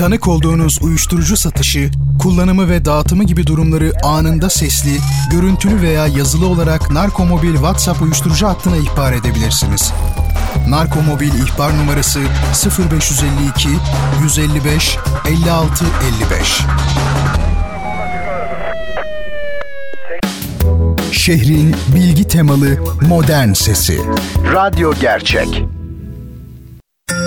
Tanık 0.00 0.28
olduğunuz 0.28 0.78
uyuşturucu 0.82 1.36
satışı, 1.36 1.90
kullanımı 2.18 2.68
ve 2.68 2.84
dağıtımı 2.84 3.24
gibi 3.24 3.46
durumları 3.46 3.92
anında 4.04 4.50
sesli, 4.50 4.98
görüntülü 5.30 5.82
veya 5.82 6.06
yazılı 6.06 6.46
olarak 6.46 6.90
Narkomobil 6.90 7.52
WhatsApp 7.52 8.02
uyuşturucu 8.02 8.46
hattına 8.46 8.76
ihbar 8.76 9.12
edebilirsiniz. 9.12 9.92
Narkomobil 10.68 11.32
ihbar 11.34 11.78
numarası 11.78 12.20
0552 12.92 13.68
155 14.22 14.98
56 15.28 15.84
55. 16.30 16.60
Şehrin 21.12 21.76
bilgi 21.94 22.28
temalı 22.28 22.78
modern 23.08 23.52
sesi. 23.52 23.98
Radyo 24.52 24.94
Gerçek. 25.00 25.79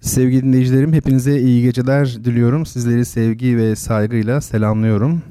Sevgili 0.00 0.42
dinleyicilerim 0.42 0.92
hepinize 0.92 1.40
iyi 1.40 1.62
geceler 1.62 2.24
diliyorum. 2.24 2.66
Sizleri 2.66 3.04
sevgi 3.04 3.56
ve 3.56 3.76
saygıyla 3.76 4.40
selamlıyorum. 4.40 5.22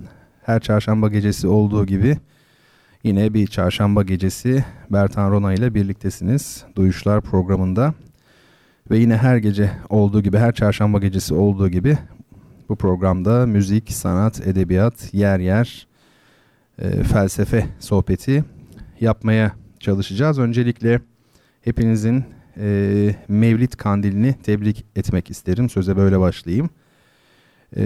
Her 0.44 0.60
çarşamba 0.60 1.08
gecesi 1.10 1.48
olduğu 1.48 1.86
gibi 1.86 2.18
yine 3.04 3.34
bir 3.34 3.48
çarşamba 3.48 4.04
gecesi 4.04 4.66
Bertan 4.90 5.32
Rona 5.32 5.54
ile 5.54 5.74
birliktesiniz. 5.74 6.64
Duyuşlar 6.76 7.22
programında. 7.22 7.94
Ve 8.92 8.98
yine 8.98 9.18
her 9.18 9.38
gece 9.38 9.72
olduğu 9.90 10.22
gibi, 10.22 10.38
her 10.38 10.54
çarşamba 10.54 11.00
gecesi 11.00 11.34
olduğu 11.34 11.70
gibi 11.70 11.98
bu 12.70 12.76
programda 12.76 13.46
müzik, 13.46 13.92
sanat, 13.92 14.48
edebiyat, 14.48 15.14
yer 15.14 15.40
yer 15.40 15.88
e, 16.80 17.04
felsefe 17.04 17.66
sohbeti 17.80 18.44
yapmaya 19.00 19.52
çalışacağız. 19.80 20.40
Öncelikle 20.40 21.00
hepinizin 21.62 22.26
e, 22.60 23.16
Mevlid 23.28 23.74
Kandilini 23.74 24.36
tebrik 24.44 24.86
etmek 24.96 25.30
isterim. 25.30 25.70
Söze 25.70 25.98
böyle 25.98 26.20
başlayayım. 26.20 26.70
E, 27.78 27.84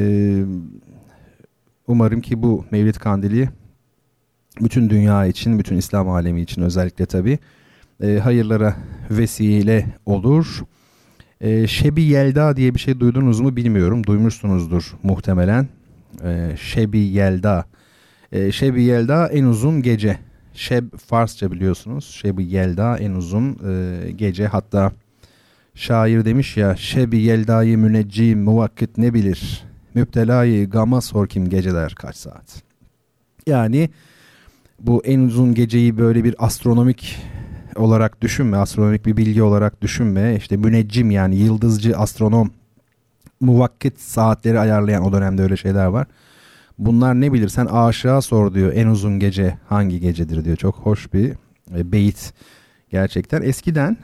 umarım 1.88 2.22
ki 2.22 2.44
bu 2.44 2.66
Mevlid 2.72 2.96
Kandili 2.96 3.50
bütün 4.62 4.90
dünya 4.90 5.26
için, 5.26 5.60
bütün 5.60 5.78
İslam 5.78 6.10
alemi 6.10 6.42
için 6.42 6.62
özellikle 6.62 7.06
tabii 7.06 7.40
e, 8.04 8.18
hayırlara 8.18 8.76
vesile 9.12 9.86
olur. 10.06 10.64
E, 11.42 11.68
Şebi 11.68 12.04
Yelda 12.04 12.56
diye 12.56 12.74
bir 12.74 12.80
şey 12.80 13.00
duydunuz 13.00 13.40
mu 13.40 13.56
bilmiyorum. 13.56 14.04
Duymuşsunuzdur 14.04 14.96
muhtemelen. 15.04 15.68
E, 16.24 16.56
Şebi 16.62 17.00
Yelda. 17.00 17.66
E, 18.32 18.52
Şebi 18.52 18.84
Yelda 18.84 19.28
en 19.28 19.44
uzun 19.44 19.82
gece 19.82 20.20
Şeb 20.54 20.98
Farsça 20.98 21.52
biliyorsunuz. 21.52 22.06
şeb 22.06 22.40
Yelda 22.40 22.98
en 22.98 23.12
uzun 23.12 23.58
e, 23.68 24.12
gece. 24.12 24.48
Hatta 24.48 24.92
şair 25.76 26.26
demiş 26.26 26.58
ya 26.58 26.76
Şeb-i 26.76 27.18
Yelda'yı 27.18 27.78
müneccim 27.78 28.44
muvakkit 28.44 28.98
ne 28.98 29.14
bilir? 29.14 29.64
Müptelayı 29.94 30.70
gama 30.70 31.02
sor 31.02 31.28
kim 31.28 31.50
geceler 31.50 31.96
kaç 31.96 32.16
saat? 32.16 32.64
Yani 33.48 33.90
bu 34.80 35.06
en 35.06 35.20
uzun 35.20 35.54
geceyi 35.54 35.98
böyle 35.98 36.24
bir 36.24 36.36
astronomik 36.46 37.18
olarak 37.76 38.22
düşünme, 38.22 38.58
astronomik 38.58 39.06
bir 39.06 39.18
bilgi 39.18 39.44
olarak 39.44 39.82
düşünme. 39.82 40.36
İşte 40.36 40.58
müneccim 40.58 41.12
yani 41.12 41.36
yıldızcı 41.36 41.98
astronom 41.98 42.52
muvakkit 43.40 44.00
saatleri 44.00 44.60
ayarlayan 44.60 45.04
o 45.04 45.14
dönemde 45.14 45.42
öyle 45.42 45.58
şeyler 45.58 45.86
var. 45.86 46.08
Bunlar 46.78 47.22
ne 47.22 47.34
bilir 47.34 47.50
sen 47.50 47.66
aşağı 47.66 48.22
sor 48.22 48.54
diyor 48.54 48.74
en 48.76 48.88
uzun 48.88 49.20
gece 49.20 49.58
hangi 49.70 50.00
gecedir 50.00 50.46
diyor. 50.46 50.58
Çok 50.58 50.76
hoş 50.76 51.14
bir 51.14 51.32
e, 51.76 51.92
beyit 51.92 52.34
gerçekten. 52.90 53.42
Eskiden 53.42 53.98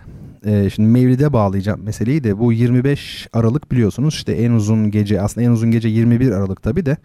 e, 0.45 0.69
şimdi 0.69 0.89
Mevlid'e 0.89 1.33
bağlayacağım 1.33 1.83
meseleyi 1.83 2.23
de 2.23 2.39
bu 2.39 2.53
25 2.53 3.27
Aralık 3.33 3.71
biliyorsunuz 3.71 4.13
işte 4.13 4.31
en 4.31 4.51
uzun 4.51 4.91
gece 4.91 5.21
aslında 5.21 5.47
en 5.47 5.51
uzun 5.51 5.71
gece 5.71 5.89
21 5.89 6.31
Aralık 6.31 6.63
tabi 6.63 6.85
de 6.85 6.97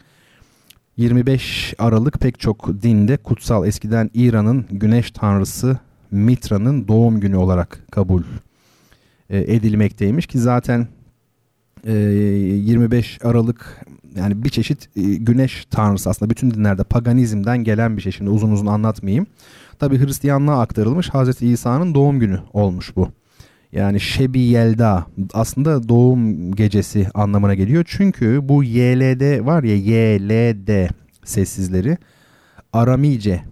25 0.96 1.74
Aralık 1.78 2.20
pek 2.20 2.40
çok 2.40 2.82
dinde 2.82 3.16
kutsal 3.16 3.66
eskiden 3.66 4.10
İran'ın 4.14 4.66
güneş 4.70 5.10
tanrısı 5.10 5.78
Mitra'nın 6.10 6.88
doğum 6.88 7.20
günü 7.20 7.36
olarak 7.36 7.78
kabul 7.90 8.22
e, 9.30 9.38
edilmekteymiş 9.38 10.26
ki 10.26 10.38
zaten 10.38 10.88
25 11.92 13.18
e, 13.22 13.28
Aralık 13.28 13.84
yani 14.16 14.44
bir 14.44 14.48
çeşit 14.48 14.88
e, 14.96 15.02
güneş 15.02 15.64
tanrısı 15.70 16.10
aslında 16.10 16.30
bütün 16.30 16.50
dinlerde 16.50 16.84
paganizmden 16.84 17.64
gelen 17.64 17.96
bir 17.96 18.02
şey. 18.02 18.12
Şimdi 18.12 18.30
uzun 18.30 18.52
uzun 18.52 18.66
anlatmayayım. 18.66 19.26
Tabi 19.78 19.98
Hristiyanlığa 19.98 20.60
aktarılmış 20.60 21.08
Hazreti 21.08 21.46
İsa'nın 21.48 21.94
doğum 21.94 22.20
günü 22.20 22.38
olmuş 22.52 22.96
bu. 22.96 23.08
Yani 23.72 24.00
Şebi 24.00 24.40
Yelda 24.40 25.06
aslında 25.32 25.88
doğum 25.88 26.52
gecesi 26.54 27.08
anlamına 27.14 27.54
geliyor. 27.54 27.84
Çünkü 27.86 28.48
bu 28.48 28.64
YLD 28.64 29.46
var 29.46 29.62
ya 29.62 29.76
YLD 29.76 30.88
sessizleri 31.24 31.98
Aramice, 32.72 33.42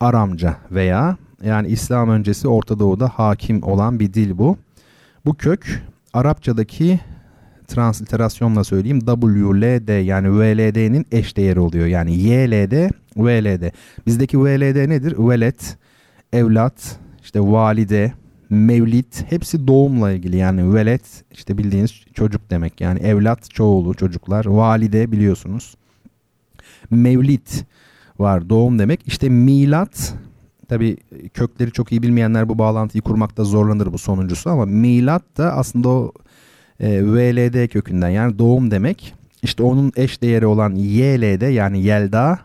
Aramca 0.00 0.56
veya 0.70 1.16
yani 1.44 1.68
İslam 1.68 2.08
öncesi 2.08 2.48
Orta 2.48 2.78
Doğu'da 2.78 3.08
hakim 3.08 3.62
olan 3.62 4.00
bir 4.00 4.14
dil 4.14 4.38
bu. 4.38 4.56
Bu 5.26 5.34
kök 5.34 5.82
Arapçadaki 6.12 7.00
transliterasyonla 7.70 8.64
söyleyeyim 8.64 9.00
WLD 9.00 10.04
yani 10.04 10.38
VLD'nin 10.38 11.06
eş 11.12 11.36
değeri 11.36 11.60
oluyor. 11.60 11.86
Yani 11.86 12.14
YLD, 12.14 12.90
VLD. 13.16 13.70
Bizdeki 14.06 14.38
VLD 14.40 14.88
nedir? 14.88 15.14
Velet, 15.18 15.78
evlat, 16.32 16.98
işte 17.22 17.40
valide, 17.40 18.12
mevlit 18.50 19.24
hepsi 19.28 19.66
doğumla 19.66 20.12
ilgili. 20.12 20.36
Yani 20.36 20.74
velet 20.74 21.02
işte 21.32 21.58
bildiğiniz 21.58 21.90
çocuk 22.14 22.50
demek. 22.50 22.80
Yani 22.80 22.98
evlat 22.98 23.50
çoğulu 23.50 23.94
çocuklar. 23.94 24.44
Valide 24.44 25.12
biliyorsunuz. 25.12 25.74
Mevlit 26.90 27.64
var 28.18 28.48
doğum 28.48 28.78
demek. 28.78 29.00
İşte 29.06 29.28
milat 29.28 30.14
tabi 30.68 30.96
kökleri 31.34 31.72
çok 31.72 31.92
iyi 31.92 32.02
bilmeyenler 32.02 32.48
bu 32.48 32.58
bağlantıyı 32.58 33.02
kurmakta 33.02 33.44
zorlanır 33.44 33.92
bu 33.92 33.98
sonuncusu 33.98 34.50
ama 34.50 34.66
milat 34.66 35.22
da 35.36 35.52
aslında 35.52 35.88
o 35.88 36.12
e, 36.80 37.04
VLD 37.04 37.68
kökünden 37.68 38.08
yani 38.08 38.38
doğum 38.38 38.70
demek. 38.70 39.14
İşte 39.42 39.62
onun 39.62 39.92
eş 39.96 40.22
değeri 40.22 40.46
olan 40.46 40.74
YLD 40.74 41.52
yani 41.52 41.82
Yelda, 41.82 42.38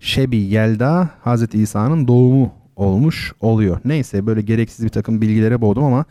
Şebi 0.00 0.36
Yelda 0.36 1.10
Hazreti 1.20 1.58
İsa'nın 1.62 2.08
doğumu 2.08 2.52
olmuş 2.76 3.32
oluyor. 3.40 3.80
Neyse 3.84 4.26
böyle 4.26 4.42
gereksiz 4.42 4.84
bir 4.84 4.90
takım 4.90 5.20
bilgilere 5.20 5.60
boğdum 5.60 5.84
ama 5.84 6.04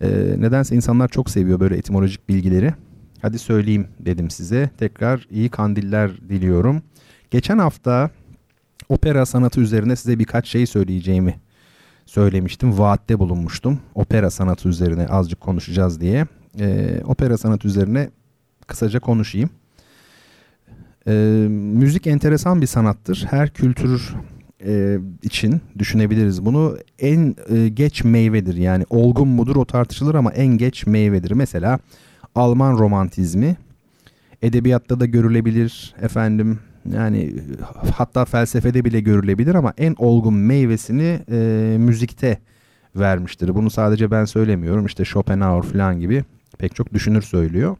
e, 0.00 0.08
nedense 0.38 0.76
insanlar 0.76 1.08
çok 1.08 1.30
seviyor 1.30 1.60
böyle 1.60 1.76
etimolojik 1.76 2.28
bilgileri. 2.28 2.74
Hadi 3.22 3.38
söyleyeyim 3.38 3.88
dedim 4.00 4.30
size. 4.30 4.70
Tekrar 4.78 5.26
iyi 5.30 5.48
kandiller 5.48 6.10
diliyorum. 6.28 6.82
Geçen 7.30 7.58
hafta 7.58 8.10
opera 8.88 9.26
sanatı 9.26 9.60
üzerine 9.60 9.96
size 9.96 10.18
birkaç 10.18 10.48
şey 10.48 10.66
söyleyeceğimi 10.66 11.40
söylemiştim. 12.06 12.78
Vaatte 12.78 13.18
bulunmuştum. 13.18 13.78
Opera 13.94 14.30
sanatı 14.30 14.68
üzerine 14.68 15.06
azıcık 15.06 15.40
konuşacağız 15.40 16.00
diye 16.00 16.26
e, 16.60 16.98
opera 17.04 17.38
sanat 17.38 17.64
üzerine 17.64 18.10
kısaca 18.66 19.00
konuşayım. 19.00 19.50
E, 21.06 21.12
müzik 21.50 22.06
enteresan 22.06 22.60
bir 22.60 22.66
sanattır. 22.66 23.26
Her 23.30 23.50
kültür 23.50 24.14
e, 24.64 24.98
için 25.22 25.60
düşünebiliriz 25.78 26.44
bunu. 26.44 26.78
En 26.98 27.36
e, 27.48 27.68
geç 27.68 28.04
meyvedir 28.04 28.54
yani 28.54 28.84
olgun 28.90 29.28
mudur 29.28 29.56
o 29.56 29.64
tartışılır 29.64 30.14
ama 30.14 30.32
en 30.32 30.46
geç 30.46 30.86
meyvedir. 30.86 31.30
Mesela 31.30 31.78
Alman 32.34 32.78
romantizmi 32.78 33.56
Edebiyatta 34.42 35.00
da 35.00 35.06
görülebilir 35.06 35.94
efendim 36.02 36.58
yani 36.92 37.34
hatta 37.94 38.24
felsefede 38.24 38.84
bile 38.84 39.00
görülebilir 39.00 39.54
ama 39.54 39.72
en 39.78 39.94
olgun 39.98 40.34
meyvesini 40.34 41.20
e, 41.30 41.76
müzikte 41.78 42.38
vermiştir. 42.96 43.54
Bunu 43.54 43.70
sadece 43.70 44.10
ben 44.10 44.24
söylemiyorum 44.24 44.86
işte 44.86 45.04
Schopenhauer 45.04 45.62
falan 45.62 46.00
gibi 46.00 46.24
pek 46.58 46.74
çok 46.74 46.94
düşünür 46.94 47.22
söylüyor. 47.22 47.76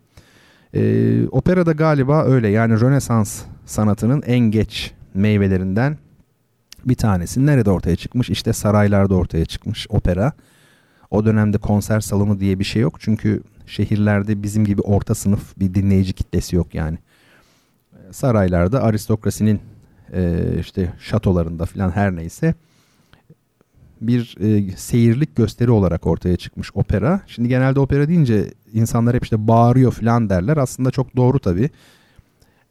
E, 0.75 1.27
opera 1.29 1.67
da 1.67 1.73
galiba 1.73 2.25
öyle 2.25 2.49
yani 2.49 2.81
Rönesans 2.81 3.43
sanatının 3.67 4.23
en 4.23 4.39
geç 4.39 4.93
meyvelerinden 5.15 5.99
bir 6.85 6.95
tanesi. 6.95 7.47
Nerede 7.47 7.71
ortaya 7.71 7.97
çıkmış? 7.97 8.31
İşte 8.31 8.53
saraylarda 8.53 9.15
ortaya 9.15 9.45
çıkmış 9.45 9.87
opera. 9.91 10.33
O 11.11 11.25
dönemde 11.25 11.59
konser 11.59 12.01
salonu 12.01 12.41
diye 12.41 12.59
bir 12.59 12.65
şey 12.65 12.83
yok. 12.83 13.01
Çünkü 13.01 13.43
şehirlerde 13.67 14.43
bizim 14.43 14.65
gibi 14.65 14.81
orta 14.81 15.15
sınıf 15.15 15.59
bir 15.59 15.75
dinleyici 15.75 16.13
kitlesi 16.13 16.57
yok 16.57 16.75
yani. 16.75 16.99
Saraylarda 18.11 18.83
aristokrasinin 18.83 19.61
e, 20.13 20.43
işte 20.61 20.93
şatolarında 21.01 21.67
falan 21.67 21.91
her 21.91 22.17
neyse 22.17 22.55
bir 24.01 24.37
e, 24.41 24.77
seyirlik 24.77 25.37
gösteri 25.37 25.71
olarak 25.71 26.07
ortaya 26.07 26.37
çıkmış 26.37 26.71
opera. 26.75 27.21
Şimdi 27.27 27.49
genelde 27.49 27.81
opera 27.81 28.09
deyince 28.09 28.51
insanlar 28.73 29.17
hep 29.17 29.25
işte 29.25 29.49
bağırıyor 29.49 29.93
falan 29.93 30.31
derler. 30.31 30.57
Aslında 30.57 30.91
çok 30.91 31.17
doğru 31.17 31.39
tabii. 31.39 31.71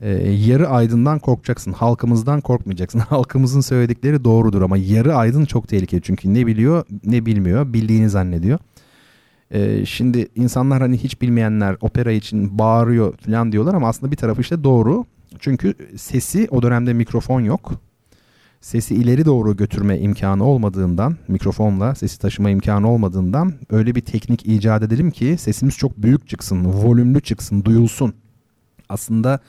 E, 0.02 0.10
yarı 0.32 0.70
aydından 0.70 1.20
korkacaksın. 1.20 1.72
Halkımızdan 1.72 2.42
korkmayacaksın. 2.42 3.00
Halkımızın 3.10 3.62
söyledikleri 3.62 4.24
doğrudur 4.24 4.62
ama 4.62 4.78
yarı 4.78 5.16
aydın 5.16 5.46
çok 5.46 5.68
tehlikeli. 5.68 6.02
Çünkü 6.02 6.34
ne 6.34 6.48
biliyor 6.48 6.86
ne 7.06 7.26
bilmiyor. 7.26 7.74
Bildiğini 7.74 8.10
zannediyor. 8.10 8.60
E, 9.52 9.86
şimdi 9.86 10.28
insanlar 10.36 10.82
hani 10.82 10.98
hiç 10.98 11.22
bilmeyenler 11.22 11.76
opera 11.82 12.12
için 12.12 12.60
bağırıyor 12.60 13.18
falan 13.18 13.52
diyorlar 13.52 13.74
ama 13.74 13.88
aslında 13.88 14.12
bir 14.12 14.18
tarafı 14.18 14.42
işte 14.42 14.64
doğru. 14.64 15.06
Çünkü 15.40 15.74
sesi 15.98 16.48
o 16.52 16.62
dönemde 16.62 16.94
mikrofon 16.94 17.42
yok 17.42 17.72
sesi 18.62 18.96
ileri 18.96 19.26
doğru 19.26 19.58
götürme 19.58 20.00
imkanı 20.00 20.44
olmadığından, 20.44 21.18
mikrofonla 21.28 21.96
sesi 21.96 22.20
taşıma 22.20 22.50
imkanı 22.50 22.92
olmadığından 22.92 23.54
öyle 23.70 23.96
bir 23.96 24.02
teknik 24.02 24.46
icat 24.46 24.84
edelim 24.84 25.12
ki 25.12 25.36
sesimiz 25.40 25.78
çok 25.78 25.98
büyük 25.98 26.28
çıksın, 26.28 26.66
volümlü 26.66 27.22
çıksın, 27.22 27.66
duyulsun. 27.66 28.14
Aslında 28.90 29.40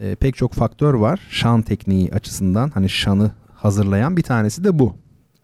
e, 0.00 0.14
pek 0.14 0.36
çok 0.36 0.52
faktör 0.52 0.94
var 0.94 1.20
şan 1.30 1.62
tekniği 1.62 2.12
açısından. 2.12 2.70
Hani 2.70 2.88
şanı 2.88 3.30
hazırlayan 3.54 4.16
bir 4.16 4.22
tanesi 4.22 4.64
de 4.64 4.78
bu. 4.78 4.94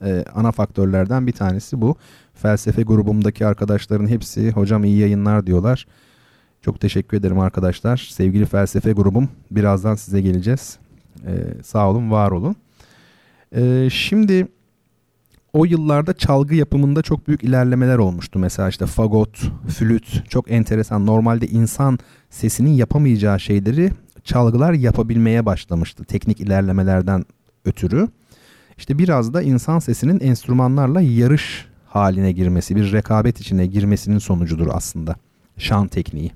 E, 0.05 0.25
ana 0.35 0.53
faktörlerden 0.53 1.27
bir 1.27 1.33
tanesi 1.33 1.81
bu. 1.81 1.97
Felsefe 2.35 2.83
grubumdaki 2.83 3.47
arkadaşların 3.47 4.07
hepsi 4.07 4.51
hocam 4.51 4.85
iyi 4.85 4.99
yayınlar 4.99 5.47
diyorlar. 5.47 5.87
Çok 6.63 6.81
teşekkür 6.81 7.17
ederim 7.17 7.39
arkadaşlar. 7.39 8.09
Sevgili 8.11 8.47
felsefe 8.47 8.93
grubum 8.93 9.29
birazdan 9.51 9.95
size 9.95 10.21
geleceğiz. 10.21 10.79
Ee, 11.27 11.63
sağ 11.63 11.91
olun, 11.91 12.11
var 12.11 12.31
olun. 12.31 12.57
Ee, 13.57 13.89
şimdi 13.93 14.49
o 15.53 15.65
yıllarda 15.65 16.13
çalgı 16.13 16.55
yapımında 16.55 17.03
çok 17.03 17.29
büyük 17.29 17.45
ilerlemeler 17.45 17.99
olmuştu. 17.99 18.39
Mesela 18.39 18.69
işte 18.69 18.87
fagot, 18.87 19.53
flüt 19.69 20.31
çok 20.31 20.51
enteresan. 20.51 21.07
Normalde 21.07 21.47
insan 21.47 21.99
sesinin 22.31 22.71
yapamayacağı 22.71 23.41
şeyleri 23.41 23.91
çalgılar 24.25 24.73
yapabilmeye 24.73 25.47
başlamıştı 25.47 26.05
teknik 26.05 26.41
ilerlemelerden 26.41 27.25
ötürü. 27.65 28.09
İşte 28.79 28.99
biraz 28.99 29.35
da 29.35 29.43
insan 29.43 29.79
sesinin 29.79 30.21
enstrümanlarla 30.21 31.01
yarış 31.01 31.67
haline 31.87 32.33
girmesi, 32.33 32.77
bir 32.77 32.93
rekabet 32.93 33.41
içine 33.41 33.67
girmesinin 33.67 34.19
sonucudur 34.19 34.69
aslında 34.73 35.15
şan 35.59 35.89
tekniği. 35.89 36.33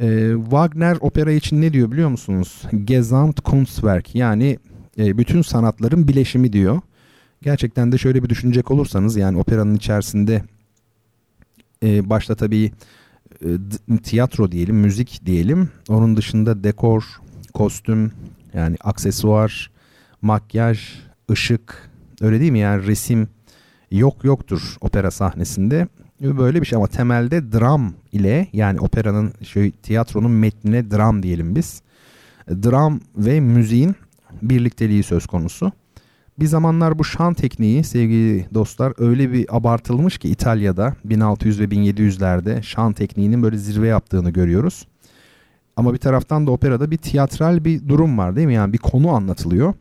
Ee, 0.00 0.32
Wagner 0.42 0.96
opera 1.00 1.32
için 1.32 1.60
ne 1.60 1.72
diyor 1.72 1.92
biliyor 1.92 2.08
musunuz? 2.08 2.62
Gesamtkunstwerk 2.84 4.14
yani 4.14 4.58
e, 5.00 5.18
bütün 5.18 5.42
sanatların 5.42 6.08
bileşimi 6.08 6.52
diyor. 6.52 6.80
Gerçekten 7.42 7.92
de 7.92 7.98
şöyle 7.98 8.22
bir 8.22 8.28
düşünecek 8.28 8.70
olursanız 8.70 9.16
yani 9.16 9.38
operanın 9.38 9.74
içerisinde 9.74 10.42
e, 11.82 12.10
başta 12.10 12.34
tabii 12.34 12.72
e, 13.44 13.48
tiyatro 14.02 14.52
diyelim, 14.52 14.76
müzik 14.76 15.26
diyelim. 15.26 15.68
Onun 15.88 16.16
dışında 16.16 16.64
dekor, 16.64 17.04
kostüm, 17.54 18.12
yani 18.54 18.76
aksesuar, 18.80 19.70
makyaj, 20.22 20.80
ışık 21.30 21.90
öyle 22.20 22.40
değil 22.40 22.52
mi? 22.52 22.58
Yani 22.58 22.86
resim 22.86 23.28
yok 23.90 24.24
yoktur 24.24 24.76
opera 24.80 25.10
sahnesinde. 25.10 25.88
Böyle 26.20 26.60
bir 26.60 26.66
şey 26.66 26.76
ama 26.76 26.86
temelde 26.86 27.52
dram 27.52 27.94
ile 28.12 28.46
yani 28.52 28.80
operanın 28.80 29.32
şey 29.42 29.70
tiyatronun 29.70 30.30
metnine 30.30 30.90
dram 30.90 31.22
diyelim 31.22 31.54
biz. 31.56 31.82
Dram 32.48 33.00
ve 33.16 33.40
müziğin 33.40 33.94
birlikteliği 34.42 35.02
söz 35.02 35.26
konusu. 35.26 35.72
Bir 36.38 36.46
zamanlar 36.46 36.98
bu 36.98 37.04
şan 37.04 37.34
tekniği 37.34 37.84
sevgili 37.84 38.46
dostlar 38.54 38.92
öyle 38.98 39.32
bir 39.32 39.56
abartılmış 39.56 40.18
ki 40.18 40.28
İtalya'da 40.28 40.96
1600 41.04 41.60
ve 41.60 41.64
1700'lerde 41.64 42.62
şan 42.62 42.92
tekniğinin 42.92 43.42
böyle 43.42 43.58
zirve 43.58 43.88
yaptığını 43.88 44.30
görüyoruz. 44.30 44.86
Ama 45.76 45.92
bir 45.92 45.98
taraftan 45.98 46.46
da 46.46 46.50
operada 46.50 46.90
bir 46.90 46.96
tiyatral 46.96 47.64
bir 47.64 47.88
durum 47.88 48.18
var 48.18 48.36
değil 48.36 48.46
mi? 48.46 48.54
Yani 48.54 48.72
bir 48.72 48.78
konu 48.78 49.10
anlatılıyor. 49.10 49.74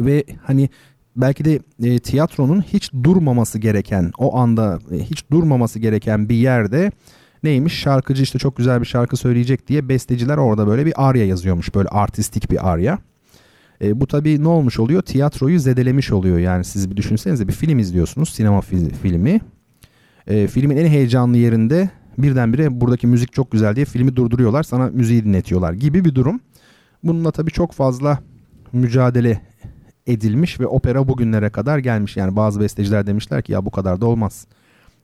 Ve 0.00 0.24
hani 0.44 0.68
belki 1.16 1.44
de 1.44 1.60
e, 1.82 1.98
tiyatronun 1.98 2.62
hiç 2.62 2.92
durmaması 3.02 3.58
gereken 3.58 4.12
o 4.18 4.36
anda 4.36 4.78
e, 4.92 4.98
hiç 4.98 5.30
durmaması 5.30 5.78
gereken 5.78 6.28
bir 6.28 6.34
yerde 6.34 6.92
neymiş 7.42 7.72
şarkıcı 7.72 8.22
işte 8.22 8.38
çok 8.38 8.56
güzel 8.56 8.80
bir 8.80 8.86
şarkı 8.86 9.16
söyleyecek 9.16 9.68
diye 9.68 9.88
besteciler 9.88 10.36
orada 10.36 10.66
böyle 10.66 10.86
bir 10.86 11.08
arya 11.08 11.26
yazıyormuş 11.26 11.74
böyle 11.74 11.88
artistik 11.88 12.50
bir 12.50 12.72
arya. 12.72 12.98
E, 13.82 14.00
bu 14.00 14.06
tabii 14.06 14.42
ne 14.42 14.48
olmuş 14.48 14.78
oluyor? 14.80 15.02
Tiyatroyu 15.02 15.60
zedelemiş 15.60 16.12
oluyor. 16.12 16.38
Yani 16.38 16.64
siz 16.64 16.90
bir 16.90 16.96
düşünsenize 16.96 17.48
bir 17.48 17.52
film 17.52 17.78
izliyorsunuz. 17.78 18.28
Sinema 18.28 18.58
fil- 18.60 18.94
filmi. 19.02 19.40
E, 20.26 20.46
filmin 20.46 20.76
en 20.76 20.86
heyecanlı 20.86 21.36
yerinde 21.36 21.90
birdenbire 22.18 22.80
buradaki 22.80 23.06
müzik 23.06 23.32
çok 23.32 23.50
güzel 23.50 23.76
diye 23.76 23.84
filmi 23.84 24.16
durduruyorlar. 24.16 24.62
Sana 24.62 24.86
müziği 24.92 25.24
dinletiyorlar 25.24 25.72
gibi 25.72 26.04
bir 26.04 26.14
durum. 26.14 26.40
Bununla 27.04 27.30
tabii 27.30 27.50
çok 27.50 27.72
fazla 27.72 28.18
mücadele 28.72 29.40
edilmiş 30.06 30.60
ve 30.60 30.66
opera 30.66 31.08
bugünlere 31.08 31.50
kadar 31.50 31.78
gelmiş. 31.78 32.16
Yani 32.16 32.36
bazı 32.36 32.60
besteciler 32.60 33.06
demişler 33.06 33.42
ki 33.42 33.52
ya 33.52 33.64
bu 33.64 33.70
kadar 33.70 34.00
da 34.00 34.06
olmaz. 34.06 34.46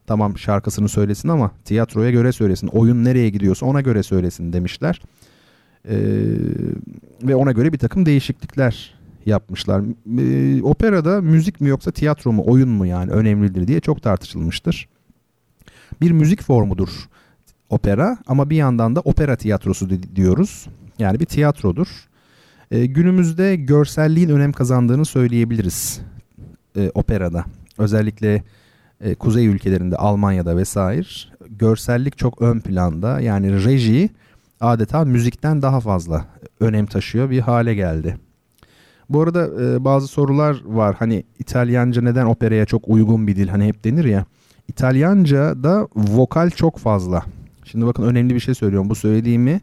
Tamam 0.07 0.37
şarkısını 0.37 0.89
söylesin 0.89 1.29
ama 1.29 1.51
tiyatroya 1.65 2.11
göre 2.11 2.31
söylesin. 2.31 2.67
Oyun 2.67 3.03
nereye 3.03 3.29
gidiyorsa 3.29 3.65
ona 3.65 3.81
göre 3.81 4.03
söylesin 4.03 4.53
demişler. 4.53 5.01
Ee, 5.89 5.95
ve 7.23 7.35
ona 7.35 7.51
göre 7.51 7.73
bir 7.73 7.77
takım 7.77 8.05
değişiklikler 8.05 8.95
yapmışlar. 9.25 9.81
Ee, 10.19 10.61
operada 10.63 11.21
müzik 11.21 11.61
mi 11.61 11.69
yoksa 11.69 11.91
tiyatro 11.91 12.31
mu 12.31 12.43
oyun 12.45 12.69
mu 12.69 12.85
yani 12.85 13.11
önemlidir 13.11 13.67
diye 13.67 13.79
çok 13.79 14.01
tartışılmıştır. 14.03 14.89
Bir 16.01 16.11
müzik 16.11 16.41
formudur 16.43 16.89
opera 17.69 18.17
ama 18.27 18.49
bir 18.49 18.55
yandan 18.55 18.95
da 18.95 18.99
opera 18.99 19.35
tiyatrosu 19.35 19.89
diyoruz. 20.15 20.67
Yani 20.99 21.19
bir 21.19 21.25
tiyatrodur. 21.25 21.87
Ee, 22.71 22.85
günümüzde 22.85 23.55
görselliğin 23.55 24.29
önem 24.29 24.51
kazandığını 24.51 25.05
söyleyebiliriz 25.05 26.01
e, 26.77 26.91
operada. 26.93 27.45
Özellikle 27.77 28.43
e, 29.01 29.15
kuzey 29.15 29.45
ülkelerinde 29.45 29.95
Almanya'da 29.95 30.57
vesaire 30.57 31.07
görsellik 31.49 32.17
çok 32.17 32.41
ön 32.41 32.59
planda. 32.59 33.19
Yani 33.19 33.65
reji 33.65 34.09
adeta 34.61 35.05
müzikten 35.05 35.61
daha 35.61 35.79
fazla 35.79 36.25
önem 36.59 36.85
taşıyor 36.85 37.29
bir 37.29 37.39
hale 37.39 37.75
geldi. 37.75 38.17
Bu 39.09 39.21
arada 39.21 39.63
e, 39.63 39.85
bazı 39.85 40.07
sorular 40.07 40.61
var. 40.65 40.95
Hani 40.99 41.23
İtalyanca 41.39 42.01
neden 42.01 42.25
operaya 42.25 42.65
çok 42.65 42.87
uygun 42.87 43.27
bir 43.27 43.35
dil? 43.35 43.47
Hani 43.47 43.65
hep 43.67 43.83
denir 43.83 44.05
ya. 44.05 44.25
İtalyanca 44.67 45.63
da 45.63 45.87
vokal 45.95 46.49
çok 46.49 46.77
fazla. 46.77 47.23
Şimdi 47.63 47.85
bakın 47.85 48.03
önemli 48.03 48.35
bir 48.35 48.39
şey 48.39 48.55
söylüyorum. 48.55 48.89
Bu 48.89 48.95
söylediğimi 48.95 49.61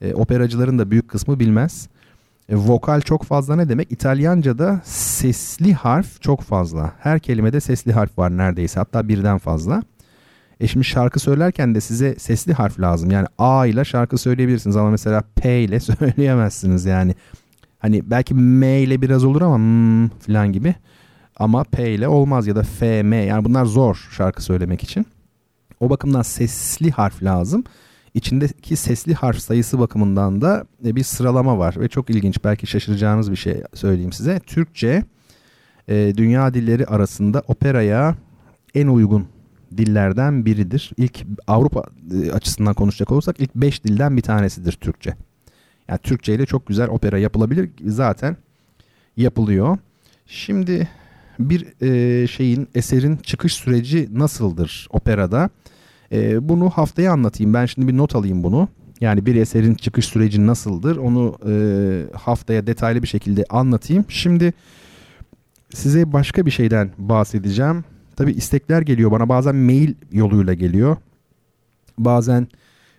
e, 0.00 0.14
operacıların 0.14 0.78
da 0.78 0.90
büyük 0.90 1.08
kısmı 1.08 1.40
bilmez. 1.40 1.88
E, 2.48 2.56
vokal 2.56 3.00
çok 3.00 3.24
fazla 3.24 3.56
ne 3.56 3.68
demek? 3.68 3.92
İtalyanca'da 3.92 4.80
sesli 4.84 5.74
harf 5.74 6.22
çok 6.22 6.40
fazla. 6.40 6.92
Her 6.98 7.20
kelimede 7.20 7.60
sesli 7.60 7.92
harf 7.92 8.18
var 8.18 8.36
neredeyse. 8.36 8.80
Hatta 8.80 9.08
birden 9.08 9.38
fazla. 9.38 9.82
E 10.62 10.66
şimdi 10.66 10.84
şarkı 10.84 11.20
söylerken 11.20 11.74
de 11.74 11.80
size 11.80 12.14
sesli 12.18 12.52
harf 12.52 12.80
lazım. 12.80 13.10
Yani 13.10 13.26
A 13.38 13.66
ile 13.66 13.84
şarkı 13.84 14.18
söyleyebilirsiniz 14.18 14.76
ama 14.76 14.90
mesela 14.90 15.22
P 15.36 15.60
ile 15.60 15.80
söyleyemezsiniz 15.80 16.84
yani. 16.84 17.14
Hani 17.78 18.10
belki 18.10 18.34
M 18.34 18.80
ile 18.80 19.02
biraz 19.02 19.24
olur 19.24 19.42
ama 19.42 19.56
hmm 19.56 20.08
falan 20.08 20.52
gibi. 20.52 20.74
Ama 21.36 21.64
P 21.64 21.94
ile 21.94 22.08
olmaz 22.08 22.46
ya 22.46 22.56
da 22.56 22.62
F, 22.62 23.02
M 23.02 23.16
yani 23.16 23.44
bunlar 23.44 23.64
zor 23.64 24.08
şarkı 24.10 24.42
söylemek 24.42 24.82
için. 24.82 25.06
O 25.80 25.90
bakımdan 25.90 26.22
sesli 26.22 26.90
harf 26.90 27.22
lazım. 27.22 27.64
İçindeki 28.14 28.76
sesli 28.76 29.14
harf 29.14 29.38
sayısı 29.38 29.78
bakımından 29.78 30.40
da 30.40 30.66
e, 30.86 30.96
bir 30.96 31.04
sıralama 31.04 31.58
var 31.58 31.74
ve 31.80 31.88
çok 31.88 32.10
ilginç 32.10 32.44
belki 32.44 32.66
şaşıracağınız 32.66 33.30
bir 33.30 33.36
şey 33.36 33.62
söyleyeyim 33.74 34.12
size. 34.12 34.40
Türkçe 34.40 35.04
e, 35.88 36.12
dünya 36.16 36.54
dilleri 36.54 36.86
arasında 36.86 37.42
operaya 37.48 38.16
en 38.74 38.86
uygun 38.86 39.31
dillerden 39.78 40.46
biridir. 40.46 40.90
İlk 40.96 41.26
Avrupa 41.46 41.82
e, 42.12 42.32
açısından 42.32 42.74
konuşacak 42.74 43.12
olursak 43.12 43.40
ilk 43.40 43.54
5 43.54 43.84
dilden 43.84 44.16
bir 44.16 44.22
tanesidir 44.22 44.72
Türkçe. 44.72 45.14
Yani 45.88 45.98
Türkçe 45.98 46.34
ile 46.34 46.46
çok 46.46 46.66
güzel 46.66 46.88
opera 46.88 47.18
yapılabilir. 47.18 47.70
Zaten 47.86 48.36
yapılıyor. 49.16 49.78
Şimdi 50.26 50.88
bir 51.38 51.82
e, 51.82 52.26
şeyin 52.26 52.68
eserin 52.74 53.16
çıkış 53.16 53.54
süreci 53.54 54.08
nasıldır 54.12 54.88
operada? 54.90 55.50
E, 56.12 56.48
bunu 56.48 56.70
haftaya 56.70 57.12
anlatayım. 57.12 57.54
Ben 57.54 57.66
şimdi 57.66 57.88
bir 57.88 57.96
not 57.96 58.16
alayım 58.16 58.44
bunu. 58.44 58.68
Yani 59.00 59.26
bir 59.26 59.34
eserin 59.34 59.74
çıkış 59.74 60.04
süreci 60.06 60.46
nasıldır? 60.46 60.96
Onu 60.96 61.38
haftaya 62.14 62.66
detaylı 62.66 63.02
bir 63.02 63.08
şekilde 63.08 63.44
anlatayım. 63.50 64.04
Şimdi 64.08 64.52
size 65.74 66.12
başka 66.12 66.46
bir 66.46 66.50
şeyden 66.50 66.90
bahsedeceğim. 66.98 67.84
Tabi 68.16 68.32
istekler 68.32 68.82
geliyor 68.82 69.10
bana 69.10 69.28
bazen 69.28 69.56
mail 69.56 69.94
yoluyla 70.12 70.54
geliyor. 70.54 70.96
Bazen 71.98 72.48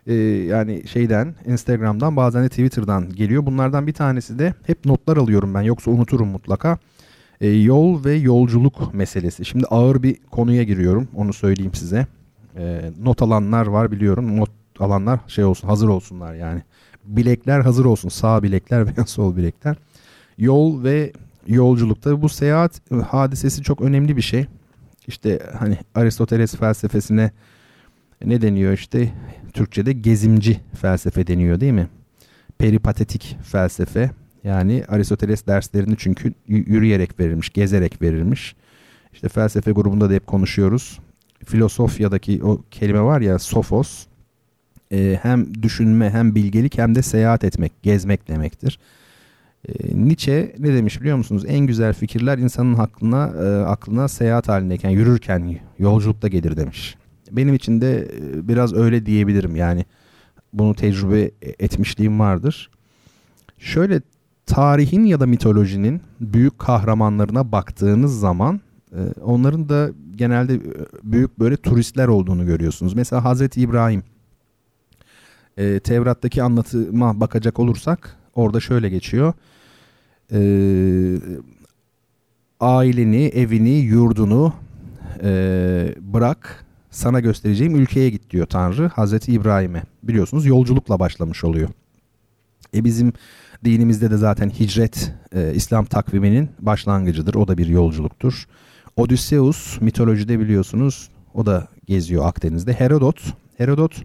e, 0.08 0.14
yani 0.14 0.88
şeyden 0.88 1.36
Instagram'dan 1.46 2.16
bazen 2.16 2.44
de 2.44 2.50
Twitter'dan 2.50 3.10
geliyor. 3.10 3.46
Bunlardan 3.46 3.88
bir 3.88 3.94
tanesi 3.94 4.40
de 4.40 4.54
hep 4.68 4.86
notlar 4.86 5.18
alıyorum 5.18 5.54
ben 5.54 5.62
yoksa 5.62 5.92
unuturum 5.92 6.28
mutlaka. 6.28 6.78
E, 7.42 7.48
yol 7.50 8.06
ve 8.06 8.14
yolculuk 8.14 8.94
meselesi. 8.94 9.46
Şimdi 9.46 9.66
ağır 9.66 10.04
bir 10.04 10.18
konuya 10.32 10.64
giriyorum 10.64 11.08
onu 11.16 11.34
söyleyeyim 11.34 11.74
size. 11.74 12.08
E, 12.58 12.92
not 13.02 13.22
alanlar 13.22 13.68
var 13.68 13.92
biliyorum. 13.92 14.38
Not 14.38 14.50
alanlar 14.80 15.20
şey 15.28 15.44
olsun 15.44 15.68
hazır 15.68 15.88
olsunlar 15.88 16.34
yani. 16.34 16.62
Bilekler 17.04 17.60
hazır 17.60 17.86
olsun 17.86 18.10
sağ 18.10 18.44
bilekler 18.44 18.86
veya 18.98 19.06
sol 19.06 19.36
bilekler. 19.36 19.76
Yol 20.38 20.84
ve 20.84 21.14
yolculukta 21.48 22.22
bu 22.22 22.30
seyahat 22.30 22.82
hadisesi 23.10 23.64
çok 23.64 23.82
önemli 23.82 24.18
bir 24.18 24.22
şey. 24.22 24.46
İşte 25.08 25.40
hani 25.60 25.78
Aristoteles 25.96 26.56
felsefesine 26.56 27.32
ne 28.26 28.42
deniyor 28.42 28.74
işte 28.74 29.10
Türkçe'de 29.54 29.94
gezimci 29.94 30.60
felsefe 30.82 31.28
deniyor 31.28 31.60
değil 31.60 31.74
mi? 31.74 31.88
Peripatetik 32.58 33.38
felsefe 33.44 34.12
yani 34.44 34.84
Aristoteles 34.88 35.48
derslerini 35.48 35.96
çünkü 35.98 36.34
yürüyerek 36.48 37.20
verilmiş, 37.20 37.50
gezerek 37.50 38.02
verilmiş. 38.02 38.56
İşte 39.14 39.30
felsefe 39.30 39.72
grubunda 39.72 40.10
da 40.10 40.14
hep 40.14 40.28
konuşuyoruz. 40.28 41.00
Filosofyadaki 41.46 42.44
o 42.44 42.62
kelime 42.72 43.02
var 43.02 43.22
ya 43.22 43.40
sofos 43.40 44.06
e, 44.92 45.20
hem 45.22 45.64
düşünme 45.64 46.10
hem 46.10 46.36
bilgelik 46.36 46.78
hem 46.78 46.96
de 46.96 47.02
seyahat 47.02 47.44
etmek, 47.44 47.84
gezmek 47.84 48.28
demektir. 48.28 48.80
E, 49.68 49.74
Nietzsche 50.08 50.56
ne 50.60 50.74
demiş 50.74 51.02
biliyor 51.02 51.18
musunuz? 51.18 51.44
En 51.48 51.68
güzel 51.68 51.94
fikirler 51.94 52.38
insanın 52.38 52.78
aklına 52.78 53.28
e, 53.28 53.66
aklına 53.66 54.08
seyahat 54.08 54.48
halindeyken, 54.48 54.90
yürürken, 54.90 55.60
yolculukta 55.80 56.28
gelir 56.28 56.58
demiş. 56.58 56.96
Benim 57.32 57.54
için 57.54 57.82
de 57.82 58.02
e, 58.02 58.48
biraz 58.48 58.74
öyle 58.74 59.06
diyebilirim. 59.06 59.56
Yani 59.56 59.86
bunu 60.54 60.76
tecrübe 60.76 61.32
etmişliğim 61.42 62.20
vardır. 62.20 62.70
Şöyle 63.58 64.02
tarihin 64.46 65.06
ya 65.06 65.20
da 65.20 65.26
mitolojinin 65.26 66.02
büyük 66.20 66.60
kahramanlarına 66.60 67.52
baktığınız 67.52 68.20
zaman 68.20 68.62
e, 68.92 69.00
onların 69.22 69.70
da 69.70 69.90
genelde 70.16 70.54
e, 70.54 70.60
büyük 71.04 71.40
böyle 71.40 71.58
turistler 71.58 72.08
olduğunu 72.08 72.46
görüyorsunuz. 72.46 72.94
Mesela 72.94 73.24
Hazreti 73.24 73.62
İbrahim 73.62 74.04
e, 75.58 75.80
Tevrat'taki 75.80 76.44
anlatıma 76.44 77.20
bakacak 77.20 77.60
olursak 77.60 78.18
orada 78.36 78.60
şöyle 78.60 78.90
geçiyor. 78.90 79.34
E, 80.34 80.40
aileni, 82.60 83.26
evini, 83.26 83.70
yurdunu 83.70 84.54
e, 85.24 85.30
bırak 86.02 86.66
sana 86.92 87.20
göstereceğim 87.20 87.76
ülkeye 87.76 88.10
git 88.10 88.30
diyor 88.30 88.46
Tanrı 88.46 88.88
Hazreti 88.88 89.32
İbrahim'e. 89.32 89.84
Biliyorsunuz 90.04 90.46
yolculukla 90.46 91.00
başlamış 91.00 91.44
oluyor. 91.44 91.70
E 92.76 92.84
bizim 92.84 93.14
dinimizde 93.66 94.12
de 94.12 94.18
zaten 94.18 94.50
hicret 94.50 95.14
e, 95.36 95.54
İslam 95.56 95.86
takviminin 95.86 96.50
başlangıcıdır. 96.60 97.36
O 97.36 97.48
da 97.48 97.58
bir 97.58 97.68
yolculuktur. 97.68 98.48
Odysseus 98.96 99.82
mitolojide 99.82 100.40
biliyorsunuz 100.40 101.10
o 101.34 101.46
da 101.46 101.68
geziyor 101.88 102.26
Akdeniz'de. 102.26 102.74
Herodot, 102.74 103.34
Herodot 103.58 104.04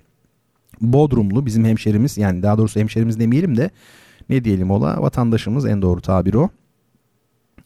Bodrumlu 0.80 1.46
bizim 1.46 1.64
hemşerimiz 1.64 2.18
yani 2.18 2.42
daha 2.42 2.58
doğrusu 2.58 2.80
hemşerimiz 2.80 3.20
demeyelim 3.20 3.56
de 3.56 3.70
ne 4.28 4.44
diyelim 4.44 4.70
ola 4.70 5.02
vatandaşımız 5.02 5.66
en 5.66 5.82
doğru 5.82 6.00
tabir 6.00 6.34
o. 6.34 6.48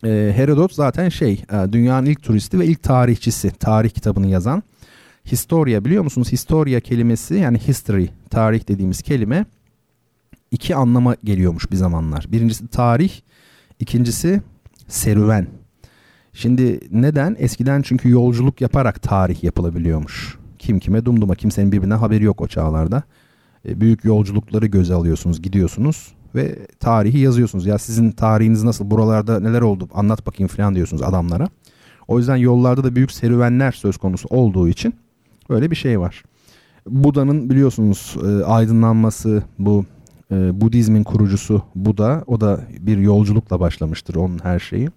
E, 0.04 0.32
Herodot 0.36 0.72
zaten 0.72 1.08
şey 1.08 1.44
e, 1.52 1.72
dünyanın 1.72 2.06
ilk 2.06 2.22
turisti 2.22 2.58
ve 2.58 2.66
ilk 2.66 2.82
tarihçisi 2.82 3.50
tarih 3.50 3.90
kitabını 3.90 4.26
yazan. 4.26 4.62
Historia 5.26 5.84
biliyor 5.84 6.04
musunuz? 6.04 6.32
Historia 6.32 6.80
kelimesi 6.80 7.34
yani 7.34 7.58
history 7.58 8.06
tarih 8.30 8.68
dediğimiz 8.68 9.02
kelime 9.02 9.46
iki 10.50 10.76
anlama 10.76 11.16
geliyormuş 11.24 11.70
bir 11.70 11.76
zamanlar. 11.76 12.26
Birincisi 12.32 12.68
tarih, 12.68 13.12
ikincisi 13.80 14.42
serüven. 14.88 15.46
Şimdi 16.32 16.80
neden? 16.90 17.36
Eskiden 17.38 17.82
çünkü 17.82 18.10
yolculuk 18.10 18.60
yaparak 18.60 19.02
tarih 19.02 19.44
yapılabiliyormuş. 19.44 20.38
Kim 20.58 20.78
kime 20.78 21.04
dumduma 21.04 21.34
kimsenin 21.34 21.72
birbirine 21.72 21.94
haberi 21.94 22.24
yok 22.24 22.40
o 22.40 22.46
çağlarda. 22.46 23.02
E, 23.68 23.80
büyük 23.80 24.04
yolculukları 24.04 24.66
göze 24.66 24.94
alıyorsunuz, 24.94 25.42
gidiyorsunuz 25.42 26.14
ve 26.34 26.66
tarihi 26.80 27.18
yazıyorsunuz. 27.18 27.66
Ya 27.66 27.78
sizin 27.78 28.10
tarihiniz 28.10 28.62
nasıl, 28.64 28.90
buralarda 28.90 29.40
neler 29.40 29.60
oldu 29.60 29.88
anlat 29.94 30.26
bakayım 30.26 30.48
falan 30.48 30.74
diyorsunuz 30.74 31.02
adamlara. 31.02 31.48
O 32.08 32.18
yüzden 32.18 32.36
yollarda 32.36 32.84
da 32.84 32.96
büyük 32.96 33.12
serüvenler 33.12 33.72
söz 33.72 33.96
konusu 33.96 34.28
olduğu 34.28 34.68
için 34.68 34.94
böyle 35.50 35.70
bir 35.70 35.76
şey 35.76 36.00
var. 36.00 36.24
Buda'nın 36.86 37.50
biliyorsunuz 37.50 38.16
e, 38.24 38.44
aydınlanması 38.44 39.42
bu 39.58 39.84
e, 40.30 40.60
Budizmin 40.60 41.04
kurucusu 41.04 41.62
Buda 41.74 42.24
o 42.26 42.40
da 42.40 42.60
bir 42.80 42.98
yolculukla 42.98 43.60
başlamıştır 43.60 44.14
onun 44.14 44.38
her 44.42 44.58
şeyi. 44.58 44.88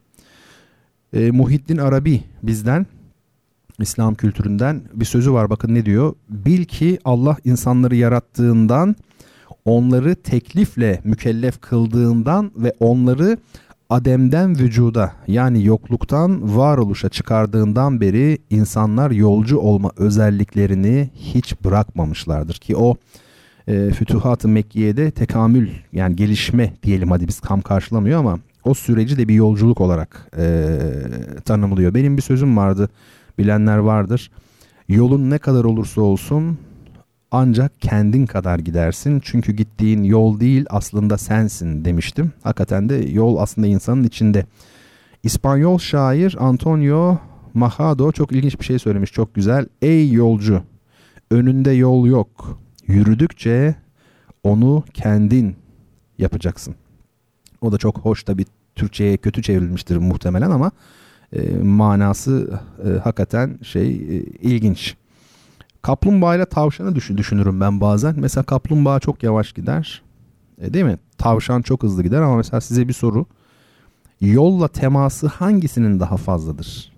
E, 1.13 1.31
Muhittin 1.31 1.77
Arabi 1.77 2.23
bizden 2.43 2.85
İslam 3.79 4.15
kültüründen 4.15 4.81
bir 4.93 5.05
sözü 5.05 5.33
var 5.33 5.49
bakın 5.49 5.75
ne 5.75 5.85
diyor. 5.85 6.13
Bil 6.29 6.65
ki 6.65 6.99
Allah 7.05 7.37
insanları 7.45 7.95
yarattığından 7.95 8.95
onları 9.65 10.15
teklifle 10.15 11.01
mükellef 11.03 11.61
kıldığından 11.61 12.51
ve 12.55 12.73
onları 12.79 13.37
Adem'den 13.89 14.59
vücuda 14.59 15.11
yani 15.27 15.65
yokluktan 15.65 16.57
varoluşa 16.57 17.09
çıkardığından 17.09 18.01
beri 18.01 18.37
insanlar 18.49 19.11
yolcu 19.11 19.57
olma 19.57 19.91
özelliklerini 19.97 21.09
hiç 21.15 21.63
bırakmamışlardır 21.63 22.53
ki 22.53 22.75
o 22.75 22.95
e, 23.67 23.89
Fütuhat-ı 23.89 24.47
Mekke'de 24.47 25.11
tekamül 25.11 25.69
yani 25.93 26.15
gelişme 26.15 26.73
diyelim 26.83 27.11
hadi 27.11 27.27
biz 27.27 27.39
tam 27.39 27.61
karşılamıyor 27.61 28.19
ama 28.19 28.39
o 28.63 28.73
süreci 28.73 29.17
de 29.17 29.27
bir 29.27 29.33
yolculuk 29.33 29.81
olarak 29.81 30.31
e, 30.37 30.77
tanımlıyor. 31.45 31.93
Benim 31.93 32.17
bir 32.17 32.21
sözüm 32.21 32.57
vardı 32.57 32.89
bilenler 33.37 33.77
vardır. 33.77 34.31
Yolun 34.87 35.29
ne 35.29 35.37
kadar 35.37 35.63
olursa 35.63 36.01
olsun 36.01 36.57
ancak 37.35 37.81
kendin 37.81 38.25
kadar 38.25 38.59
gidersin. 38.59 39.19
Çünkü 39.23 39.51
gittiğin 39.51 40.03
yol 40.03 40.39
değil 40.39 40.65
aslında 40.69 41.17
sensin 41.17 41.85
demiştim. 41.85 42.33
Hakikaten 42.43 42.89
de 42.89 42.95
yol 42.95 43.37
aslında 43.37 43.67
insanın 43.67 44.03
içinde. 44.03 44.45
İspanyol 45.23 45.77
şair 45.77 46.35
Antonio 46.39 47.17
Machado 47.53 48.11
çok 48.11 48.31
ilginç 48.31 48.59
bir 48.59 48.65
şey 48.65 48.79
söylemiş. 48.79 49.11
Çok 49.11 49.35
güzel. 49.35 49.67
Ey 49.81 50.11
yolcu 50.11 50.61
önünde 51.31 51.71
yol 51.71 52.07
yok. 52.07 52.59
Yürüdükçe 52.87 53.75
onu 54.43 54.83
kendin 54.93 55.55
yapacaksın. 56.17 56.75
O 57.61 57.71
da 57.71 57.77
çok 57.77 57.97
hoş 57.97 58.23
tabi 58.23 58.45
Türkçe'ye 58.75 59.17
kötü 59.17 59.41
çevrilmiştir 59.41 59.97
muhtemelen 59.97 60.51
ama 60.51 60.71
e, 61.33 61.57
manası 61.63 62.59
e, 62.85 62.89
hakikaten 62.99 63.59
şey 63.61 63.87
e, 63.87 64.23
ilginç. 64.41 64.95
Kaplumbağa 65.85 66.35
ile 66.35 66.45
tavşanı 66.45 66.95
düşün, 66.95 67.17
düşünürüm 67.17 67.61
ben 67.61 67.81
bazen. 67.81 68.15
Mesela 68.17 68.43
kaplumbağa 68.43 68.99
çok 68.99 69.23
yavaş 69.23 69.53
gider. 69.53 70.01
E, 70.61 70.73
değil 70.73 70.85
mi? 70.85 70.97
Tavşan 71.17 71.61
çok 71.61 71.83
hızlı 71.83 72.03
gider 72.03 72.21
ama 72.21 72.35
mesela 72.35 72.61
size 72.61 72.87
bir 72.87 72.93
soru. 72.93 73.25
Yolla 74.21 74.67
teması 74.67 75.27
hangisinin 75.27 75.99
daha 75.99 76.17
fazladır? 76.17 76.93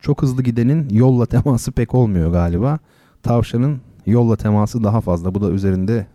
Çok 0.00 0.22
hızlı 0.22 0.42
gidenin 0.42 0.88
yolla 0.90 1.26
teması 1.26 1.72
pek 1.72 1.94
olmuyor 1.94 2.32
galiba. 2.32 2.78
Tavşanın 3.22 3.80
yolla 4.06 4.36
teması 4.36 4.84
daha 4.84 5.00
fazla. 5.00 5.34
Bu 5.34 5.40
da 5.40 5.50
üzerinde 5.50 6.06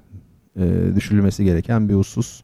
e, 0.59 0.95
düşünülmesi 0.95 1.43
gereken 1.43 1.89
bir 1.89 1.93
husus. 1.93 2.43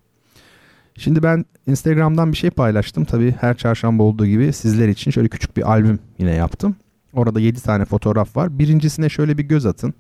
Şimdi 0.98 1.24
ben 1.24 1.46
Instagram'dan 1.68 2.32
bir 2.32 2.38
şey 2.38 2.50
paylaştım. 2.50 3.06
Tabii 3.06 3.32
her 3.32 3.58
çarşamba 3.58 4.04
olduğu 4.04 4.26
gibi 4.26 4.54
sizler 4.54 4.88
için 4.88 5.12
şöyle 5.12 5.28
küçük 5.28 5.58
bir 5.58 5.72
albüm 5.72 6.00
yine 6.18 6.32
yaptım. 6.32 6.76
Orada 7.16 7.40
7 7.40 7.62
tane 7.62 7.86
fotoğraf 7.86 8.38
var. 8.38 8.60
Birincisine 8.60 9.10
şöyle 9.10 9.38
bir 9.38 9.44
göz 9.44 9.66
atın. 9.66 9.94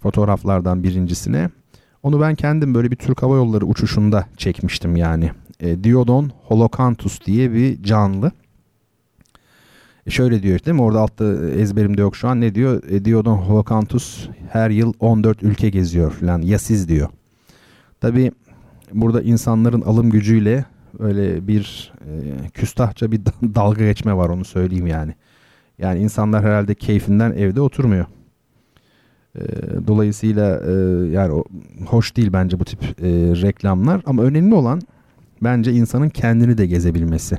Fotoğraflardan 0.00 0.82
birincisine. 0.82 1.50
Onu 2.02 2.20
ben 2.20 2.34
kendim 2.34 2.74
böyle 2.74 2.90
bir 2.90 2.96
Türk 2.96 3.22
Hava 3.22 3.36
Yolları 3.36 3.66
uçuşunda 3.66 4.26
çekmiştim 4.36 4.96
yani. 4.96 5.30
E, 5.60 5.84
Diodon 5.84 6.32
holocanthus 6.42 7.26
diye 7.26 7.52
bir 7.52 7.82
canlı. 7.82 8.32
E 10.06 10.10
şöyle 10.10 10.42
diyor 10.42 10.64
değil 10.64 10.74
mi? 10.74 10.82
Orada 10.82 11.00
altta 11.00 11.24
ezberimde 11.56 12.00
yok 12.00 12.16
şu 12.16 12.28
an. 12.28 12.40
Ne 12.40 12.54
diyor? 12.54 12.82
E, 12.90 13.04
Diodon 13.04 13.36
Holocanthus 13.36 14.28
her 14.50 14.70
yıl 14.70 14.92
14 15.00 15.42
ülke 15.42 15.70
geziyor 15.70 16.10
falan. 16.10 16.42
Ya 16.42 16.58
siz 16.58 16.88
diyor. 16.88 17.08
Tabi 18.00 18.32
burada 18.92 19.22
insanların 19.22 19.80
alım 19.80 20.10
gücüyle 20.10 20.64
öyle 20.98 21.48
bir 21.48 21.92
e, 22.00 22.48
küstahça 22.48 23.12
bir 23.12 23.20
dalga 23.42 23.84
geçme 23.84 24.16
var 24.16 24.28
onu 24.28 24.44
söyleyeyim 24.44 24.86
yani. 24.86 25.14
Yani 25.78 26.00
insanlar 26.00 26.44
herhalde 26.44 26.74
keyfinden 26.74 27.32
evde 27.32 27.60
oturmuyor. 27.60 28.06
E, 29.38 29.42
dolayısıyla 29.86 30.60
e, 30.66 30.72
yani 31.10 31.44
hoş 31.86 32.16
değil 32.16 32.32
bence 32.32 32.60
bu 32.60 32.64
tip 32.64 32.82
e, 32.82 33.08
reklamlar 33.42 34.02
ama 34.06 34.22
önemli 34.22 34.54
olan 34.54 34.80
bence 35.42 35.72
insanın 35.72 36.08
kendini 36.08 36.58
de 36.58 36.66
gezebilmesi. 36.66 37.36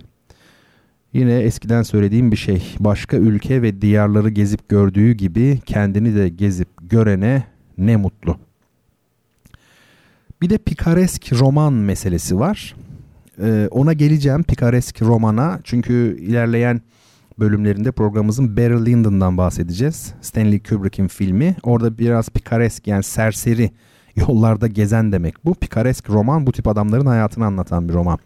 Yine 1.14 1.40
eskiden 1.40 1.84
söylediğim 1.84 2.32
bir 2.32 2.38
şey. 2.38 2.76
Başka 2.80 3.18
ülke 3.18 3.62
ve 3.62 3.82
diyarları 3.82 4.30
gezip 4.30 4.70
gördüğü 4.70 5.12
gibi 5.12 5.60
kendini 5.66 6.16
de 6.16 6.30
gezip 6.30 6.70
görene 6.82 7.44
ne 7.78 7.96
mutlu. 7.96 8.38
Bir 10.42 10.50
de 10.50 10.58
pikaresk 10.58 11.34
roman 11.34 11.74
meselesi 11.74 12.40
var. 12.40 12.76
Ee, 13.42 13.68
ona 13.72 13.94
geleceğim 13.94 14.44
pikaresk 14.44 15.02
romana. 15.02 15.60
Çünkü 15.64 16.18
ilerleyen 16.22 16.82
bölümlerinde 17.40 17.92
programımızın 17.92 18.58
Barry 18.58 18.86
Lyndon'dan 18.86 19.38
bahsedeceğiz. 19.38 20.14
Stanley 20.22 20.64
Kubrick'in 20.64 21.08
filmi. 21.08 21.56
Orada 21.64 21.98
biraz 21.98 22.30
pikaresk 22.30 22.88
yani 22.88 23.04
serseri 23.04 23.72
yollarda 24.16 24.68
gezen 24.68 25.12
demek 25.12 25.46
bu. 25.46 25.56
Pikaresk 25.56 26.10
roman 26.10 26.48
bu 26.48 26.52
tip 26.52 26.68
adamların 26.68 27.06
hayatını 27.06 27.46
anlatan 27.46 27.90
bir 27.90 27.94
roman. 27.94 28.20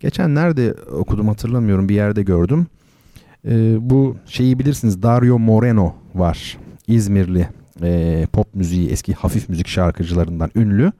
Geçen 0.00 0.34
nerede 0.34 0.74
okudum 0.92 1.28
hatırlamıyorum 1.28 1.88
bir 1.88 1.94
yerde 1.94 2.22
gördüm. 2.22 2.66
Ee, 3.46 3.76
bu 3.80 4.16
şeyi 4.26 4.58
bilirsiniz 4.58 5.02
Dario 5.02 5.38
Moreno 5.38 5.94
var. 6.14 6.58
İzmirli 6.86 7.48
e, 7.82 8.26
pop 8.32 8.54
müziği 8.54 8.90
eski 8.90 9.14
hafif 9.14 9.48
müzik 9.48 9.68
şarkıcılarından 9.68 10.50
ünlü. 10.54 10.92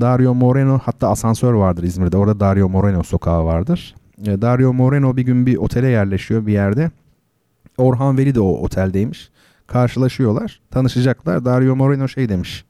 Dario 0.00 0.34
Moreno 0.34 0.78
hatta 0.78 1.08
asansör 1.08 1.52
vardır 1.52 1.82
İzmir'de. 1.82 2.16
Orada 2.16 2.40
Dario 2.40 2.68
Moreno 2.68 3.02
sokağı 3.02 3.44
vardır. 3.44 3.94
E, 4.26 4.42
Dario 4.42 4.72
Moreno 4.72 5.16
bir 5.16 5.22
gün 5.22 5.46
bir 5.46 5.56
otele 5.56 5.88
yerleşiyor 5.88 6.46
bir 6.46 6.52
yerde. 6.52 6.90
Orhan 7.78 8.18
Veli 8.18 8.34
de 8.34 8.40
o 8.40 8.48
oteldeymiş. 8.48 9.30
Karşılaşıyorlar, 9.66 10.60
tanışacaklar. 10.70 11.44
Dario 11.44 11.76
Moreno 11.76 12.08
şey 12.08 12.28
demiş. 12.28 12.64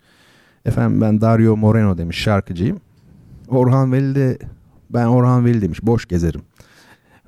Efendim 0.64 1.00
ben 1.00 1.20
Dario 1.20 1.56
Moreno 1.56 1.98
demiş 1.98 2.18
şarkıcıyım. 2.18 2.80
Orhan 3.48 3.92
Veli 3.92 4.14
de 4.14 4.38
ben 4.90 5.06
Orhan 5.06 5.44
Veli 5.44 5.62
demiş 5.62 5.82
boş 5.82 6.06
gezerim. 6.06 6.42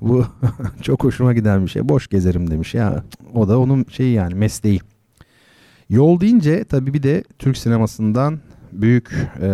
Bu 0.01 0.25
çok 0.81 1.03
hoşuma 1.03 1.33
giden 1.33 1.63
bir 1.63 1.69
şey. 1.69 1.89
Boş 1.89 2.07
gezerim 2.07 2.51
demiş 2.51 2.73
ya. 2.73 3.03
O 3.33 3.47
da 3.47 3.59
onun 3.59 3.85
şeyi 3.89 4.13
yani 4.13 4.35
mesleği. 4.35 4.79
Yol 5.89 6.19
deyince 6.19 6.63
tabii 6.63 6.93
bir 6.93 7.03
de 7.03 7.23
Türk 7.39 7.57
sinemasından 7.57 8.39
büyük 8.71 9.11
e, 9.41 9.47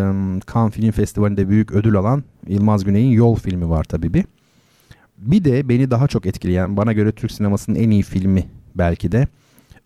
Cannes 0.54 0.74
Film 0.74 0.92
Festivali'nde 0.92 1.50
büyük 1.50 1.72
ödül 1.72 1.96
alan 1.96 2.24
Yılmaz 2.48 2.84
Güney'in 2.84 3.12
Yol 3.12 3.36
filmi 3.36 3.70
var 3.70 3.84
tabii 3.84 4.14
bir. 4.14 4.26
Bir 5.22 5.44
de 5.44 5.70
beni 5.70 5.92
daha 5.92 6.08
çok 6.08 6.26
etkileyen 6.26 6.78
bana 6.78 6.94
göre 6.94 7.12
Türk 7.12 7.32
sinemasının 7.32 7.80
en 7.80 7.90
iyi 7.90 8.04
filmi 8.04 8.48
belki 8.76 9.12
de 9.12 9.28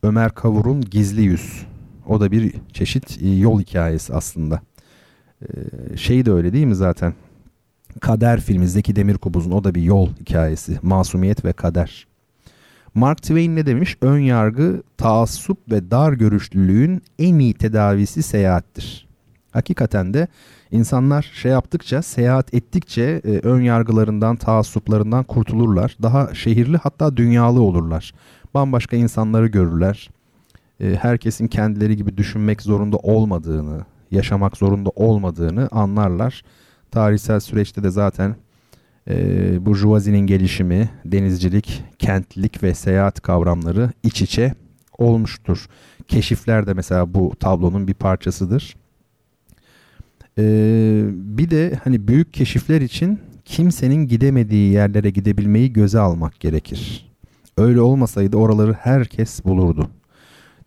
Ömer 0.04 0.32
Kavur'un 0.32 0.82
Gizli 0.82 1.22
Yüz. 1.22 1.66
O 2.08 2.20
da 2.22 2.32
bir 2.32 2.54
çeşit 2.74 3.20
yol 3.22 3.60
hikayesi 3.62 4.14
aslında. 4.14 4.62
Ee, 5.42 5.48
şey 5.98 6.26
de 6.26 6.32
öyle 6.32 6.54
değil 6.54 6.66
mi 6.66 6.76
zaten? 6.76 7.14
Kader 8.02 8.42
filmi 8.42 8.68
Zeki 8.68 8.96
Demirkubuz'un 8.96 9.52
o 9.52 9.64
da 9.64 9.76
bir 9.76 9.82
yol 9.82 10.10
hikayesi. 10.20 10.80
Masumiyet 10.82 11.46
ve 11.46 11.54
kader. 11.54 12.08
Mark 12.94 13.22
Twain 13.22 13.56
ne 13.56 13.66
demiş? 13.66 13.98
Ön 14.02 14.20
yargı, 14.20 14.84
taassup 14.98 15.72
ve 15.72 15.92
dar 15.92 16.14
görüşlülüğün 16.14 17.02
en 17.20 17.40
iyi 17.40 17.54
tedavisi 17.54 18.24
seyahattir. 18.24 19.08
Hakikaten 19.52 20.14
de 20.14 20.28
insanlar 20.72 21.32
şey 21.34 21.52
yaptıkça, 21.52 22.02
seyahat 22.02 22.54
ettikçe 22.54 23.22
e, 23.26 23.30
ön 23.30 23.62
yargılarından, 23.62 24.36
taassuplarından 24.36 25.24
kurtulurlar. 25.24 25.98
Daha 26.02 26.36
şehirli 26.36 26.78
hatta 26.78 27.18
dünyalı 27.18 27.62
olurlar. 27.62 28.14
Bambaşka 28.54 28.96
insanları 28.96 29.48
görürler. 29.48 30.10
E, 30.80 30.96
herkesin 30.96 31.48
kendileri 31.48 31.98
gibi 31.98 32.18
düşünmek 32.18 32.62
zorunda 32.62 32.98
olmadığını, 32.98 33.86
yaşamak 34.12 34.58
zorunda 34.58 34.90
olmadığını 34.96 35.70
anlarlar 35.72 36.44
tarihsel 36.96 37.40
süreçte 37.40 37.84
de 37.84 37.90
zaten 37.90 38.36
e, 39.10 39.66
burjuvazinin 39.66 40.20
gelişimi, 40.28 40.90
denizcilik, 41.06 41.84
kentlilik 42.00 42.64
ve 42.64 42.74
seyahat 42.74 43.22
kavramları 43.22 43.92
iç 44.04 44.22
içe 44.22 44.54
olmuştur. 44.98 45.68
Keşifler 46.08 46.68
de 46.68 46.74
mesela 46.74 47.14
bu 47.14 47.34
tablonun 47.40 47.88
bir 47.88 47.94
parçasıdır. 47.94 48.76
Ee, 50.40 51.04
bir 51.14 51.50
de 51.50 51.80
hani 51.84 52.08
büyük 52.08 52.34
keşifler 52.34 52.82
için 52.82 53.20
kimsenin 53.46 54.08
gidemediği 54.08 54.74
yerlere 54.74 55.10
gidebilmeyi 55.10 55.74
göze 55.74 56.00
almak 56.00 56.40
gerekir. 56.40 57.12
Öyle 57.58 57.82
olmasaydı 57.82 58.38
oraları 58.38 58.74
herkes 58.74 59.46
bulurdu. 59.46 59.90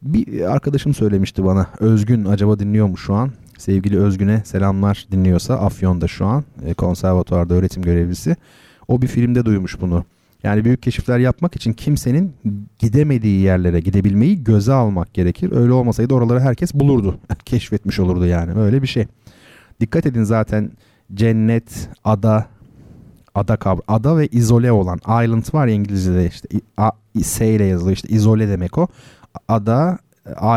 Bir 0.02 0.50
arkadaşım 0.52 0.94
söylemişti 0.94 1.44
bana. 1.44 1.66
Özgün 1.80 2.24
acaba 2.24 2.58
dinliyor 2.58 2.86
mu 2.86 2.96
şu 2.96 3.14
an? 3.14 3.32
Sevgili 3.58 3.98
Özgün'e 3.98 4.42
selamlar 4.44 5.06
dinliyorsa 5.12 5.54
Afyon'da 5.54 6.08
şu 6.08 6.26
an 6.26 6.44
e, 6.66 6.74
konservatuvarda 6.74 7.54
öğretim 7.54 7.82
görevlisi. 7.82 8.36
O 8.88 9.02
bir 9.02 9.06
filmde 9.06 9.44
duymuş 9.44 9.80
bunu. 9.80 10.04
Yani 10.42 10.64
büyük 10.64 10.82
keşifler 10.82 11.18
yapmak 11.18 11.56
için 11.56 11.72
kimsenin 11.72 12.32
gidemediği 12.78 13.40
yerlere 13.40 13.80
gidebilmeyi 13.80 14.44
göze 14.44 14.72
almak 14.72 15.14
gerekir. 15.14 15.52
Öyle 15.52 15.72
olmasaydı 15.72 16.14
oraları 16.14 16.40
herkes 16.40 16.74
bulurdu. 16.74 17.18
Keşfetmiş 17.44 18.00
olurdu 18.00 18.26
yani. 18.26 18.60
Öyle 18.60 18.82
bir 18.82 18.86
şey. 18.86 19.06
Dikkat 19.80 20.06
edin 20.06 20.22
zaten 20.24 20.70
cennet, 21.14 21.88
ada, 22.04 22.46
ada 23.34 23.56
kavramı. 23.56 23.82
Ada 23.88 24.16
ve 24.16 24.26
izole 24.26 24.72
olan. 24.72 24.98
Island 24.98 25.54
var 25.54 25.66
ya 25.66 25.74
İngilizce'de 25.74 26.26
işte. 26.26 26.48
A, 26.76 26.90
S 27.22 27.54
ile 27.54 27.64
yazılıyor 27.64 27.96
işte. 27.96 28.08
izole 28.08 28.48
demek 28.48 28.78
o. 28.78 28.88
Ada, 29.48 29.98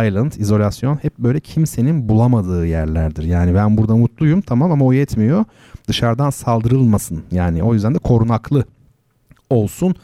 island, 0.08 0.32
izolasyon 0.32 0.96
hep 0.96 1.18
böyle 1.18 1.40
kimsenin 1.40 2.10
bulamadığı 2.10 2.66
yerlerdir. 2.68 3.24
Yani 3.24 3.56
ben 3.56 3.78
burada 3.78 3.96
mutluyum 3.96 4.42
tamam 4.42 4.72
ama 4.72 4.86
o 4.86 4.94
yetmiyor. 4.94 5.46
Dışarıdan 5.88 6.30
saldırılmasın. 6.30 7.24
Yani 7.32 7.64
o 7.64 7.74
yüzden 7.74 7.96
de 7.96 8.00
korunaklı 8.00 8.66
olsun. 9.50 9.96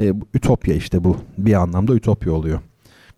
E, 0.00 0.12
ütopya 0.34 0.74
işte 0.74 1.04
bu. 1.04 1.16
Bir 1.38 1.54
anlamda 1.54 1.94
ütopya 1.94 2.32
oluyor. 2.32 2.60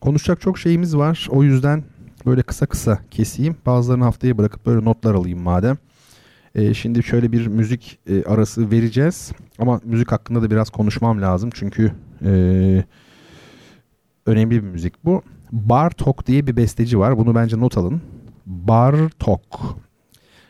Konuşacak 0.01 0.40
çok 0.40 0.59
şeyimiz 0.59 0.97
var. 0.97 1.29
O 1.31 1.43
yüzden 1.43 1.85
böyle 2.26 2.42
kısa 2.42 2.66
kısa 2.66 2.98
keseyim. 3.10 3.56
Bazılarını 3.66 4.04
haftaya 4.04 4.38
bırakıp 4.38 4.66
böyle 4.66 4.84
notlar 4.84 5.14
alayım 5.14 5.42
madem. 5.42 5.76
E, 6.54 6.74
şimdi 6.74 7.02
şöyle 7.02 7.32
bir 7.32 7.46
müzik 7.46 7.98
e, 8.06 8.24
arası 8.24 8.70
vereceğiz. 8.70 9.32
Ama 9.58 9.80
müzik 9.84 10.12
hakkında 10.12 10.42
da 10.42 10.50
biraz 10.50 10.70
konuşmam 10.70 11.22
lazım. 11.22 11.50
Çünkü 11.54 11.92
e, 12.24 12.30
önemli 14.26 14.50
bir 14.50 14.60
müzik 14.60 15.04
bu. 15.04 15.22
Bartok 15.52 16.26
diye 16.26 16.46
bir 16.46 16.56
besteci 16.56 16.98
var. 16.98 17.18
Bunu 17.18 17.34
bence 17.34 17.60
not 17.60 17.78
alın. 17.78 18.02
Bartok. 18.46 19.76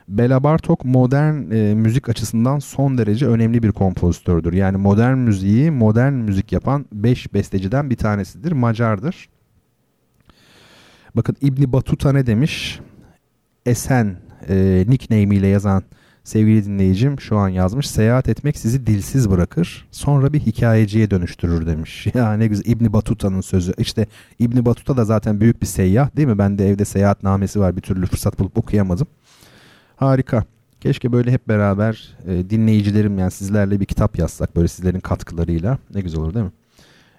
Bela 0.09 0.45
Bartok 0.45 0.85
modern 0.85 1.51
e, 1.51 1.75
müzik 1.75 2.09
açısından 2.09 2.59
son 2.59 2.99
derece 2.99 3.27
önemli 3.27 3.63
bir 3.63 3.73
kompozitördür. 3.73 4.53
Yani 4.53 4.77
modern 4.77 5.19
müziği 5.19 5.71
modern 5.71 6.13
müzik 6.13 6.53
yapan 6.53 6.87
5 6.93 7.35
besteciden 7.35 7.91
bir 7.91 7.97
tanesidir. 7.97 8.53
Macardır. 8.53 9.29
Bakın 11.17 11.37
İbni 11.41 11.73
Batuta 11.73 12.13
ne 12.13 12.27
demiş? 12.27 12.81
Esen 13.67 14.17
e, 14.49 14.85
nickname 14.89 15.37
ile 15.37 15.47
yazan 15.47 15.83
sevgili 16.25 16.65
dinleyicim 16.65 17.21
şu 17.21 17.37
an 17.39 17.49
yazmış. 17.49 17.91
Seyahat 17.91 18.29
etmek 18.29 18.57
sizi 18.59 18.87
dilsiz 18.87 19.31
bırakır. 19.31 19.87
Sonra 19.91 20.33
bir 20.33 20.41
hikayeciye 20.41 21.11
dönüştürür 21.11 21.67
demiş. 21.67 22.07
Ya 22.15 22.33
ne 22.33 22.47
güzel 22.47 22.65
İbni 22.73 22.93
Batuta'nın 22.93 23.41
sözü. 23.41 23.73
İşte 23.79 24.07
İbni 24.39 24.65
Batuta 24.65 24.97
da 24.97 25.05
zaten 25.05 25.41
büyük 25.41 25.63
bir 25.63 25.67
seyyah 25.67 26.17
değil 26.17 26.29
mi? 26.29 26.39
Ben 26.39 26.59
de 26.59 26.69
evde 26.69 26.85
seyahatnamesi 26.85 27.61
var. 27.61 27.77
Bir 27.77 27.83
türlü 27.83 28.07
fırsat 28.07 28.39
bulup 28.39 28.59
okuyamadım. 28.59 29.07
Harika. 29.97 30.45
Keşke 30.81 31.13
böyle 31.13 31.33
hep 31.33 31.49
beraber 31.49 32.17
e, 32.27 32.51
dinleyicilerim 32.51 33.19
yani 33.19 33.31
sizlerle 33.31 33.81
bir 33.81 33.85
kitap 33.85 34.19
yazsak 34.19 34.57
böyle 34.57 34.69
sizlerin 34.69 35.01
katkılarıyla. 35.01 35.79
Ne 35.95 36.01
güzel 36.01 36.21
olur 36.21 36.35
değil 36.35 36.45
mi? 36.45 36.53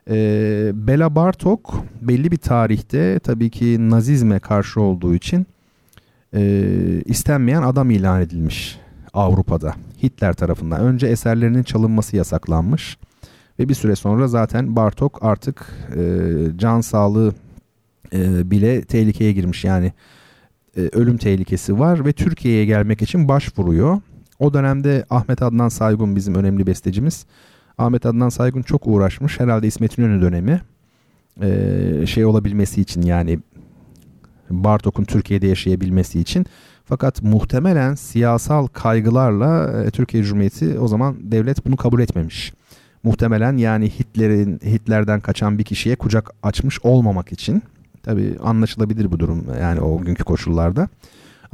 E, 0.10 0.72
Bela 0.74 1.16
Bartok 1.16 1.84
belli 2.02 2.32
bir 2.32 2.38
tarihte 2.38 3.20
tabii 3.20 3.50
ki 3.50 3.90
Nazizme 3.90 4.40
karşı 4.40 4.82
olduğu 4.82 5.16
için 5.16 5.48
e, 6.34 6.62
istenmeyen 7.06 7.62
adam 7.62 7.90
ilan 7.92 8.22
edilmiş 8.22 8.80
Avrupa'da 9.14 9.76
Hitler 10.04 10.34
tarafından. 10.34 10.82
Önce 10.82 11.08
eserlerinin 11.08 11.64
çalınması 11.64 12.16
yasaklanmış 12.16 12.98
ve 13.60 13.70
bir 13.70 13.74
süre 13.74 13.96
sonra 13.96 14.28
zaten 14.28 14.76
Bartok 14.76 15.20
artık 15.22 15.66
e, 15.96 16.02
can 16.58 16.82
sağlığı 16.82 17.34
e, 18.14 18.52
bile 18.52 18.82
tehlikeye 18.82 19.32
girmiş. 19.32 19.64
Yani 19.64 19.94
e, 20.78 20.82
ölüm 20.82 21.18
tehlikesi 21.18 21.80
var 21.80 22.06
ve 22.06 22.14
Türkiye'ye 22.14 22.66
gelmek 22.66 23.02
için 23.02 23.28
başvuruyor. 23.28 24.02
O 24.40 24.54
dönemde 24.54 25.06
Ahmet 25.10 25.42
Adnan 25.42 25.70
Saygun 25.70 26.16
bizim 26.16 26.36
önemli 26.36 26.68
bestecimiz 26.68 27.26
Ahmet 27.78 28.06
Adnan 28.06 28.30
Saygun 28.30 28.62
çok 28.62 28.88
uğraşmış. 28.88 29.40
Herhalde 29.40 29.68
İsmet 29.68 29.98
İnönü 29.98 30.22
dönemi 30.22 30.62
e, 31.42 32.06
şey 32.06 32.26
olabilmesi 32.26 32.82
için 32.82 33.02
yani 33.02 33.40
Bartok'un 34.50 35.04
Türkiye'de 35.04 35.48
yaşayabilmesi 35.48 36.20
için. 36.20 36.46
Fakat 36.86 37.22
muhtemelen 37.22 37.96
siyasal 37.96 38.68
kaygılarla 38.68 39.84
e, 39.84 39.92
Türkiye 39.92 40.24
Cumhuriyeti 40.24 40.80
o 40.80 40.88
zaman 40.88 41.16
devlet 41.32 41.66
bunu 41.66 41.78
kabul 41.78 42.00
etmemiş. 42.00 42.54
Muhtemelen 43.04 43.58
yani 43.58 43.90
Hitler'in 43.90 44.60
Hitler'den 44.66 45.20
kaçan 45.20 45.60
bir 45.60 45.64
kişiye 45.64 45.96
kucak 45.96 46.32
açmış 46.44 46.80
olmamak 46.84 47.32
için. 47.32 47.64
Tabi 48.04 48.36
anlaşılabilir 48.44 49.12
bu 49.12 49.20
durum 49.20 49.46
yani 49.62 49.82
o 49.82 50.02
günkü 50.02 50.24
koşullarda. 50.24 50.90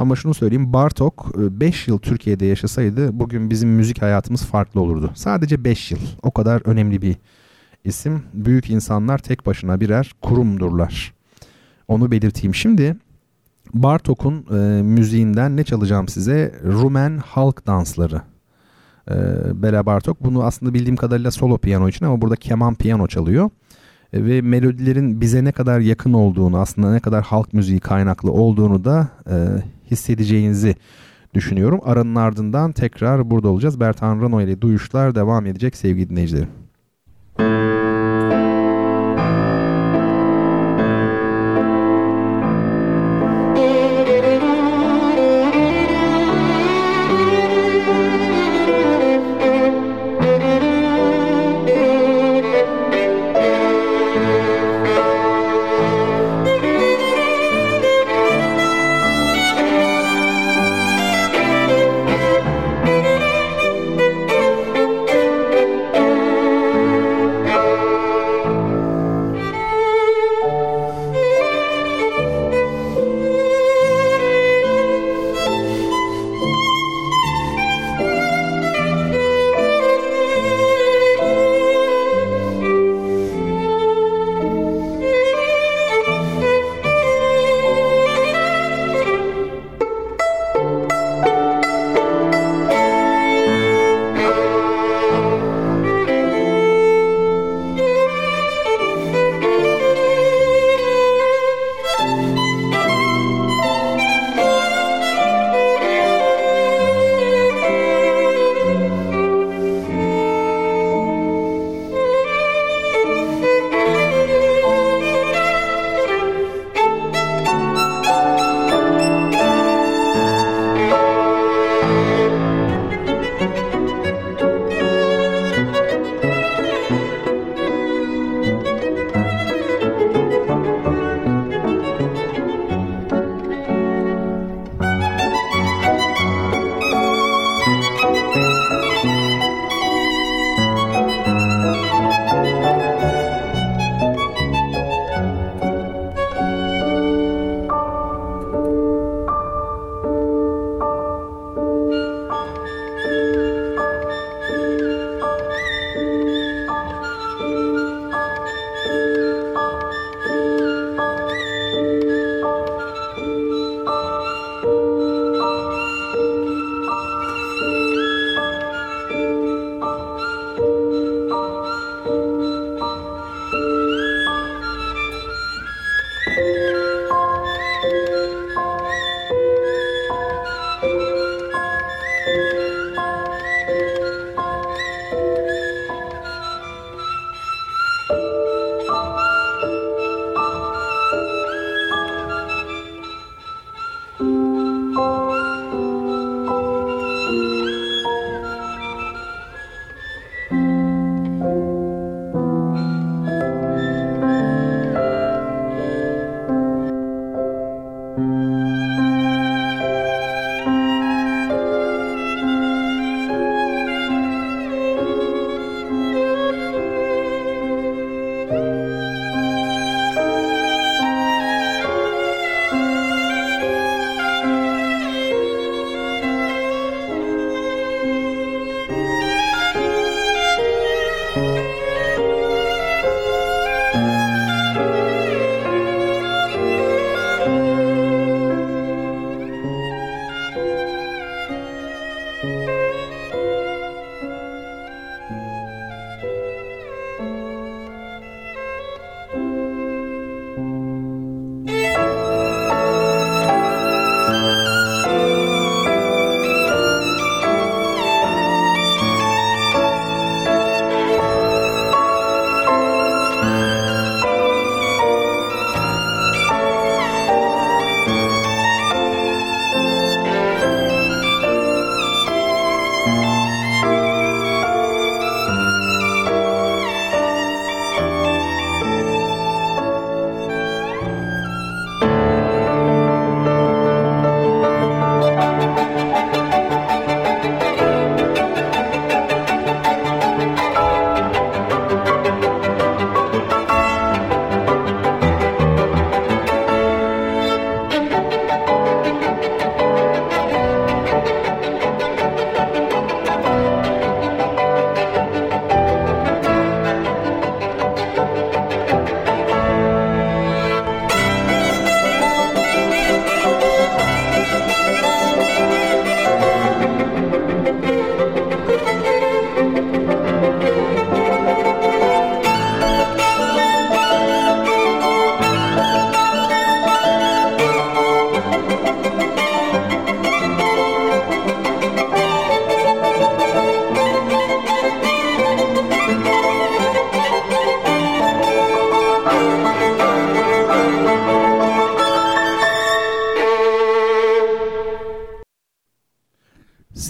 Ama 0.02 0.16
şunu 0.16 0.34
söyleyeyim 0.34 0.74
Bartok 0.74 1.36
5 1.36 1.88
yıl 1.88 1.98
Türkiye'de 1.98 2.46
yaşasaydı 2.46 3.20
bugün 3.20 3.50
bizim 3.50 3.70
müzik 3.70 4.02
hayatımız 4.02 4.46
farklı 4.46 4.82
olurdu. 4.82 5.12
Sadece 5.16 5.64
5 5.64 5.92
yıl. 5.92 6.00
O 6.24 6.32
kadar 6.32 6.62
önemli 6.66 7.02
bir 7.02 7.16
isim. 7.84 8.24
Büyük 8.34 8.70
insanlar 8.70 9.18
tek 9.18 9.46
başına 9.46 9.82
birer 9.82 10.12
kurumdurlar. 10.22 11.14
Onu 11.88 12.12
belirteyim. 12.12 12.56
Şimdi 12.56 12.96
Bartok'un 13.74 14.46
e, 14.52 14.82
müziğinden 14.82 15.58
ne 15.58 15.64
çalacağım 15.64 16.08
size? 16.08 16.56
Rumen 16.64 17.18
halk 17.18 17.68
dansları. 17.68 18.22
E, 19.12 19.16
Bela 19.62 19.86
Bartok 19.86 20.24
bunu 20.24 20.44
aslında 20.44 20.74
bildiğim 20.74 20.96
kadarıyla 20.96 21.32
solo 21.32 21.58
piyano 21.58 21.90
için 21.90 22.06
ama 22.06 22.22
burada 22.22 22.36
keman 22.36 22.76
piyano 22.76 23.08
çalıyor. 23.08 23.50
E, 24.14 24.26
ve 24.26 24.42
melodilerin 24.42 25.22
bize 25.22 25.44
ne 25.44 25.52
kadar 25.52 25.80
yakın 25.80 26.14
olduğunu 26.14 26.60
aslında 26.60 26.92
ne 26.92 27.00
kadar 27.00 27.24
halk 27.24 27.54
müziği 27.54 27.80
kaynaklı 27.80 28.32
olduğunu 28.32 28.86
da 28.86 29.08
e, 29.30 29.36
hissedeceğinizi 29.92 30.76
düşünüyorum. 31.34 31.80
Aranın 31.84 32.16
ardından 32.16 32.72
tekrar 32.72 33.32
burada 33.32 33.48
olacağız. 33.48 33.80
Bertan 33.80 34.22
Rano 34.22 34.42
ile 34.42 34.62
duyuşlar 34.62 35.16
devam 35.16 35.46
edecek 35.46 35.76
sevgili 35.76 36.10
dinleyicilerim. 36.10 36.50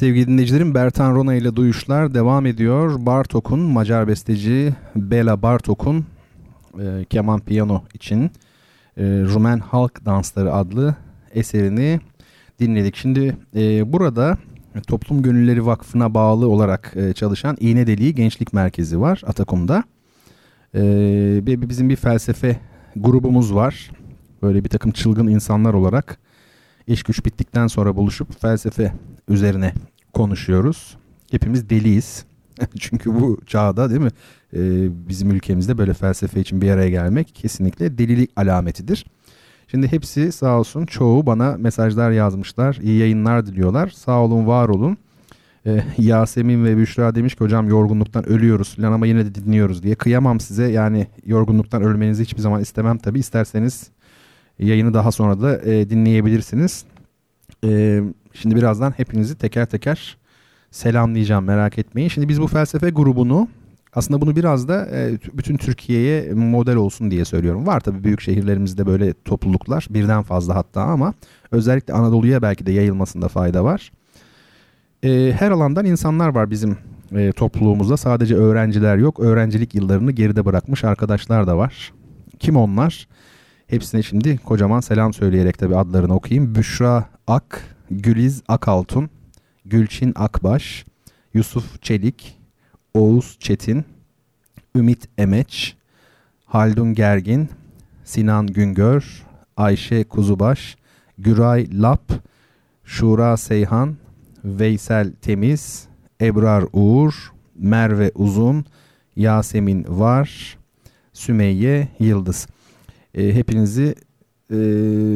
Sevgili 0.01 0.27
dinleyicilerim 0.27 0.75
Bertan 0.75 1.15
Rona 1.15 1.33
ile 1.33 1.55
duyuşlar 1.55 2.13
devam 2.13 2.45
ediyor. 2.45 3.05
Bartok'un 3.05 3.59
Macar 3.59 4.07
besteci 4.07 4.73
Bela 4.95 5.41
Bartok'un 5.41 6.05
e, 6.79 7.05
keman 7.09 7.39
piyano 7.39 7.83
için 7.93 8.23
e, 8.97 9.03
Rumen 9.03 9.59
Halk 9.59 10.05
Dansları 10.05 10.53
adlı 10.53 10.95
eserini 11.33 11.99
dinledik. 12.59 12.95
Şimdi 12.95 13.37
e, 13.55 13.93
burada 13.93 14.37
Toplum 14.87 15.21
Gönülleri 15.21 15.65
Vakfı'na 15.65 16.13
bağlı 16.13 16.49
olarak 16.49 16.93
e, 16.95 17.13
çalışan 17.13 17.57
İğne 17.59 17.87
Deliği 17.87 18.15
Gençlik 18.15 18.53
Merkezi 18.53 19.01
var 19.01 19.21
Atakum'da. 19.27 19.83
E, 20.75 21.41
bizim 21.69 21.89
bir 21.89 21.95
felsefe 21.95 22.59
grubumuz 22.95 23.55
var. 23.55 23.91
Böyle 24.41 24.63
bir 24.63 24.69
takım 24.69 24.91
çılgın 24.91 25.27
insanlar 25.27 25.73
olarak 25.73 26.19
iş 26.87 27.03
güç 27.03 27.25
bittikten 27.25 27.67
sonra 27.67 27.95
buluşup 27.95 28.41
felsefe 28.41 28.93
üzerine 29.27 29.73
konuşuyoruz. 30.13 30.97
Hepimiz 31.31 31.69
deliyiz. 31.69 32.25
Çünkü 32.79 33.13
bu 33.13 33.39
çağda 33.47 33.89
değil 33.89 34.01
mi 34.01 34.11
ee, 34.53 34.59
bizim 35.09 35.31
ülkemizde 35.31 35.77
böyle 35.77 35.93
felsefe 35.93 36.39
için 36.39 36.61
bir 36.61 36.69
araya 36.69 36.89
gelmek 36.89 37.35
kesinlikle 37.35 37.97
delilik 37.97 38.31
alametidir. 38.35 39.05
Şimdi 39.67 39.91
hepsi 39.91 40.31
sağ 40.31 40.59
olsun 40.59 40.85
çoğu 40.85 41.25
bana 41.25 41.57
mesajlar 41.57 42.11
yazmışlar. 42.11 42.79
İyi 42.81 42.99
yayınlar 42.99 43.45
diliyorlar. 43.45 43.89
Sağ 43.89 44.19
olun 44.19 44.47
var 44.47 44.69
olun. 44.69 44.97
Ee, 45.65 45.83
Yasemin 45.97 46.65
ve 46.65 46.77
Büşra 46.77 47.15
demiş 47.15 47.35
ki 47.35 47.43
hocam 47.43 47.69
yorgunluktan 47.69 48.29
ölüyoruz 48.29 48.75
falan 48.75 48.91
ama 48.91 49.07
yine 49.07 49.25
de 49.25 49.35
dinliyoruz 49.35 49.83
diye. 49.83 49.95
Kıyamam 49.95 50.39
size 50.39 50.71
yani 50.71 51.07
yorgunluktan 51.25 51.83
ölmenizi 51.83 52.23
hiçbir 52.23 52.41
zaman 52.41 52.61
istemem 52.61 52.97
tabi. 52.97 53.19
İsterseniz 53.19 53.89
yayını 54.59 54.93
daha 54.93 55.11
sonra 55.11 55.41
da 55.41 55.61
e, 55.61 55.89
dinleyebilirsiniz. 55.89 56.85
E, 57.63 58.01
şimdi 58.33 58.55
birazdan 58.55 58.91
hepinizi 58.91 59.37
teker 59.37 59.65
teker 59.65 60.17
selamlayacağım 60.71 61.45
merak 61.45 61.77
etmeyin. 61.77 62.09
Şimdi 62.09 62.29
biz 62.29 62.41
bu 62.41 62.47
felsefe 62.47 62.89
grubunu 62.89 63.47
aslında 63.93 64.21
bunu 64.21 64.35
biraz 64.35 64.67
da 64.67 64.87
e, 64.93 65.17
bütün 65.33 65.57
Türkiye'ye 65.57 66.33
model 66.33 66.75
olsun 66.75 67.11
diye 67.11 67.25
söylüyorum. 67.25 67.67
Var 67.67 67.79
tabii 67.79 68.03
büyük 68.03 68.21
şehirlerimizde 68.21 68.85
böyle 68.85 69.13
topluluklar 69.25 69.87
birden 69.89 70.23
fazla 70.23 70.55
hatta 70.55 70.81
ama 70.81 71.13
özellikle 71.51 71.93
Anadolu'ya 71.93 72.41
belki 72.41 72.65
de 72.65 72.71
yayılmasında 72.71 73.27
fayda 73.27 73.63
var. 73.63 73.91
E, 75.03 75.33
her 75.39 75.51
alandan 75.51 75.85
insanlar 75.85 76.35
var 76.35 76.51
bizim 76.51 76.77
e, 77.15 77.31
topluluğumuzda. 77.31 77.97
Sadece 77.97 78.35
öğrenciler 78.35 78.97
yok. 78.97 79.19
Öğrencilik 79.19 79.75
yıllarını 79.75 80.11
geride 80.11 80.45
bırakmış 80.45 80.83
arkadaşlar 80.83 81.47
da 81.47 81.57
var. 81.57 81.93
Kim 82.39 82.55
onlar? 82.55 83.07
Hepsine 83.67 84.03
şimdi 84.03 84.37
kocaman 84.37 84.79
selam 84.79 85.13
söyleyerek 85.13 85.57
tabii 85.57 85.75
adlarını 85.75 86.15
okuyayım. 86.15 86.55
Büşra 86.55 87.05
Ak, 87.27 87.63
Güliz 87.91 88.43
Akaltun, 88.47 89.09
Gülçin 89.65 90.13
Akbaş, 90.15 90.85
Yusuf 91.33 91.81
Çelik, 91.81 92.39
Oğuz 92.93 93.37
Çetin, 93.39 93.85
Ümit 94.75 95.09
Emeç, 95.17 95.75
Haldun 96.45 96.93
Gergin, 96.93 97.49
Sinan 98.03 98.47
Güngör, 98.47 99.23
Ayşe 99.57 100.03
Kuzubaş, 100.03 100.77
Güray 101.17 101.81
Lap, 101.81 102.11
Şura 102.83 103.37
Seyhan, 103.37 103.95
Veysel 104.43 105.11
Temiz, 105.21 105.87
Ebrar 106.21 106.65
Uğur, 106.73 107.31
Merve 107.55 108.11
Uzun, 108.15 108.65
Yasemin 109.15 109.85
Var, 109.89 110.57
Sümeyye 111.13 111.87
Yıldız. 111.99 112.47
E, 113.15 113.35
hepinizi 113.35 113.95
e, 114.51 114.55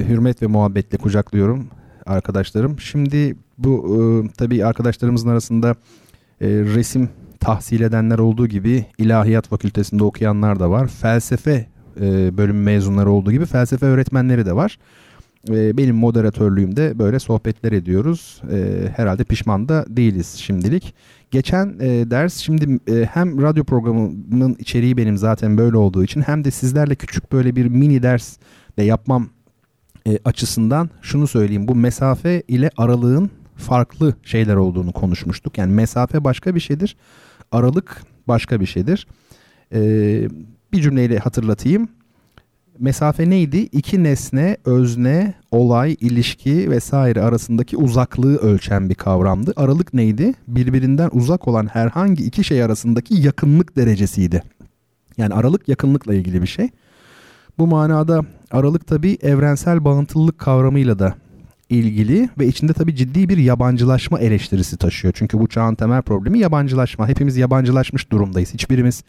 hürmet 0.10 0.42
ve 0.42 0.48
muhabbetle 0.48 0.98
kucaklıyorum 0.98 1.68
arkadaşlarım. 2.06 2.80
Şimdi 2.80 3.36
bu 3.58 3.98
e, 4.26 4.30
tabii 4.38 4.66
arkadaşlarımızın 4.66 5.30
arasında 5.30 5.76
e, 6.42 6.48
resim 6.48 7.10
tahsil 7.40 7.82
edenler 7.82 8.20
olduğu 8.20 8.48
gibi 8.48 8.86
ilahiyat 8.98 9.48
fakültesinde 9.48 10.04
okuyanlar 10.04 10.60
da 10.60 10.70
var. 10.70 10.88
Felsefe 10.88 11.68
e, 12.02 12.38
bölüm 12.38 12.64
mezunları 12.64 13.12
olduğu 13.12 13.32
gibi 13.32 13.46
felsefe 13.46 13.86
öğretmenleri 13.86 14.46
de 14.46 14.56
var. 14.56 14.78
E, 15.50 15.78
benim 15.78 15.96
moderatörlüğümde 15.96 17.00
böyle 17.00 17.20
sohbetler 17.20 17.72
ediyoruz. 17.72 18.42
E, 18.52 18.90
herhalde 18.96 19.24
pişman 19.24 19.70
da 19.70 19.86
değiliz 19.90 20.28
şimdilik. 20.28 20.96
Geçen 21.32 21.76
e, 21.80 22.12
ders 22.12 22.38
şimdi 22.38 22.80
e, 22.92 23.06
hem 23.06 23.42
radyo 23.42 23.64
programının 23.64 24.56
içeriği 24.60 24.98
benim 24.98 25.18
zaten 25.18 25.58
böyle 25.58 25.78
olduğu 25.78 26.04
için 26.04 26.22
hem 26.22 26.44
de 26.44 26.52
sizlerle 26.52 26.96
küçük 26.96 27.32
böyle 27.32 27.56
bir 27.56 27.66
mini 27.66 28.04
ders 28.04 28.38
de 28.78 28.84
yapmam 28.84 29.30
e, 30.08 30.20
açısından 30.26 30.90
şunu 31.02 31.28
söyleyeyim. 31.28 31.68
Bu 31.68 31.76
mesafe 31.76 32.44
ile 32.48 32.70
aralığın 32.78 33.30
farklı 33.56 34.16
şeyler 34.24 34.56
olduğunu 34.56 34.92
konuşmuştuk. 34.92 35.58
Yani 35.58 35.74
mesafe 35.74 36.24
başka 36.24 36.56
bir 36.56 36.60
şeydir. 36.60 36.96
Aralık 37.52 38.02
başka 38.28 38.60
bir 38.60 38.66
şeydir. 38.66 39.08
E, 39.74 39.80
bir 40.74 40.82
cümleyle 40.82 41.20
hatırlatayım. 41.20 41.90
Mesafe 42.80 43.30
neydi? 43.30 43.58
İki 43.58 44.04
nesne, 44.04 44.58
özne, 44.66 45.34
olay, 45.52 45.98
ilişki 46.00 46.72
vesaire 46.72 47.22
arasındaki 47.22 47.78
uzaklığı 47.78 48.38
ölçen 48.38 48.90
bir 48.90 48.96
kavramdı. 48.96 49.54
Aralık 49.56 49.94
neydi? 49.94 50.34
Birbirinden 50.48 51.10
uzak 51.14 51.48
olan 51.48 51.66
herhangi 51.66 52.24
iki 52.24 52.44
şey 52.44 52.64
arasındaki 52.64 53.22
yakınlık 53.22 53.76
derecesiydi. 53.76 54.44
Yani 55.18 55.34
aralık 55.34 55.70
yakınlıkla 55.70 56.14
ilgili 56.14 56.42
bir 56.42 56.48
şey. 56.48 56.70
Bu 57.58 57.68
manada 57.68 58.22
aralık 58.56 58.88
tabi 58.88 59.18
evrensel 59.22 59.86
bağıntılılık 59.86 60.38
kavramıyla 60.38 61.00
da 61.00 61.16
ilgili 61.70 62.30
ve 62.40 62.48
içinde 62.48 62.74
tabi 62.74 62.96
ciddi 62.96 63.30
bir 63.30 63.38
yabancılaşma 63.38 64.20
eleştirisi 64.20 64.78
taşıyor. 64.78 65.14
Çünkü 65.18 65.40
bu 65.40 65.48
çağın 65.48 65.76
temel 65.76 66.02
problemi 66.02 66.40
yabancılaşma. 66.40 67.08
Hepimiz 67.08 67.38
yabancılaşmış 67.38 68.12
durumdayız. 68.12 68.54
Hiçbirimiz 68.54 69.04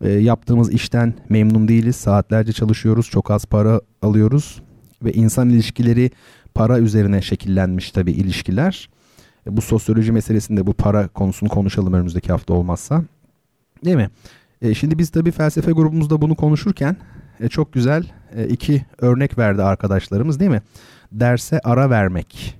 e, 0.00 0.10
yaptığımız 0.10 0.72
işten 0.72 1.14
memnun 1.28 1.68
değiliz. 1.68 1.96
Saatlerce 1.96 2.52
çalışıyoruz, 2.52 3.10
çok 3.10 3.30
az 3.30 3.46
para 3.46 3.80
alıyoruz 4.02 4.62
ve 5.02 5.12
insan 5.12 5.50
ilişkileri 5.50 6.10
para 6.54 6.78
üzerine 6.78 7.22
şekillenmiş 7.22 7.90
tabii 7.90 8.12
ilişkiler. 8.12 8.90
E, 9.46 9.56
bu 9.56 9.60
sosyoloji 9.60 10.12
meselesinde 10.12 10.66
bu 10.66 10.72
para 10.72 11.08
konusunu 11.08 11.48
konuşalım 11.48 11.92
önümüzdeki 11.92 12.32
hafta 12.32 12.54
olmazsa. 12.54 13.04
Değil 13.84 13.96
mi? 13.96 14.10
E, 14.62 14.74
şimdi 14.74 14.98
biz 14.98 15.10
tabii 15.10 15.30
felsefe 15.30 15.72
grubumuzda 15.72 16.20
bunu 16.22 16.34
konuşurken 16.34 16.96
e, 17.40 17.48
çok 17.48 17.72
güzel 17.72 18.21
iki 18.48 18.84
örnek 18.98 19.38
verdi 19.38 19.62
arkadaşlarımız 19.62 20.40
değil 20.40 20.50
mi? 20.50 20.62
Derse 21.12 21.60
ara 21.64 21.90
vermek 21.90 22.58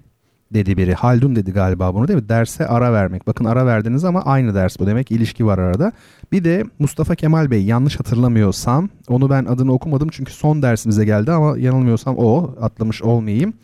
dedi 0.54 0.76
biri. 0.76 0.94
Haldun 0.94 1.36
dedi 1.36 1.52
galiba 1.52 1.94
bunu 1.94 2.08
değil 2.08 2.18
mi? 2.18 2.28
Derse 2.28 2.66
ara 2.66 2.92
vermek. 2.92 3.26
Bakın 3.26 3.44
ara 3.44 3.66
verdiniz 3.66 4.04
ama 4.04 4.22
aynı 4.22 4.54
ders 4.54 4.78
bu 4.78 4.86
demek. 4.86 5.10
ilişki 5.10 5.46
var 5.46 5.58
arada. 5.58 5.92
Bir 6.32 6.44
de 6.44 6.64
Mustafa 6.78 7.14
Kemal 7.14 7.50
Bey 7.50 7.64
yanlış 7.64 8.00
hatırlamıyorsam 8.00 8.88
onu 9.08 9.30
ben 9.30 9.44
adını 9.44 9.72
okumadım 9.72 10.08
çünkü 10.12 10.32
son 10.32 10.62
dersimize 10.62 11.04
geldi 11.04 11.32
ama 11.32 11.58
yanılmıyorsam 11.58 12.14
o 12.18 12.54
atlamış 12.60 13.02
olmayayım. 13.02 13.54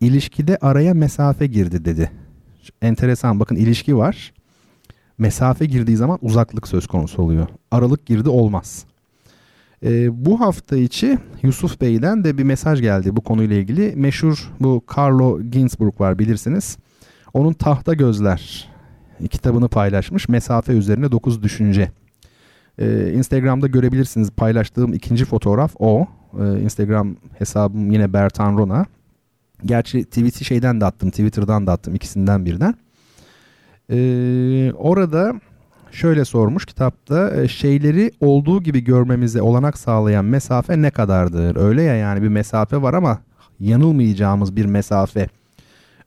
İlişkide 0.00 0.58
araya 0.60 0.94
mesafe 0.94 1.46
girdi 1.46 1.84
dedi. 1.84 2.10
Enteresan 2.82 3.40
bakın 3.40 3.56
ilişki 3.56 3.96
var. 3.96 4.32
Mesafe 5.18 5.66
girdiği 5.66 5.96
zaman 5.96 6.18
uzaklık 6.22 6.68
söz 6.68 6.86
konusu 6.86 7.22
oluyor. 7.22 7.46
Aralık 7.70 8.06
girdi 8.06 8.28
olmaz. 8.28 8.84
E, 9.84 10.24
bu 10.26 10.40
hafta 10.40 10.76
içi 10.76 11.18
Yusuf 11.42 11.80
Bey'den 11.80 12.24
de 12.24 12.38
bir 12.38 12.42
mesaj 12.42 12.80
geldi 12.80 13.16
bu 13.16 13.20
konuyla 13.20 13.56
ilgili. 13.56 13.96
Meşhur 13.96 14.52
bu 14.60 14.84
Carlo 14.96 15.42
Ginzburg 15.42 16.00
var 16.00 16.18
bilirsiniz. 16.18 16.78
Onun 17.34 17.52
Tahta 17.52 17.94
Gözler 17.94 18.70
kitabını 19.30 19.68
paylaşmış. 19.68 20.28
Mesafe 20.28 20.72
üzerine 20.72 21.12
9 21.12 21.42
düşünce. 21.42 21.90
Ee, 22.78 23.12
Instagram'da 23.12 23.66
görebilirsiniz 23.66 24.30
paylaştığım 24.30 24.92
ikinci 24.92 25.24
fotoğraf 25.24 25.72
o. 25.78 26.06
Ee, 26.40 26.60
Instagram 26.60 27.16
hesabım 27.38 27.90
yine 27.90 28.12
Bertan 28.12 28.58
Rona. 28.58 28.86
Gerçi 29.64 30.04
tweet'i 30.04 30.44
şeyden 30.44 30.80
de 30.80 30.84
attım, 30.84 31.10
Twitter'dan 31.10 31.66
da 31.66 31.72
attım 31.72 31.94
ikisinden 31.94 32.46
birden. 32.46 32.74
Ee, 33.90 34.72
orada 34.72 35.40
şöyle 35.92 36.24
sormuş 36.24 36.66
kitapta 36.66 37.42
e, 37.42 37.48
şeyleri 37.48 38.10
olduğu 38.20 38.62
gibi 38.62 38.84
görmemize 38.84 39.42
olanak 39.42 39.78
sağlayan 39.78 40.24
mesafe 40.24 40.82
ne 40.82 40.90
kadardır? 40.90 41.56
Öyle 41.56 41.82
ya 41.82 41.94
yani 41.96 42.22
bir 42.22 42.28
mesafe 42.28 42.82
var 42.82 42.94
ama 42.94 43.18
yanılmayacağımız 43.60 44.56
bir 44.56 44.64
mesafe 44.64 45.28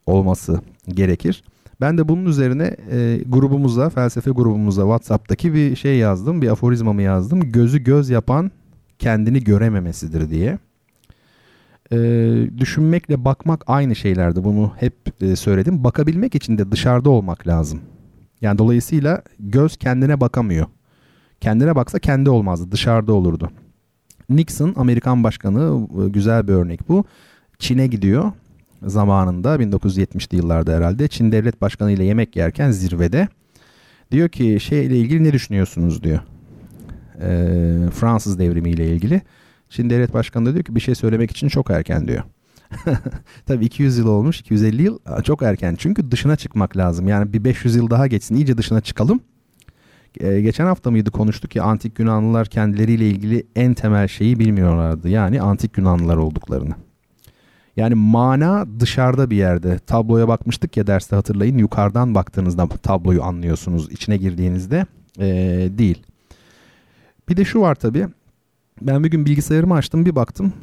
olması 0.05 0.61
gerekir. 0.87 1.43
Ben 1.81 1.97
de 1.97 2.07
bunun 2.07 2.25
üzerine 2.25 2.75
e, 2.91 3.19
grubumuza, 3.27 3.89
felsefe 3.89 4.31
grubumuza 4.31 4.81
WhatsApp'taki 4.81 5.53
bir 5.53 5.75
şey 5.75 5.97
yazdım, 5.97 6.41
bir 6.41 6.47
aforizmamı 6.47 7.01
yazdım. 7.01 7.51
Gözü 7.51 7.83
göz 7.83 8.09
yapan 8.09 8.51
kendini 8.99 9.43
görememesidir 9.43 10.29
diye. 10.29 10.57
E, 11.91 11.97
düşünmekle 12.57 13.25
bakmak 13.25 13.63
aynı 13.67 13.95
şeylerdi. 13.95 14.43
Bunu 14.43 14.71
hep 14.79 14.93
e, 15.21 15.35
söyledim. 15.35 15.83
Bakabilmek 15.83 16.35
için 16.35 16.57
de 16.57 16.71
dışarıda 16.71 17.09
olmak 17.09 17.47
lazım. 17.47 17.81
Yani 18.43 18.57
dolayısıyla 18.57 19.21
göz 19.39 19.77
kendine 19.77 20.19
bakamıyor. 20.19 20.65
Kendine 21.41 21.75
baksa 21.75 21.99
kendi 21.99 22.29
olmazdı, 22.29 22.71
dışarıda 22.71 23.13
olurdu. 23.13 23.49
Nixon 24.29 24.73
Amerikan 24.77 25.23
başkanı 25.23 25.87
güzel 26.09 26.47
bir 26.47 26.53
örnek 26.53 26.89
bu. 26.89 27.05
Çin'e 27.59 27.87
gidiyor 27.87 28.31
zamanında 28.85 29.55
1970'li 29.55 30.37
yıllarda 30.37 30.77
herhalde 30.77 31.07
Çin 31.07 31.31
devlet 31.31 31.61
başkanı 31.61 31.91
ile 31.91 32.03
yemek 32.03 32.35
yerken 32.35 32.71
zirvede 32.71 33.27
diyor 34.11 34.29
ki 34.29 34.57
şeyle 34.61 34.97
ilgili 34.97 35.23
ne 35.23 35.33
düşünüyorsunuz 35.33 36.03
diyor. 36.03 36.19
Ee, 37.21 37.89
Fransız 37.93 38.39
devrimi 38.39 38.69
ile 38.69 38.87
ilgili. 38.87 39.21
Çin 39.69 39.89
devlet 39.89 40.13
başkanı 40.13 40.45
da 40.45 40.53
diyor 40.53 40.65
ki 40.65 40.75
bir 40.75 40.79
şey 40.79 40.95
söylemek 40.95 41.31
için 41.31 41.47
çok 41.47 41.69
erken 41.69 42.07
diyor. 42.07 42.23
Tabii 43.45 43.65
200 43.65 43.97
yıl 43.97 44.07
olmuş, 44.07 44.39
250 44.39 44.83
yıl 44.83 44.99
çok 45.23 45.41
erken. 45.41 45.75
Çünkü 45.75 46.11
dışına 46.11 46.35
çıkmak 46.35 46.77
lazım. 46.77 47.07
Yani 47.07 47.33
bir 47.33 47.43
500 47.43 47.75
yıl 47.75 47.89
daha 47.89 48.07
geçsin, 48.07 48.35
iyice 48.35 48.57
dışına 48.57 48.81
çıkalım. 48.81 49.19
Ee, 50.19 50.41
geçen 50.41 50.65
hafta 50.65 50.91
mıydı 50.91 51.11
konuştuk 51.11 51.55
ya 51.55 51.63
antik 51.63 51.99
Yunanlılar 51.99 52.47
kendileriyle 52.47 53.09
ilgili 53.09 53.47
en 53.55 53.73
temel 53.73 54.07
şeyi 54.07 54.39
bilmiyorlardı. 54.39 55.09
Yani 55.09 55.41
antik 55.41 55.77
Yunanlılar 55.77 56.17
olduklarını. 56.17 56.75
Yani 57.77 57.95
mana 57.95 58.65
dışarıda 58.79 59.29
bir 59.29 59.35
yerde. 59.35 59.79
Tabloya 59.79 60.27
bakmıştık 60.27 60.77
ya 60.77 60.87
derste 60.87 61.15
hatırlayın. 61.15 61.57
Yukarıdan 61.57 62.15
baktığınızda 62.15 62.67
tabloyu 62.67 63.23
anlıyorsunuz. 63.23 63.91
İçine 63.91 64.17
girdiğinizde 64.17 64.85
ee, 65.19 65.69
değil. 65.77 66.03
Bir 67.29 67.37
de 67.37 67.45
şu 67.45 67.61
var 67.61 67.75
tabii. 67.75 68.07
Ben 68.81 69.03
bir 69.03 69.11
gün 69.11 69.25
bilgisayarımı 69.25 69.73
açtım 69.73 70.05
bir 70.05 70.15
baktım. 70.15 70.53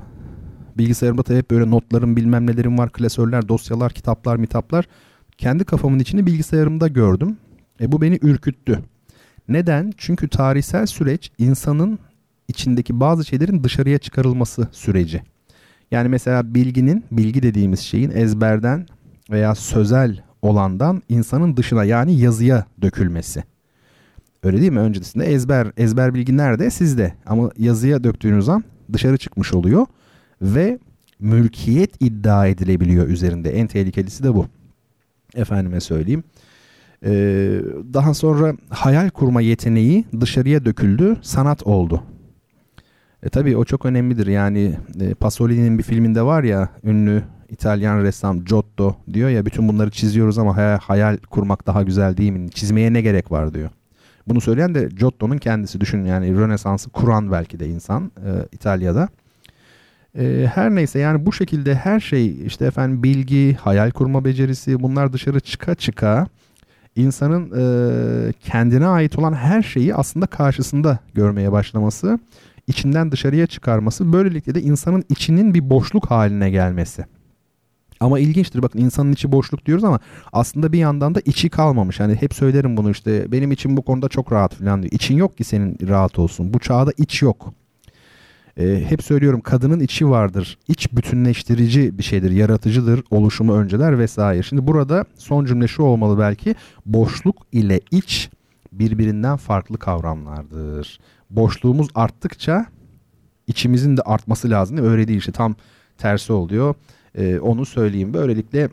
Bilgisayarımda 0.80 1.26
da 1.26 1.34
hep 1.34 1.50
böyle 1.50 1.70
notlarım 1.70 2.16
bilmem 2.16 2.46
nelerim 2.46 2.78
var. 2.78 2.92
Klasörler, 2.92 3.48
dosyalar, 3.48 3.92
kitaplar, 3.92 4.36
mitaplar. 4.36 4.88
Kendi 5.38 5.64
kafamın 5.64 5.98
içini 5.98 6.26
bilgisayarımda 6.26 6.88
gördüm. 6.88 7.36
E 7.80 7.92
bu 7.92 8.02
beni 8.02 8.18
ürküttü. 8.22 8.80
Neden? 9.48 9.92
Çünkü 9.96 10.28
tarihsel 10.28 10.86
süreç 10.86 11.32
insanın 11.38 11.98
içindeki 12.48 13.00
bazı 13.00 13.24
şeylerin 13.24 13.64
dışarıya 13.64 13.98
çıkarılması 13.98 14.68
süreci. 14.72 15.22
Yani 15.90 16.08
mesela 16.08 16.54
bilginin, 16.54 17.04
bilgi 17.12 17.42
dediğimiz 17.42 17.80
şeyin 17.80 18.10
ezberden 18.10 18.86
veya 19.30 19.54
sözel 19.54 20.22
olandan 20.42 21.02
insanın 21.08 21.56
dışına 21.56 21.84
yani 21.84 22.18
yazıya 22.20 22.66
dökülmesi. 22.82 23.44
Öyle 24.42 24.60
değil 24.60 24.72
mi? 24.72 24.80
Öncesinde 24.80 25.24
ezber, 25.24 25.72
ezber 25.76 26.14
bilgi 26.14 26.36
nerede? 26.36 26.70
Sizde. 26.70 27.14
Ama 27.26 27.50
yazıya 27.58 28.04
döktüğünüz 28.04 28.48
an 28.48 28.64
dışarı 28.92 29.16
çıkmış 29.16 29.54
oluyor 29.54 29.86
ve 30.42 30.78
mülkiyet 31.20 32.02
iddia 32.02 32.46
edilebiliyor 32.46 33.08
üzerinde. 33.08 33.50
En 33.50 33.66
tehlikelisi 33.66 34.24
de 34.24 34.34
bu. 34.34 34.46
Efendime 35.34 35.80
söyleyeyim. 35.80 36.24
Ee, 37.04 37.60
daha 37.94 38.14
sonra 38.14 38.54
hayal 38.68 39.10
kurma 39.10 39.40
yeteneği 39.40 40.04
dışarıya 40.20 40.64
döküldü, 40.64 41.16
sanat 41.22 41.62
oldu. 41.62 42.02
E 43.22 43.28
tabii 43.28 43.56
o 43.56 43.64
çok 43.64 43.86
önemlidir. 43.86 44.26
Yani 44.26 44.74
e, 45.00 45.14
Pasolini'nin 45.14 45.78
bir 45.78 45.82
filminde 45.82 46.22
var 46.22 46.42
ya 46.42 46.68
ünlü 46.84 47.22
İtalyan 47.48 48.02
ressam 48.02 48.44
Giotto 48.44 48.96
diyor 49.12 49.28
ya 49.28 49.46
bütün 49.46 49.68
bunları 49.68 49.90
çiziyoruz 49.90 50.38
ama 50.38 50.56
hayal, 50.56 50.78
hayal 50.78 51.16
kurmak 51.16 51.66
daha 51.66 51.82
güzel 51.82 52.16
değil 52.16 52.32
mi? 52.32 52.50
Çizmeye 52.50 52.92
ne 52.92 53.00
gerek 53.00 53.32
var 53.32 53.54
diyor. 53.54 53.70
Bunu 54.28 54.40
söyleyen 54.40 54.74
de 54.74 54.88
Giotto'nun 54.96 55.38
kendisi. 55.38 55.80
Düşün 55.80 56.04
yani 56.04 56.36
Rönesans'ı 56.36 56.90
kuran 56.90 57.32
belki 57.32 57.60
de 57.60 57.68
insan 57.68 58.12
e, 58.16 58.30
İtalya'da. 58.52 59.08
E, 60.18 60.50
her 60.54 60.74
neyse 60.74 60.98
yani 60.98 61.26
bu 61.26 61.32
şekilde 61.32 61.74
her 61.74 62.00
şey 62.00 62.46
işte 62.46 62.64
efendim 62.64 63.02
bilgi, 63.02 63.54
hayal 63.54 63.90
kurma 63.90 64.24
becerisi 64.24 64.82
bunlar 64.82 65.12
dışarı 65.12 65.40
çıka 65.40 65.74
çıka 65.74 66.26
insanın 66.96 67.52
e, 67.56 68.32
kendine 68.32 68.86
ait 68.86 69.18
olan 69.18 69.32
her 69.32 69.62
şeyi 69.62 69.94
aslında 69.94 70.26
karşısında 70.26 70.98
görmeye 71.14 71.52
başlaması, 71.52 72.18
içinden 72.66 73.12
dışarıya 73.12 73.46
çıkarması, 73.46 74.12
böylelikle 74.12 74.54
de 74.54 74.62
insanın 74.62 75.04
içinin 75.08 75.54
bir 75.54 75.70
boşluk 75.70 76.10
haline 76.10 76.50
gelmesi. 76.50 77.04
Ama 78.00 78.18
ilginçtir 78.18 78.62
bakın 78.62 78.78
insanın 78.78 79.12
içi 79.12 79.32
boşluk 79.32 79.66
diyoruz 79.66 79.84
ama 79.84 80.00
aslında 80.32 80.72
bir 80.72 80.78
yandan 80.78 81.14
da 81.14 81.20
içi 81.24 81.50
kalmamış. 81.50 82.00
Hani 82.00 82.14
hep 82.14 82.34
söylerim 82.34 82.76
bunu 82.76 82.90
işte 82.90 83.32
benim 83.32 83.52
için 83.52 83.76
bu 83.76 83.82
konuda 83.82 84.08
çok 84.08 84.32
rahat 84.32 84.54
falan 84.54 84.82
diyor. 84.82 84.92
İçin 84.92 85.16
yok 85.16 85.36
ki 85.36 85.44
senin 85.44 85.76
rahat 85.88 86.18
olsun. 86.18 86.54
Bu 86.54 86.58
çağda 86.58 86.92
iç 86.98 87.22
yok. 87.22 87.54
Ee, 88.56 88.84
hep 88.88 89.02
söylüyorum 89.02 89.40
kadının 89.40 89.80
içi 89.80 90.10
vardır. 90.10 90.58
İç 90.68 90.92
bütünleştirici 90.92 91.98
bir 91.98 92.02
şeydir, 92.02 92.30
yaratıcıdır, 92.30 93.02
oluşumu 93.10 93.56
önceler 93.56 93.98
vesaire. 93.98 94.42
Şimdi 94.42 94.66
burada 94.66 95.04
son 95.16 95.44
cümle 95.44 95.68
şu 95.68 95.82
olmalı 95.82 96.18
belki. 96.18 96.54
Boşluk 96.86 97.36
ile 97.52 97.80
iç 97.90 98.30
birbirinden 98.72 99.36
farklı 99.36 99.78
kavramlardır. 99.78 101.00
Boşluğumuz 101.30 101.88
arttıkça 101.94 102.66
içimizin 103.46 103.96
de 103.96 104.02
artması 104.02 104.50
lazım. 104.50 104.78
Öyle 104.78 105.08
değil 105.08 105.18
işte 105.18 105.32
tam 105.32 105.54
tersi 105.98 106.32
oluyor. 106.32 106.74
Ee, 107.14 107.38
onu 107.38 107.66
söyleyeyim. 107.66 108.14
Böylelikle 108.14 108.68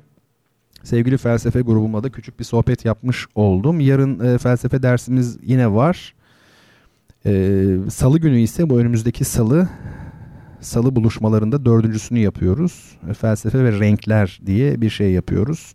sevgili 0.84 1.18
felsefe 1.18 1.62
grubumla 1.62 2.04
da 2.04 2.10
küçük 2.12 2.40
bir 2.40 2.46
sohbet 2.46 2.86
yapmış 2.86 3.26
oldum. 3.36 3.80
Yarın 3.80 4.20
e, 4.20 4.38
felsefe 4.38 4.84
dersimiz 4.84 5.38
yine 5.44 5.74
var. 5.74 6.14
Ee, 7.28 7.78
salı 7.90 8.20
günü 8.20 8.40
ise 8.40 8.70
bu 8.70 8.80
önümüzdeki 8.80 9.26
salı 9.26 9.68
salı 10.62 10.96
buluşmalarında 10.96 11.66
dördüncüsünü 11.66 12.20
yapıyoruz. 12.20 12.98
E, 13.10 13.14
felsefe 13.14 13.64
ve 13.64 13.80
renkler 13.80 14.40
diye 14.46 14.82
bir 14.82 14.90
şey 14.90 15.12
yapıyoruz. 15.12 15.74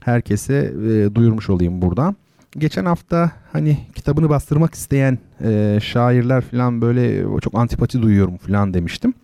Herkese 0.00 0.54
e, 0.54 1.14
duyurmuş 1.14 1.50
olayım 1.50 1.82
buradan. 1.82 2.16
Geçen 2.58 2.84
hafta 2.84 3.32
hani 3.52 3.78
kitabını 3.94 4.28
bastırmak 4.28 4.74
isteyen 4.74 5.18
e, 5.44 5.78
şairler 5.82 6.40
falan 6.40 6.80
böyle 6.82 7.24
çok 7.40 7.54
antipati 7.54 8.02
duyuyorum 8.02 8.36
falan 8.36 8.74
demiştim. 8.74 9.14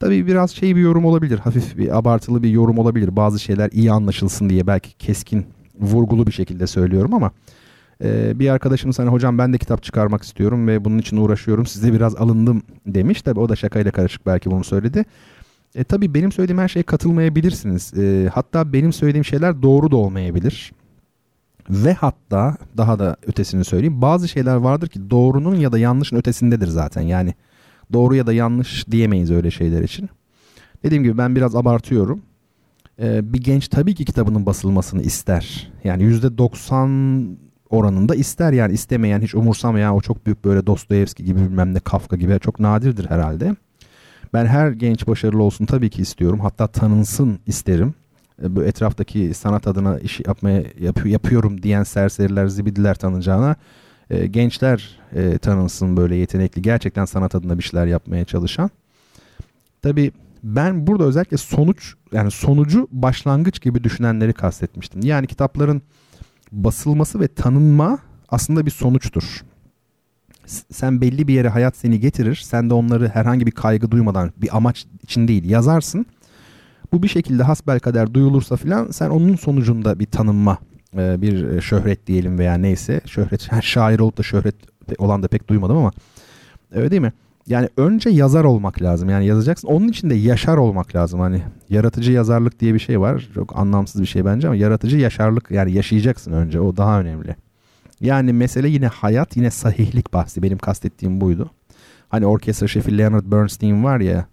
Tabii 0.00 0.26
biraz 0.26 0.50
şey 0.50 0.76
bir 0.76 0.80
yorum 0.80 1.04
olabilir. 1.04 1.38
Hafif 1.38 1.78
bir 1.78 1.98
abartılı 1.98 2.42
bir 2.42 2.50
yorum 2.50 2.78
olabilir. 2.78 3.16
Bazı 3.16 3.38
şeyler 3.38 3.70
iyi 3.72 3.92
anlaşılsın 3.92 4.50
diye 4.50 4.66
belki 4.66 4.92
keskin, 4.92 5.46
vurgulu 5.80 6.26
bir 6.26 6.32
şekilde 6.32 6.66
söylüyorum 6.66 7.14
ama 7.14 7.30
ee, 8.04 8.38
bir 8.38 8.48
arkadaşımız 8.48 8.98
hani 8.98 9.08
hocam 9.10 9.38
ben 9.38 9.52
de 9.52 9.58
kitap 9.58 9.82
çıkarmak 9.82 10.22
istiyorum 10.22 10.68
ve 10.68 10.84
bunun 10.84 10.98
için 10.98 11.16
uğraşıyorum. 11.16 11.66
Size 11.66 11.92
biraz 11.92 12.16
alındım 12.16 12.62
demiş. 12.86 13.22
Tabii 13.22 13.40
o 13.40 13.48
da 13.48 13.56
şakayla 13.56 13.90
karışık 13.90 14.26
belki 14.26 14.50
bunu 14.50 14.64
söyledi. 14.64 15.04
E, 15.74 15.84
tabii 15.84 16.14
benim 16.14 16.32
söylediğim 16.32 16.58
her 16.58 16.68
şeye 16.68 16.82
katılmayabilirsiniz. 16.82 17.98
E, 17.98 18.28
hatta 18.34 18.72
benim 18.72 18.92
söylediğim 18.92 19.24
şeyler 19.24 19.62
doğru 19.62 19.90
da 19.90 19.96
olmayabilir. 19.96 20.72
Ve 21.70 21.94
hatta 21.94 22.56
daha 22.76 22.98
da 22.98 23.16
ötesini 23.26 23.64
söyleyeyim. 23.64 24.02
Bazı 24.02 24.28
şeyler 24.28 24.56
vardır 24.56 24.88
ki 24.88 25.10
doğrunun 25.10 25.54
ya 25.54 25.72
da 25.72 25.78
yanlışın 25.78 26.16
ötesindedir 26.16 26.66
zaten. 26.66 27.02
Yani 27.02 27.34
doğru 27.92 28.14
ya 28.14 28.26
da 28.26 28.32
yanlış 28.32 28.90
diyemeyiz 28.90 29.30
öyle 29.30 29.50
şeyler 29.50 29.82
için. 29.82 30.08
Dediğim 30.84 31.02
gibi 31.02 31.18
ben 31.18 31.36
biraz 31.36 31.56
abartıyorum. 31.56 32.22
Ee, 33.02 33.32
bir 33.32 33.40
genç 33.40 33.68
tabii 33.68 33.94
ki 33.94 34.04
kitabının 34.04 34.46
basılmasını 34.46 35.02
ister. 35.02 35.72
Yani 35.84 36.02
%90 36.02 37.36
oranında 37.70 38.14
ister 38.14 38.52
yani 38.52 38.72
istemeyen 38.74 39.20
hiç 39.20 39.34
umursamayan 39.34 39.94
o 39.94 40.00
çok 40.00 40.26
büyük 40.26 40.44
böyle 40.44 40.66
Dostoyevski 40.66 41.24
gibi 41.24 41.40
bilmem 41.40 41.74
ne 41.74 41.80
Kafka 41.80 42.16
gibi 42.16 42.38
çok 42.40 42.60
nadirdir 42.60 43.10
herhalde. 43.10 43.56
Ben 44.34 44.46
her 44.46 44.70
genç 44.70 45.06
başarılı 45.06 45.42
olsun 45.42 45.66
tabii 45.66 45.90
ki 45.90 46.02
istiyorum. 46.02 46.40
Hatta 46.40 46.66
tanınsın 46.66 47.38
isterim. 47.46 47.94
E, 48.42 48.56
bu 48.56 48.64
etraftaki 48.64 49.34
sanat 49.34 49.66
adına 49.66 49.98
iş 49.98 50.20
yapmaya 50.26 50.64
yap, 50.80 51.06
yapıyorum 51.06 51.62
diyen 51.62 51.82
serseriler, 51.82 52.46
zibidiler 52.46 52.94
tanınacağına 52.94 53.56
e, 54.10 54.26
gençler 54.26 55.00
e, 55.14 55.38
tanınsın 55.38 55.96
böyle 55.96 56.16
yetenekli, 56.16 56.62
gerçekten 56.62 57.04
sanat 57.04 57.34
adına 57.34 57.58
bir 57.58 57.62
şeyler 57.62 57.86
yapmaya 57.86 58.24
çalışan. 58.24 58.70
Tabii 59.82 60.12
ben 60.42 60.86
burada 60.86 61.04
özellikle 61.04 61.36
sonuç 61.36 61.94
yani 62.12 62.30
sonucu 62.30 62.88
başlangıç 62.90 63.60
gibi 63.60 63.84
düşünenleri 63.84 64.32
kastetmiştim. 64.32 65.00
Yani 65.02 65.26
kitapların 65.26 65.82
basılması 66.52 67.20
ve 67.20 67.28
tanınma 67.28 67.98
aslında 68.28 68.66
bir 68.66 68.70
sonuçtur. 68.70 69.44
Sen 70.72 71.00
belli 71.00 71.28
bir 71.28 71.34
yere 71.34 71.48
hayat 71.48 71.76
seni 71.76 72.00
getirir. 72.00 72.34
Sen 72.34 72.70
de 72.70 72.74
onları 72.74 73.08
herhangi 73.08 73.46
bir 73.46 73.50
kaygı 73.50 73.90
duymadan 73.90 74.32
bir 74.36 74.56
amaç 74.56 74.86
için 75.02 75.28
değil 75.28 75.50
yazarsın. 75.50 76.06
Bu 76.92 77.02
bir 77.02 77.08
şekilde 77.08 77.42
hasbel 77.42 77.80
kader 77.80 78.14
duyulursa 78.14 78.56
filan 78.56 78.90
sen 78.90 79.10
onun 79.10 79.36
sonucunda 79.36 79.98
bir 79.98 80.06
tanınma, 80.06 80.58
e, 80.96 81.22
bir 81.22 81.48
e, 81.48 81.60
şöhret 81.60 82.06
diyelim 82.06 82.38
veya 82.38 82.54
neyse. 82.54 83.00
Şöhret, 83.06 83.48
şair 83.62 83.98
olup 83.98 84.18
da 84.18 84.22
şöhret 84.22 84.56
olan 84.98 85.22
da 85.22 85.28
pek 85.28 85.48
duymadım 85.48 85.76
ama 85.76 85.92
öyle 86.70 86.90
değil 86.90 87.02
mi? 87.02 87.12
Yani 87.48 87.68
önce 87.76 88.10
yazar 88.10 88.44
olmak 88.44 88.82
lazım. 88.82 89.08
Yani 89.08 89.26
yazacaksın. 89.26 89.68
Onun 89.68 89.88
için 89.88 90.10
de 90.10 90.14
yaşar 90.14 90.56
olmak 90.56 90.94
lazım. 90.96 91.20
Hani 91.20 91.42
yaratıcı 91.68 92.12
yazarlık 92.12 92.60
diye 92.60 92.74
bir 92.74 92.78
şey 92.78 93.00
var. 93.00 93.28
Çok 93.34 93.58
anlamsız 93.58 94.00
bir 94.00 94.06
şey 94.06 94.24
bence 94.24 94.48
ama 94.48 94.56
yaratıcı 94.56 94.96
yaşarlık 94.98 95.50
yani 95.50 95.72
yaşayacaksın 95.72 96.32
önce. 96.32 96.60
O 96.60 96.76
daha 96.76 97.00
önemli. 97.00 97.36
Yani 98.00 98.32
mesele 98.32 98.68
yine 98.68 98.86
hayat, 98.86 99.36
yine 99.36 99.50
sahihlik 99.50 100.12
bahsi. 100.12 100.42
Benim 100.42 100.58
kastettiğim 100.58 101.20
buydu. 101.20 101.50
Hani 102.08 102.26
orkestra 102.26 102.68
şefi 102.68 102.98
Leonard 102.98 103.24
Bernstein 103.24 103.84
var 103.84 104.00
ya 104.00 104.26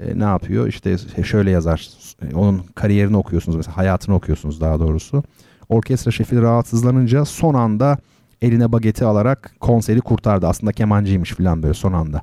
e, 0.00 0.18
ne 0.18 0.24
yapıyor? 0.24 0.66
İşte 0.68 0.96
şöyle 1.24 1.50
yazar. 1.50 1.90
Onun 2.34 2.62
kariyerini 2.74 3.16
okuyorsunuz 3.16 3.56
mesela 3.56 3.76
hayatını 3.76 4.14
okuyorsunuz 4.14 4.60
daha 4.60 4.80
doğrusu. 4.80 5.24
Orkestra 5.68 6.10
şefi 6.10 6.42
rahatsızlanınca 6.42 7.24
son 7.24 7.54
anda 7.54 7.98
eline 8.42 8.72
bageti 8.72 9.04
alarak 9.04 9.54
konseri 9.60 10.00
kurtardı. 10.00 10.46
Aslında 10.46 10.72
kemancıymış 10.72 11.32
falan 11.32 11.62
böyle 11.62 11.74
son 11.74 11.92
anda. 11.92 12.22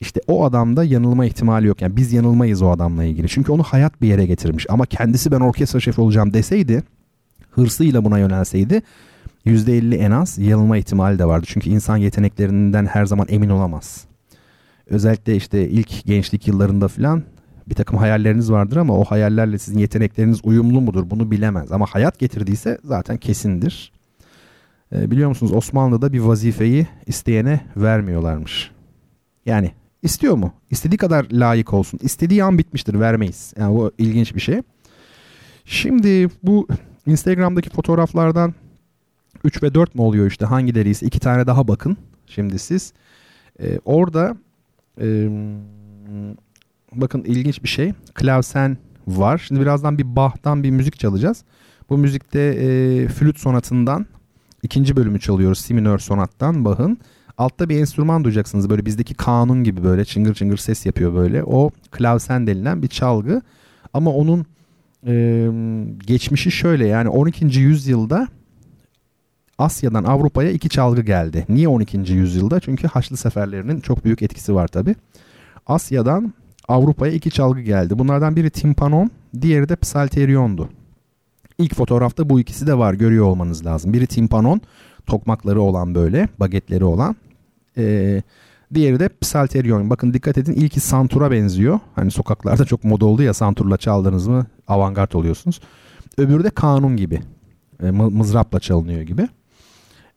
İşte 0.00 0.20
o 0.26 0.44
adamda 0.44 0.84
yanılma 0.84 1.26
ihtimali 1.26 1.66
yok. 1.66 1.82
Yani 1.82 1.96
biz 1.96 2.12
yanılmayız 2.12 2.62
o 2.62 2.70
adamla 2.70 3.04
ilgili. 3.04 3.28
Çünkü 3.28 3.52
onu 3.52 3.62
hayat 3.62 4.02
bir 4.02 4.08
yere 4.08 4.26
getirmiş. 4.26 4.66
Ama 4.68 4.86
kendisi 4.86 5.30
ben 5.30 5.40
orkestra 5.40 5.80
şefi 5.80 6.00
olacağım 6.00 6.32
deseydi, 6.32 6.82
hırsıyla 7.50 8.04
buna 8.04 8.18
yönelseydi 8.18 8.82
%50 9.46 9.96
en 9.96 10.10
az 10.10 10.38
yanılma 10.38 10.76
ihtimali 10.76 11.18
de 11.18 11.24
vardı. 11.24 11.46
Çünkü 11.48 11.70
insan 11.70 11.96
yeteneklerinden 11.96 12.86
her 12.86 13.06
zaman 13.06 13.26
emin 13.30 13.48
olamaz. 13.48 14.04
Özellikle 14.86 15.36
işte 15.36 15.68
ilk 15.68 16.04
gençlik 16.04 16.48
yıllarında 16.48 16.88
falan 16.88 17.22
bir 17.68 17.74
takım 17.74 17.98
hayalleriniz 17.98 18.52
vardır 18.52 18.76
ama 18.76 18.98
o 18.98 19.04
hayallerle 19.04 19.58
sizin 19.58 19.78
yetenekleriniz 19.78 20.40
uyumlu 20.44 20.80
mudur 20.80 21.10
bunu 21.10 21.30
bilemez. 21.30 21.72
Ama 21.72 21.86
hayat 21.86 22.18
getirdiyse 22.18 22.78
zaten 22.84 23.16
kesindir. 23.16 23.92
E, 24.92 25.10
biliyor 25.10 25.28
musunuz 25.28 25.52
Osmanlı'da 25.52 26.12
bir 26.12 26.20
vazifeyi 26.20 26.86
isteyene 27.06 27.60
vermiyorlarmış. 27.76 28.70
Yani 29.46 29.70
istiyor 30.02 30.34
mu? 30.34 30.52
İstediği 30.70 30.98
kadar 30.98 31.26
layık 31.30 31.74
olsun. 31.74 32.00
İstediği 32.02 32.44
an 32.44 32.58
bitmiştir 32.58 33.00
vermeyiz. 33.00 33.54
Yani 33.58 33.74
bu 33.76 33.92
ilginç 33.98 34.34
bir 34.34 34.40
şey. 34.40 34.62
Şimdi 35.64 36.28
bu 36.42 36.68
Instagram'daki 37.06 37.70
fotoğraflardan 37.70 38.54
3 39.44 39.62
ve 39.62 39.74
4 39.74 39.94
mi 39.94 40.02
oluyor 40.02 40.26
işte 40.26 40.46
hangileri 40.46 40.90
ise 40.90 41.06
iki 41.06 41.20
tane 41.20 41.46
daha 41.46 41.68
bakın. 41.68 41.96
Şimdi 42.26 42.58
siz 42.58 42.92
e, 43.60 43.78
orada 43.84 44.36
e, 45.00 45.28
bakın 46.92 47.24
ilginç 47.24 47.62
bir 47.62 47.68
şey. 47.68 47.92
Klavsen 48.14 48.78
var. 49.06 49.38
Şimdi 49.38 49.60
birazdan 49.60 49.98
bir 49.98 50.16
Bach'tan 50.16 50.62
bir 50.62 50.70
müzik 50.70 50.98
çalacağız. 50.98 51.44
Bu 51.90 51.98
müzikte 51.98 52.40
e, 52.40 53.08
flüt 53.08 53.38
sonatından 53.38 54.06
ikinci 54.62 54.96
bölümü 54.96 55.20
çalıyoruz. 55.20 55.58
Si 55.58 55.74
minör 55.74 55.98
sonattan 55.98 56.64
Bach'ın. 56.64 56.98
Altta 57.38 57.68
bir 57.68 57.80
enstrüman 57.80 58.24
duyacaksınız. 58.24 58.70
Böyle 58.70 58.86
bizdeki 58.86 59.14
kanun 59.14 59.64
gibi 59.64 59.84
böyle 59.84 60.04
çıngır 60.04 60.34
çıngır 60.34 60.56
ses 60.56 60.86
yapıyor 60.86 61.14
böyle. 61.14 61.44
O 61.44 61.70
klavsen 61.90 62.46
denilen 62.46 62.82
bir 62.82 62.88
çalgı. 62.88 63.42
Ama 63.94 64.10
onun 64.10 64.46
e, 65.06 65.48
geçmişi 66.06 66.50
şöyle 66.50 66.86
yani 66.86 67.08
12. 67.08 67.60
yüzyılda 67.60 68.28
Asya'dan 69.58 70.04
Avrupa'ya 70.04 70.50
iki 70.50 70.68
çalgı 70.68 71.02
geldi. 71.02 71.46
Niye 71.48 71.68
12. 71.68 72.12
yüzyılda? 72.12 72.60
Çünkü 72.60 72.86
Haçlı 72.86 73.16
seferlerinin 73.16 73.80
çok 73.80 74.04
büyük 74.04 74.22
etkisi 74.22 74.54
var 74.54 74.68
tabi. 74.68 74.94
Asya'dan 75.66 76.34
Avrupa'ya 76.68 77.12
iki 77.12 77.30
çalgı 77.30 77.60
geldi. 77.60 77.98
Bunlardan 77.98 78.36
biri 78.36 78.50
timpanon, 78.50 79.10
diğeri 79.40 79.68
de 79.68 79.76
psalteryondu. 79.76 80.68
İlk 81.58 81.74
fotoğrafta 81.74 82.28
bu 82.28 82.40
ikisi 82.40 82.66
de 82.66 82.78
var 82.78 82.94
görüyor 82.94 83.24
olmanız 83.24 83.66
lazım. 83.66 83.92
Biri 83.92 84.06
timpanon, 84.06 84.60
tokmakları 85.06 85.60
olan 85.60 85.94
böyle, 85.94 86.28
bagetleri 86.40 86.84
olan. 86.84 87.16
Ee, 87.78 88.22
diğeri 88.74 89.00
de 89.00 89.08
psalteryon. 89.20 89.90
Bakın 89.90 90.14
dikkat 90.14 90.38
edin 90.38 90.52
ilki 90.52 90.80
santura 90.80 91.30
benziyor. 91.30 91.80
Hani 91.94 92.10
sokaklarda 92.10 92.64
çok 92.64 92.84
moda 92.84 93.06
oldu 93.06 93.22
ya 93.22 93.34
santurla 93.34 93.76
çaldınız 93.76 94.26
mı 94.26 94.46
avantgard 94.68 95.12
oluyorsunuz. 95.12 95.60
Öbürü 96.18 96.44
de 96.44 96.50
kanun 96.50 96.96
gibi. 96.96 97.20
E, 97.82 97.90
mızrapla 97.90 98.60
çalınıyor 98.60 99.02
gibi. 99.02 99.28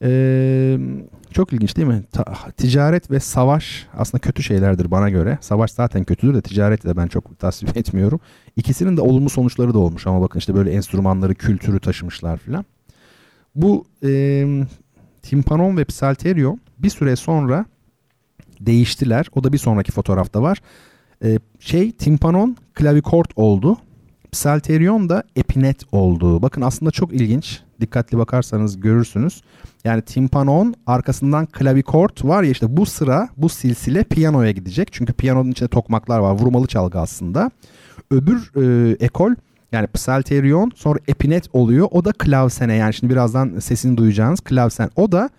Ee, 0.04 0.80
çok 1.32 1.54
ilginç 1.54 1.78
değil 1.78 1.88
mi? 1.88 2.04
Ta, 2.12 2.24
ticaret 2.58 3.12
ve 3.12 3.20
savaş 3.20 3.88
aslında 3.98 4.22
kötü 4.22 4.44
şeylerdir 4.44 4.92
bana 4.92 5.10
göre. 5.10 5.38
Savaş 5.42 5.72
zaten 5.72 6.04
kötüdür 6.04 6.34
de 6.34 6.42
ticareti 6.42 6.88
de 6.88 6.98
ben 6.98 7.08
çok 7.08 7.40
tasvip 7.40 7.78
etmiyorum. 7.78 8.20
İkisinin 8.56 8.98
de 8.98 9.02
olumlu 9.02 9.30
sonuçları 9.30 9.74
da 9.74 9.80
olmuş 9.80 10.08
ama 10.08 10.22
bakın 10.22 10.40
işte 10.40 10.56
böyle 10.56 10.72
enstrümanları, 10.72 11.36
kültürü 11.36 11.80
taşımışlar 11.80 12.38
filan. 12.38 12.66
Bu 13.56 13.86
e, 14.04 14.46
timpanon 15.22 15.78
ve 15.78 15.86
psalterio 15.86 16.58
bir 16.80 16.90
süre 16.90 17.16
sonra 17.16 17.66
değiştiler. 18.60 19.26
O 19.36 19.44
da 19.44 19.54
bir 19.54 19.58
sonraki 19.58 19.92
fotoğrafta 19.92 20.42
var. 20.42 20.62
E, 21.24 21.40
şey 21.60 21.92
timpanon 21.92 22.58
klavikort 22.74 23.30
oldu. 23.36 23.78
Psalterion 24.32 25.10
da 25.10 25.24
epinet 25.36 25.82
oldu. 25.92 26.42
Bakın 26.42 26.62
aslında 26.62 26.92
çok 26.92 27.14
ilginç. 27.14 27.60
Dikkatli 27.82 28.18
bakarsanız 28.18 28.80
görürsünüz. 28.80 29.42
Yani 29.84 30.02
timpanon 30.02 30.76
arkasından 30.88 31.46
klavikort 31.46 32.26
var 32.26 32.44
ya 32.44 32.52
işte 32.52 32.78
bu 32.78 32.86
sıra 32.86 33.30
bu 33.38 33.50
silsile 33.50 34.04
piyanoya 34.04 34.52
gidecek. 34.52 34.90
Çünkü 34.92 35.14
piyanonun 35.14 35.52
içinde 35.52 35.70
tokmaklar 35.70 36.20
var. 36.20 36.32
Vurmalı 36.32 36.68
çalgı 36.68 37.00
aslında. 37.00 37.52
Öbür 38.12 38.52
e, 38.56 38.96
ekol 39.00 39.32
yani 39.72 39.88
psalterion 39.88 40.72
sonra 40.76 41.00
epinet 41.08 41.46
oluyor. 41.54 41.88
O 41.92 42.06
da 42.06 42.12
klavsene 42.12 42.76
yani 42.76 42.94
şimdi 42.94 43.14
birazdan 43.14 43.60
sesini 43.60 43.98
duyacağınız 43.98 44.42
klavsen. 44.42 44.90
O 44.96 45.12
da 45.12 45.30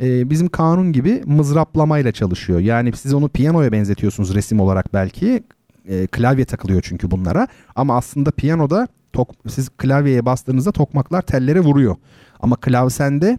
e, 0.00 0.30
bizim 0.30 0.48
kanun 0.48 0.92
gibi 0.92 1.22
mızraplamayla 1.26 2.12
çalışıyor. 2.12 2.60
Yani 2.60 2.92
siz 2.92 3.14
onu 3.14 3.28
piyanoya 3.28 3.72
benzetiyorsunuz 3.72 4.34
resim 4.34 4.60
olarak 4.60 4.94
belki. 4.94 5.42
E, 5.88 6.06
klavye 6.06 6.44
takılıyor 6.44 6.82
çünkü 6.82 7.10
bunlara. 7.10 7.48
Ama 7.76 7.96
aslında 7.96 8.30
piyanoda 8.30 8.88
tok, 9.12 9.30
siz 9.48 9.68
klavyeye 9.68 10.26
bastığınızda 10.26 10.72
tokmaklar 10.72 11.22
tellere 11.22 11.60
vuruyor. 11.60 11.96
Ama 12.40 12.56
klavsende 12.56 13.38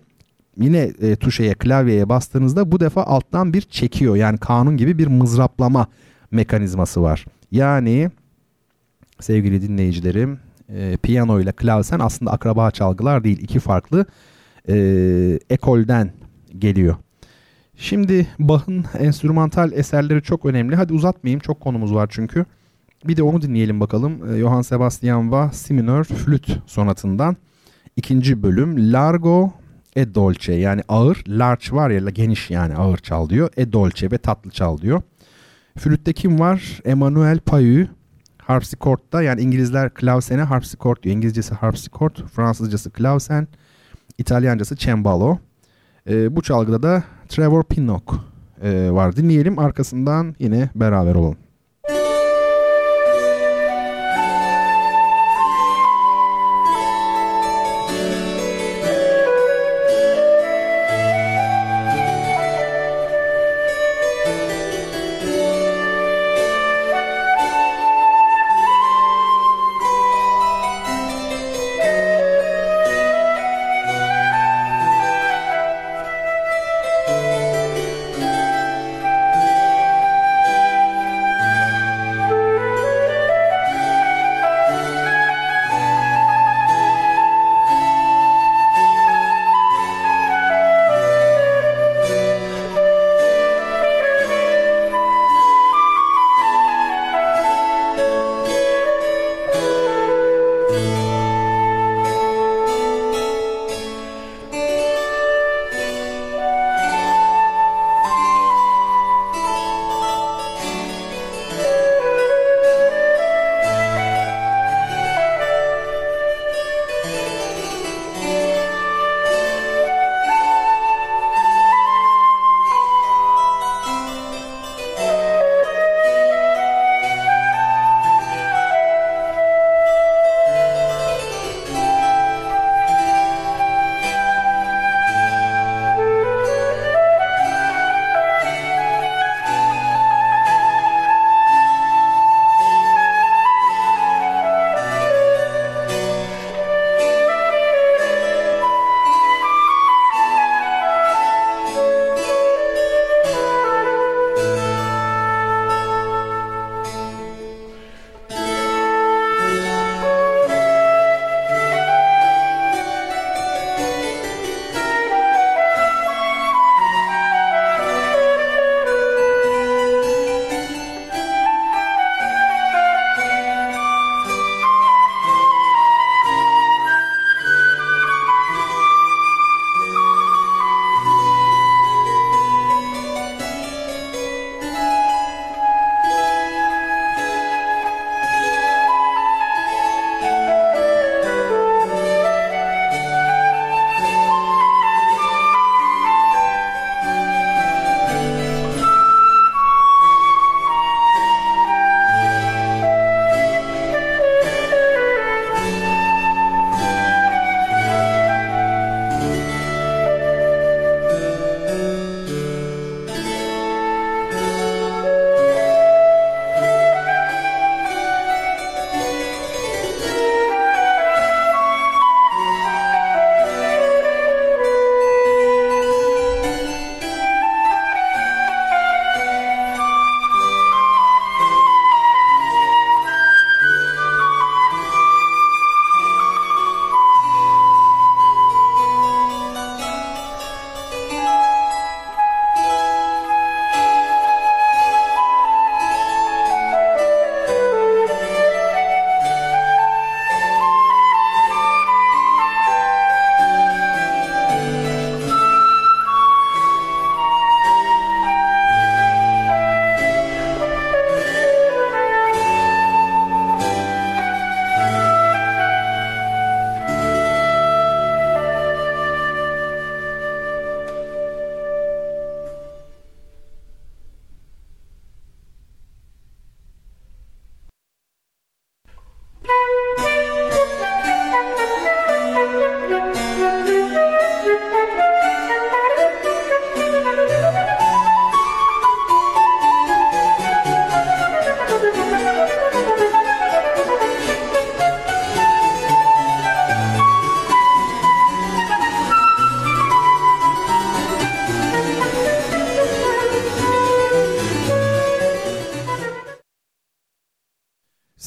yine 0.57 0.91
e, 1.01 1.15
tuşeye 1.15 1.53
klavyeye 1.53 2.09
bastığınızda 2.09 2.71
bu 2.71 2.79
defa 2.79 3.03
alttan 3.03 3.53
bir 3.53 3.61
çekiyor. 3.61 4.15
Yani 4.15 4.37
kanun 4.37 4.77
gibi 4.77 4.97
bir 4.97 5.07
mızraplama 5.07 5.87
mekanizması 6.31 7.01
var. 7.01 7.25
Yani 7.51 8.11
sevgili 9.19 9.61
dinleyicilerim 9.61 10.39
e, 10.69 10.97
piyano 10.97 11.39
ile 11.39 11.51
klavsen 11.51 11.99
aslında 11.99 12.31
akraba 12.31 12.71
çalgılar 12.71 13.23
değil. 13.23 13.39
iki 13.41 13.59
farklı 13.59 14.05
e, 14.69 14.75
ekolden 15.49 16.11
geliyor. 16.59 16.95
Şimdi 17.75 18.27
Bach'ın 18.39 18.85
enstrümantal 18.99 19.71
eserleri 19.71 20.23
çok 20.23 20.45
önemli. 20.45 20.75
Hadi 20.75 20.93
uzatmayayım 20.93 21.39
çok 21.39 21.59
konumuz 21.61 21.93
var 21.93 22.07
çünkü. 22.11 22.45
Bir 23.05 23.17
de 23.17 23.23
onu 23.23 23.41
dinleyelim 23.41 23.79
bakalım. 23.79 24.33
E, 24.33 24.39
Johann 24.39 24.61
Sebastian 24.61 25.31
Bach 25.31 25.53
Si 25.53 25.73
minör 25.73 26.03
flüt 26.03 26.59
sonatından 26.65 27.37
ikinci 27.95 28.43
bölüm 28.43 28.93
Largo 28.93 29.53
e 29.95 30.15
dolce 30.15 30.53
yani 30.53 30.81
ağır 30.87 31.23
large 31.27 31.71
var 31.71 31.89
ya 31.89 32.09
geniş 32.09 32.49
yani 32.49 32.75
ağır 32.75 32.97
çal 32.97 33.29
diyor. 33.29 33.49
E 33.57 33.73
dolce 33.73 34.11
ve 34.11 34.17
tatlı 34.17 34.51
çal 34.51 34.77
diyor. 34.77 35.01
Flütte 35.77 36.13
kim 36.13 36.39
var? 36.39 36.79
Emmanuel 36.85 37.39
Payü. 37.39 37.87
Harpsichord'da 38.37 39.21
yani 39.21 39.41
İngilizler 39.41 39.93
klavsene 39.93 40.41
harpsichord 40.41 41.03
diyor. 41.03 41.15
İngilizcesi 41.15 41.55
harpsichord, 41.55 42.15
Fransızcası 42.15 42.91
klavsen, 42.91 43.47
İtalyancası 44.17 44.75
cembalo. 44.75 45.39
E, 46.09 46.35
bu 46.35 46.41
çalgıda 46.41 46.83
da 46.83 47.03
Trevor 47.29 47.63
Pinnock 47.63 48.13
e, 48.61 48.91
var. 48.91 49.15
Dinleyelim 49.15 49.59
arkasından 49.59 50.35
yine 50.39 50.69
beraber 50.75 51.15
olalım. 51.15 51.37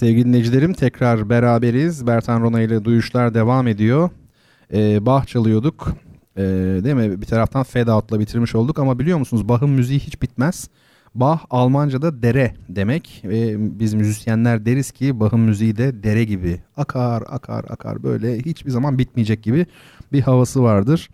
Sevgili 0.00 0.24
dinleyicilerim 0.24 0.72
tekrar 0.72 1.30
beraberiz. 1.30 2.06
Bertan 2.06 2.40
Rona 2.40 2.60
ile 2.60 2.84
duyuşlar 2.84 3.34
devam 3.34 3.66
ediyor. 3.66 4.10
Ee, 4.72 5.06
Bach 5.06 5.26
çalıyorduk. 5.26 5.92
Ee, 6.36 6.42
değil 6.84 6.94
mi? 6.94 7.20
Bir 7.20 7.26
taraftan 7.26 7.62
Fade 7.62 7.92
Out'la 7.92 8.20
bitirmiş 8.20 8.54
olduk 8.54 8.78
ama 8.78 8.98
biliyor 8.98 9.18
musunuz 9.18 9.48
Bach'ın 9.48 9.70
müziği 9.70 9.98
hiç 9.98 10.22
bitmez. 10.22 10.68
Bach 11.14 11.40
Almanca'da 11.50 12.22
dere 12.22 12.54
demek 12.68 13.22
ve 13.24 13.56
biz 13.80 13.94
müzisyenler 13.94 14.66
deriz 14.66 14.90
ki 14.90 15.20
Bach'ın 15.20 15.40
müziği 15.40 15.76
de 15.76 16.02
dere 16.02 16.24
gibi 16.24 16.60
akar 16.76 17.22
akar 17.28 17.64
akar 17.68 18.02
böyle 18.02 18.38
hiçbir 18.38 18.70
zaman 18.70 18.98
bitmeyecek 18.98 19.42
gibi 19.42 19.66
bir 20.12 20.20
havası 20.20 20.62
vardır. 20.62 21.08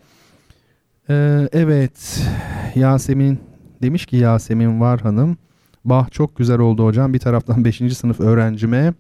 Ee, 1.11 1.49
evet 1.53 2.23
Yasemin 2.75 3.39
demiş 3.83 4.07
ki 4.07 4.17
Yasemin 4.17 4.81
var 4.81 5.01
hanım 5.01 5.37
Bah 5.87 6.11
çok 6.11 6.37
güzel 6.37 6.59
oldu 6.59 6.85
hocam. 6.85 7.15
Bir 7.15 7.19
taraftan 7.19 7.65
5. 7.65 7.97
sınıf 7.97 8.21
öğrencime 8.21 8.95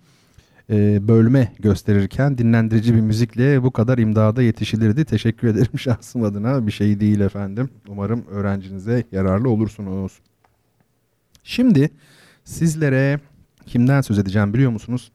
e, 0.70 1.09
bölme 1.09 1.53
gösterirken 1.59 2.39
dinlendirici 2.39 2.95
bir 2.95 3.01
müzikle 3.01 3.62
bu 3.62 3.70
kadar 3.70 3.99
imdada 3.99 4.43
yetişilirdi. 4.43 5.05
Teşekkür 5.05 5.49
ederim 5.49 5.78
şahsım 5.78 6.22
adına. 6.24 6.66
Bir 6.66 6.72
şey 6.72 7.01
değil 7.01 7.20
efendim. 7.20 7.70
Umarım 7.89 8.24
öğrencinize 8.30 9.05
yararlı 9.12 9.51
olursunuz. 9.51 10.20
Şimdi 11.45 11.91
sizlere 12.45 13.20
kimden 13.66 14.01
söz 14.01 14.18
edeceğim 14.18 14.55
biliyor 14.55 14.70
musunuz? 14.70 15.12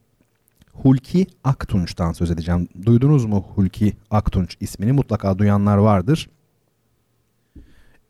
Hulki 0.74 1.28
Aktunç'tan 1.44 2.12
söz 2.12 2.32
edeceğim. 2.32 2.68
Duydunuz 2.86 3.26
mu 3.26 3.46
Hulki 3.56 3.94
Aktunç 4.10 4.58
ismini? 4.60 4.92
Mutlaka 4.92 5.38
duyanlar 5.38 5.78
vardır. 5.78 6.30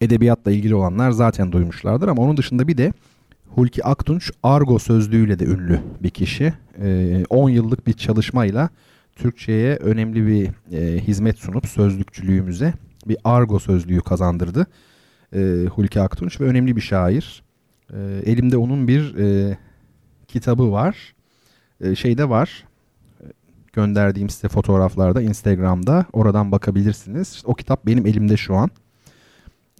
Edebiyatla 0.01 0.51
ilgili 0.51 0.76
olanlar 0.76 1.12
zaten 1.12 1.51
duymuşlardır 1.51 2.07
ama 2.07 2.22
onun 2.22 2.38
dışında 2.38 2.68
bir 2.68 2.78
de 2.78 2.93
Hulki 3.56 3.84
Aktunç 3.84 4.32
argo 4.43 4.80
sözlüğüyle 4.80 5.39
de 5.39 5.45
ünlü 5.45 5.80
bir 6.04 6.10
kişi. 6.10 6.54
10 7.30 7.49
ee, 7.49 7.54
yıllık 7.54 7.88
bir 7.88 7.93
çalışmayla 7.93 8.70
Türkçe'ye 9.16 9.76
önemli 9.76 10.28
bir 10.28 10.49
e, 10.78 10.99
hizmet 10.99 11.38
sunup 11.38 11.68
sözlükçülüğümüze 11.68 12.74
bir 13.08 13.18
argo 13.24 13.60
sözlüğü 13.60 14.02
kazandırdı. 14.02 14.68
E, 15.36 15.66
Hulki 15.76 16.02
Aktunç 16.02 16.41
ve 16.41 16.45
önemli 16.45 16.76
bir 16.76 16.82
şair. 16.82 17.43
E, 17.93 17.97
elimde 18.26 18.58
onun 18.58 18.88
bir 18.88 19.16
e, 19.16 19.58
kitabı 20.28 20.72
var. 20.72 21.16
E, 21.82 21.95
şeyde 21.95 22.30
var. 22.30 22.64
Gönderdiğim 23.74 24.30
size 24.30 24.47
fotoğraflarda 24.47 25.22
Instagram'da. 25.22 26.06
Oradan 26.14 26.52
bakabilirsiniz. 26.52 27.32
İşte 27.34 27.47
o 27.47 27.54
kitap 27.54 27.86
benim 27.86 28.08
elimde 28.08 28.38
şu 28.38 28.56
an. 28.56 28.70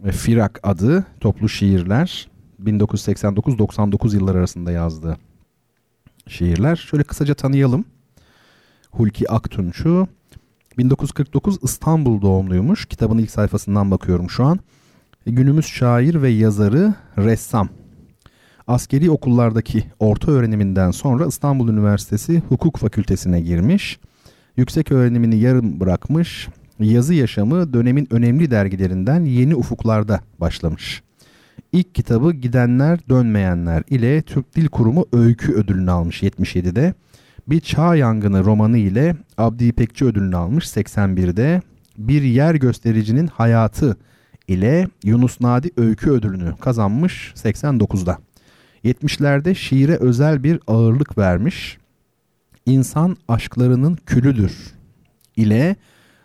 E, 0.05 0.11
Firak 0.11 0.59
adı 0.63 1.05
toplu 1.19 1.49
şiirler 1.49 2.30
1989-99 2.66 4.16
yıllar 4.16 4.36
arasında 4.36 4.72
yazdığı 4.72 5.18
şiirler. 6.28 6.76
Şöyle 6.76 7.03
kısaca 7.03 7.34
tanıyalım. 7.34 7.86
Hulki 8.91 9.32
Aktunç'u 9.32 10.07
1949 10.78 11.57
İstanbul 11.64 12.22
doğumluymuş. 12.22 12.86
Kitabın 12.86 13.18
ilk 13.18 13.32
sayfasından 13.32 13.91
bakıyorum 13.91 14.30
şu 14.30 14.43
an. 14.43 14.59
Günümüz 15.26 15.66
şair 15.66 16.22
ve 16.22 16.30
yazarı, 16.30 16.93
ressam. 17.18 17.70
Askeri 18.68 19.12
okullardaki 19.12 19.84
orta 19.99 20.32
öğreniminden 20.32 20.91
sonra 20.91 21.26
İstanbul 21.26 21.70
Üniversitesi 21.70 22.39
Hukuk 22.49 22.78
Fakültesine 22.78 23.41
girmiş. 23.41 23.99
Yüksek 24.57 24.91
öğrenimini 24.91 25.36
yarım 25.36 25.80
bırakmış. 25.80 26.47
Yazı 26.80 27.14
yaşamı 27.14 27.74
dönemin 27.74 28.07
önemli 28.12 28.51
dergilerinden 28.51 29.26
Yeni 29.26 29.55
Ufuklar'da 29.55 30.22
başlamış. 30.39 31.03
İlk 31.72 31.95
kitabı 31.95 32.34
Gidenler 32.34 32.99
Dönmeyenler 33.09 33.84
ile 33.89 34.22
Türk 34.22 34.55
Dil 34.55 34.68
Kurumu 34.68 35.05
öykü 35.14 35.53
ödülünü 35.53 35.91
almış 35.91 36.24
77'de. 36.24 36.93
Bir 37.47 37.59
Çağ 37.59 37.95
Yangını 37.95 38.43
romanı 38.43 38.78
ile 38.78 39.16
Abdi 39.38 39.66
İpekçi 39.66 40.05
ödülünü 40.05 40.36
almış 40.36 40.66
81'de. 40.66 41.62
Bir 41.97 42.22
Yer 42.22 42.55
Göstericinin 42.55 43.28
Hayatı 43.28 43.97
ile 44.47 44.88
Yunus 45.03 45.41
Nadi 45.41 45.70
öykü 45.78 46.12
ödülünü 46.12 46.55
kazanmış 46.59 47.34
89'da. 47.36 48.18
70'lerde 48.84 49.55
şiire 49.55 49.95
özel 49.95 50.43
bir 50.43 50.59
ağırlık 50.68 51.18
vermiş. 51.18 51.78
İnsan 52.66 53.18
aşklarının 53.28 53.95
külüdür 54.05 54.74
ile 55.36 55.76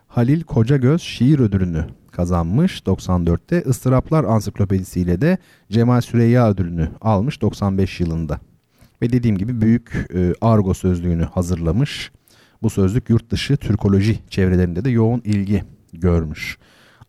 Halil 0.09 0.43
Kocagöz 0.43 1.03
şiir 1.03 1.39
ödülünü 1.39 1.87
kazanmış 2.17 2.81
94'te. 2.81 3.63
Istıraplar 3.67 4.25
Ansiklopedisi 4.25 5.01
ile 5.01 5.21
de 5.21 5.39
Cemal 5.71 6.01
Süreyya 6.01 6.51
ödülünü 6.51 6.89
almış 7.01 7.43
95 7.43 8.01
yılında. 8.01 8.41
Ve 9.03 9.13
dediğim 9.13 9.39
gibi 9.39 9.61
büyük 9.61 10.07
e, 10.15 10.33
argo 10.41 10.75
sözlüğünü 10.75 11.25
hazırlamış. 11.25 12.13
Bu 12.63 12.71
sözlük 12.71 13.11
yurt 13.11 13.31
dışı 13.31 13.57
Türkoloji 13.57 14.19
çevrelerinde 14.31 14.85
de 14.85 14.91
yoğun 14.91 15.23
ilgi 15.25 15.65
görmüş. 15.93 16.59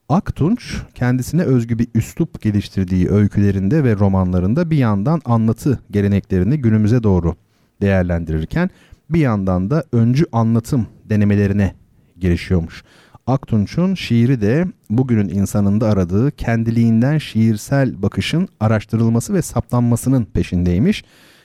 Aktunç 0.10 0.76
kendisine 0.95 1.41
özgü 1.41 1.80
bir 1.80 1.88
üslup 1.95 2.41
geliştirdiği 2.41 3.10
öykülerinde 3.10 3.84
ve 3.84 3.95
romanlarında 3.95 4.72
bir 4.72 4.78
yandan 4.78 5.22
anlatı 5.26 5.80
geleneklerini 5.91 6.58
günümüze 6.58 7.03
doğru 7.03 7.36
değerlendirirken 7.82 8.70
bir 9.10 9.20
yandan 9.20 9.70
da 9.70 9.84
öncü 9.91 10.26
anlatım 10.32 10.88
denemelerine 11.05 11.74
girişiyormuş. 12.20 12.84
Aktunç'un 13.28 13.96
şiiri 13.96 14.42
de 14.42 14.66
bugünün 14.90 15.30
insanında 15.30 15.88
aradığı 15.88 16.32
kendiliğinden 16.32 17.18
şiirsel 17.18 18.02
bakışın 18.02 18.48
araştırılması 18.60 19.34
ve 19.34 19.42
saptanmasının 19.42 20.26
peşindeymiş. 20.26 21.04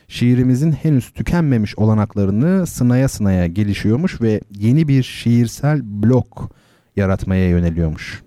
Şiirimizin 0.08 0.72
henüz 0.72 1.10
tükenmemiş 1.10 1.78
olanaklarını 1.78 2.66
sınaya 2.66 3.08
sınaya 3.08 3.46
gelişiyormuş 3.46 4.20
ve 4.20 4.40
yeni 4.58 4.88
bir 4.88 5.02
şiirsel 5.02 5.80
blok 5.84 6.50
yaratmaya 6.96 7.48
yöneliyormuş. 7.48 8.22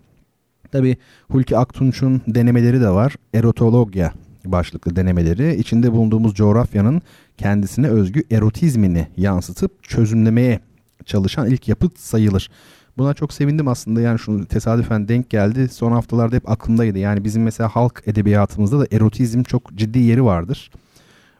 Tabi 0.71 0.97
Hulki 1.31 1.57
Aktunç'un 1.57 2.21
denemeleri 2.27 2.81
de 2.81 2.89
var. 2.89 3.15
Erotologya 3.33 4.13
başlıklı 4.45 4.95
denemeleri 4.95 5.55
içinde 5.55 5.91
bulunduğumuz 5.91 6.35
coğrafyanın 6.35 7.01
kendisine 7.37 7.87
özgü 7.87 8.23
erotizmini 8.31 9.07
yansıtıp 9.17 9.83
çözümlemeye 9.83 10.59
çalışan 11.05 11.47
ilk 11.49 11.67
yapıt 11.67 11.99
sayılır. 11.99 12.49
Buna 12.97 13.13
çok 13.13 13.33
sevindim 13.33 13.67
aslında 13.67 14.01
yani 14.01 14.19
şunu 14.19 14.45
tesadüfen 14.45 15.07
denk 15.07 15.29
geldi. 15.29 15.69
Son 15.69 15.91
haftalarda 15.91 16.35
hep 16.35 16.49
aklımdaydı. 16.49 16.97
Yani 16.97 17.23
bizim 17.23 17.43
mesela 17.43 17.69
halk 17.69 18.03
edebiyatımızda 18.05 18.79
da 18.79 18.85
erotizm 18.91 19.43
çok 19.43 19.75
ciddi 19.75 19.99
yeri 19.99 20.23
vardır. 20.23 20.71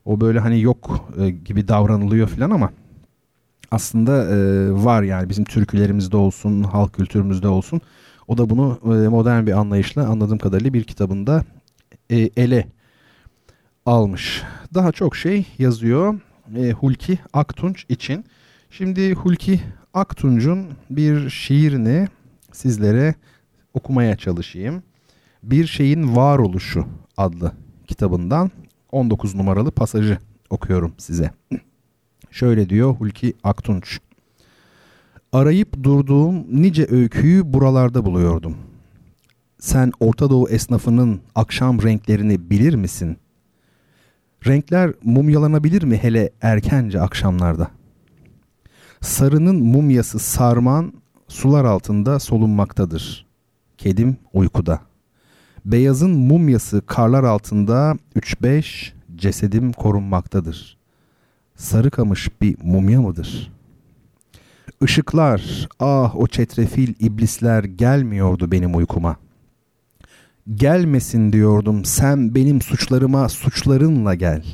O 0.06 0.22
böyle 0.22 0.40
hani 0.40 0.62
yok 0.62 1.10
e, 1.20 1.30
gibi 1.30 1.68
davranılıyor 1.68 2.28
falan 2.28 2.50
ama 2.50 2.72
aslında 3.72 4.24
e, 4.24 4.36
var 4.72 5.04
yani 5.04 5.30
bizim 5.30 5.44
türkülerimizde 5.44 6.18
olsun, 6.18 6.64
halk 6.64 6.94
kültürümüzde 6.94 7.48
olsun. 7.48 7.82
O 8.28 8.38
da 8.38 8.50
bunu 8.50 8.80
e, 8.84 9.08
modern 9.08 9.46
bir 9.46 9.52
anlayışla 9.52 10.08
anladığım 10.08 10.38
kadarıyla 10.38 10.74
bir 10.74 10.84
kitabında 10.84 11.44
ele 12.10 12.68
almış. 13.86 14.44
Daha 14.74 14.92
çok 14.92 15.16
şey 15.16 15.46
yazıyor 15.58 16.20
Hulki 16.80 17.20
Aktunç 17.34 17.86
için. 17.90 18.26
Şimdi 18.70 19.14
Hulki 19.14 19.62
Aktunç'un 19.96 20.68
bir 20.90 21.30
şiirini 21.30 22.08
sizlere 22.52 23.16
okumaya 23.74 24.16
çalışayım. 24.16 24.84
Bir 25.44 25.68
şeyin 25.68 26.16
varoluşu 26.16 26.86
adlı 27.18 27.52
kitabından 27.88 28.52
19 28.92 29.36
numaralı 29.36 29.72
pasajı 29.72 30.18
okuyorum 30.50 30.94
size. 30.98 31.32
Şöyle 32.32 32.70
diyor 32.70 32.96
Hulki 32.96 33.34
Aktunç. 33.44 34.00
Arayıp 35.32 35.84
durduğum 35.84 36.62
nice 36.62 36.88
öyküyü 36.90 37.54
buralarda 37.54 38.06
buluyordum. 38.06 38.58
Sen 39.60 39.92
Orta 40.00 40.30
Doğu 40.30 40.50
esnafının 40.50 41.22
akşam 41.36 41.84
renklerini 41.84 42.50
bilir 42.50 42.74
misin? 42.74 43.18
Renkler 44.48 44.94
mumyalanabilir 45.04 45.84
mi 45.84 45.98
hele 45.98 46.30
erkence 46.42 47.02
akşamlarda?'' 47.02 47.85
Sarının 49.02 49.64
mumyası 49.64 50.20
sarman 50.20 50.94
sular 51.28 51.66
altında 51.66 52.20
solunmaktadır. 52.20 53.26
Kedim 53.78 54.18
uykuda. 54.34 54.82
Beyazın 55.66 56.12
mumyası 56.12 56.82
karlar 56.86 57.24
altında 57.24 57.98
3-5 58.16 58.92
cesedim 59.16 59.72
korunmaktadır. 59.72 60.78
Sarı 61.56 61.92
kamış 61.92 62.42
bir 62.42 62.58
mumya 62.64 63.02
mıdır? 63.02 63.52
Işıklar, 64.82 65.68
ah 65.80 66.16
o 66.16 66.28
çetrefil 66.28 66.94
iblisler 67.00 67.64
gelmiyordu 67.64 68.52
benim 68.52 68.76
uykuma. 68.76 69.18
Gelmesin 70.54 71.34
diyordum 71.34 71.86
sen 71.86 72.36
benim 72.36 72.62
suçlarıma 72.62 73.30
suçlarınla 73.30 74.16
gel. 74.16 74.46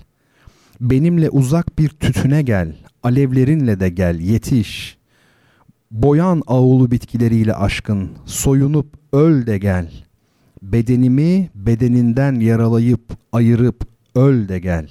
Benimle 0.82 1.30
uzak 1.30 1.80
bir 1.80 1.90
tütüne 1.90 2.42
gel, 2.42 2.76
alevlerinle 3.04 3.80
de 3.80 3.90
gel 3.90 4.20
yetiş. 4.20 4.98
Boyan 5.92 6.42
ağulu 6.48 6.92
bitkileriyle 6.92 7.54
aşkın, 7.54 8.10
soyunup 8.26 8.88
öl 9.14 9.46
de 9.46 9.58
gel. 9.58 9.92
Bedenimi 10.62 11.50
bedeninden 11.56 12.40
yaralayıp 12.40 13.02
ayırıp 13.32 13.88
öl 14.16 14.48
de 14.48 14.60
gel. 14.60 14.90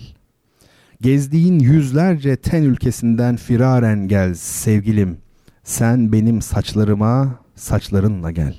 Gezdiğin 1.00 1.58
yüzlerce 1.58 2.36
ten 2.36 2.62
ülkesinden 2.62 3.36
firaren 3.36 4.08
gel 4.08 4.34
sevgilim. 4.34 5.18
Sen 5.64 6.12
benim 6.12 6.42
saçlarıma 6.42 7.38
saçlarınla 7.54 8.30
gel. 8.30 8.56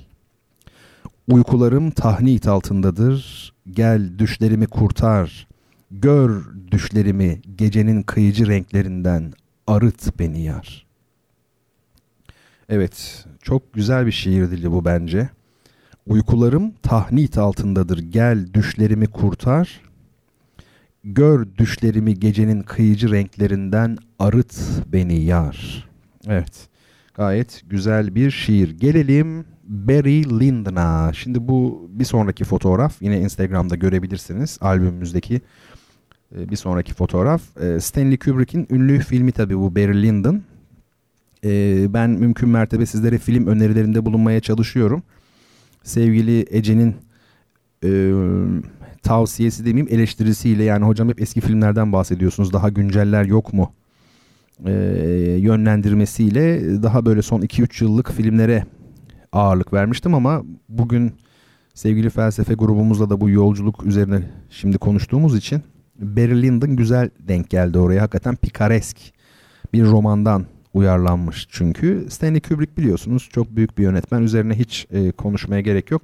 Uykularım 1.28 1.92
tahnit 1.92 2.48
altındadır. 2.48 3.54
Gel 3.70 4.20
düşlerimi 4.20 4.68
kurtar. 4.68 5.48
Gör 5.92 6.44
düşlerimi 6.72 7.42
gecenin 7.56 8.04
kıyıcı 8.04 8.48
renklerinden. 8.48 9.34
Arıt 9.72 10.20
beni 10.20 10.42
yar. 10.42 10.86
Evet, 12.70 13.26
çok 13.42 13.74
güzel 13.74 14.06
bir 14.06 14.12
şiir 14.12 14.52
dili 14.52 14.72
bu 14.72 14.86
bence. 14.86 15.30
Uykularım 16.08 16.72
tahnit 16.84 17.38
altındadır. 17.38 17.98
Gel 17.98 18.54
düşlerimi 18.54 19.08
kurtar. 19.08 19.82
Gör 21.04 21.48
düşlerimi 21.58 22.20
gecenin 22.20 22.62
kıyıcı 22.62 23.12
renklerinden 23.12 23.98
arıt 24.20 24.56
beni 24.86 25.22
yar. 25.22 25.90
Evet. 26.28 26.70
Gayet 27.14 27.62
güzel 27.70 28.16
bir 28.16 28.32
şiir. 28.32 28.70
Gelelim 28.70 29.46
Barry 29.64 30.40
Lyndon'a. 30.40 31.14
Şimdi 31.14 31.48
bu 31.48 31.90
bir 31.90 32.06
sonraki 32.06 32.44
fotoğraf. 32.44 33.02
Yine 33.02 33.20
Instagram'da 33.20 33.76
görebilirsiniz. 33.76 34.58
Albümümüzdeki 34.62 35.42
bir 36.36 36.56
sonraki 36.56 36.94
fotoğraf. 36.94 37.42
E, 37.62 37.80
Stanley 37.80 38.18
Kubrick'in 38.18 38.68
ünlü 38.70 39.00
filmi 39.00 39.32
tabii 39.32 39.58
bu 39.58 39.76
Barry 39.76 40.04
Lyndon. 40.04 40.42
E, 41.44 41.94
ben 41.94 42.10
mümkün 42.10 42.50
mertebe 42.50 42.86
sizlere 42.86 43.18
film 43.18 43.48
önerilerinde 43.48 44.06
bulunmaya 44.06 44.40
çalışıyorum. 44.40 45.04
Sevgili 45.84 46.46
Ece'nin 46.50 46.96
tavsiyesi 49.04 49.66
demeyeyim 49.66 49.94
eleştirisiyle 49.94 50.64
yani 50.64 50.86
hocam 50.86 51.10
hep 51.10 51.22
eski 51.22 51.42
filmlerden 51.42 51.94
bahsediyorsunuz 51.94 52.54
daha 52.54 52.70
günceller 52.70 53.26
yok 53.26 53.54
mu 53.54 53.74
e, 54.66 54.72
yönlendirmesiyle 55.40 56.62
daha 56.84 57.06
böyle 57.06 57.22
son 57.22 57.42
2-3 57.42 57.84
yıllık 57.84 58.12
filmlere 58.12 58.66
ağırlık 59.32 59.74
vermiştim 59.74 60.14
ama 60.14 60.44
bugün 60.70 61.14
sevgili 61.74 62.10
felsefe 62.10 62.54
grubumuzla 62.54 63.10
da 63.10 63.22
bu 63.22 63.30
yolculuk 63.30 63.86
üzerine 63.86 64.24
şimdi 64.50 64.78
konuştuğumuz 64.78 65.38
için 65.38 65.62
Barry 66.02 66.42
Lyndon 66.42 66.76
güzel 66.76 67.10
denk 67.20 67.50
geldi 67.50 67.80
oraya. 67.80 68.02
Hakikaten 68.02 68.36
pikaresk 68.36 68.98
bir 69.74 69.86
romandan 69.86 70.46
uyarlanmış 70.74 71.48
çünkü. 71.50 72.08
Stanley 72.10 72.42
Kubrick 72.42 72.78
biliyorsunuz 72.78 73.30
çok 73.34 73.56
büyük 73.56 73.78
bir 73.78 73.84
yönetmen. 73.84 74.22
Üzerine 74.22 74.60
hiç 74.60 74.88
e, 74.92 75.12
konuşmaya 75.12 75.62
gerek 75.62 75.92
yok. 75.92 76.02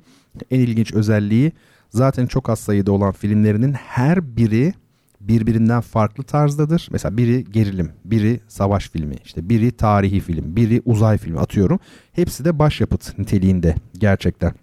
En 0.51 0.59
ilginç 0.59 0.93
özelliği 0.93 1.51
zaten 1.89 2.27
çok 2.27 2.49
az 2.49 2.59
sayıda 2.59 2.91
olan 2.91 3.11
filmlerinin 3.11 3.73
her 3.73 4.37
biri 4.37 4.73
birbirinden 5.21 5.81
farklı 5.81 6.23
tarzdadır. 6.23 6.87
Mesela 6.91 7.17
biri 7.17 7.45
gerilim, 7.51 7.91
biri 8.05 8.39
savaş 8.47 8.89
filmi, 8.89 9.15
işte 9.25 9.49
biri 9.49 9.71
tarihi 9.71 10.19
film, 10.19 10.55
biri 10.55 10.81
uzay 10.85 11.17
filmi 11.17 11.39
atıyorum. 11.39 11.79
Hepsi 12.11 12.45
de 12.45 12.59
başyapıt 12.59 13.19
niteliğinde 13.19 13.75
gerçekten. 13.97 14.53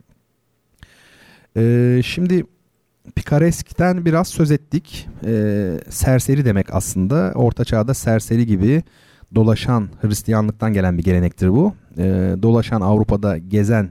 Ee, 1.57 2.01
şimdi 2.05 2.45
Pikaresk'ten 3.17 4.05
biraz 4.05 4.29
söz 4.29 4.51
ettik. 4.51 5.09
Ee, 5.25 5.81
serseri 5.89 6.45
demek 6.45 6.75
aslında. 6.75 7.33
Orta 7.35 7.65
çağda 7.65 7.95
serseri 7.95 8.47
gibi 8.47 8.83
dolaşan 9.35 9.89
Hristiyanlıktan 10.01 10.73
gelen 10.73 10.99
bir 10.99 11.03
gelenektir 11.03 11.49
bu. 11.49 11.75
Ee, 11.99 12.37
dolaşan 12.43 12.81
Avrupa'da 12.81 13.39
gezen 13.39 13.91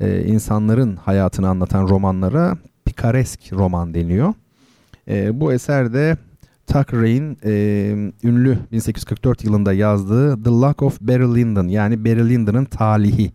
e, 0.00 0.24
insanların 0.24 0.96
hayatını 0.96 1.48
anlatan 1.48 1.88
romanlara 1.88 2.56
pikaresk 2.84 3.52
roman 3.52 3.94
deniyor. 3.94 4.34
E, 5.08 5.40
bu 5.40 5.52
eser 5.52 5.92
de 5.92 6.16
Thackeray'in 6.66 7.38
e, 7.44 7.52
ünlü 8.24 8.58
1844 8.72 9.44
yılında 9.44 9.72
yazdığı 9.72 10.42
The 10.42 10.50
Luck 10.50 10.82
of 10.82 11.00
Barry 11.00 11.34
Lyndon 11.34 11.68
yani 11.68 12.04
Barry 12.04 12.28
Lyndon'ın 12.28 12.64
talihi 12.64 13.32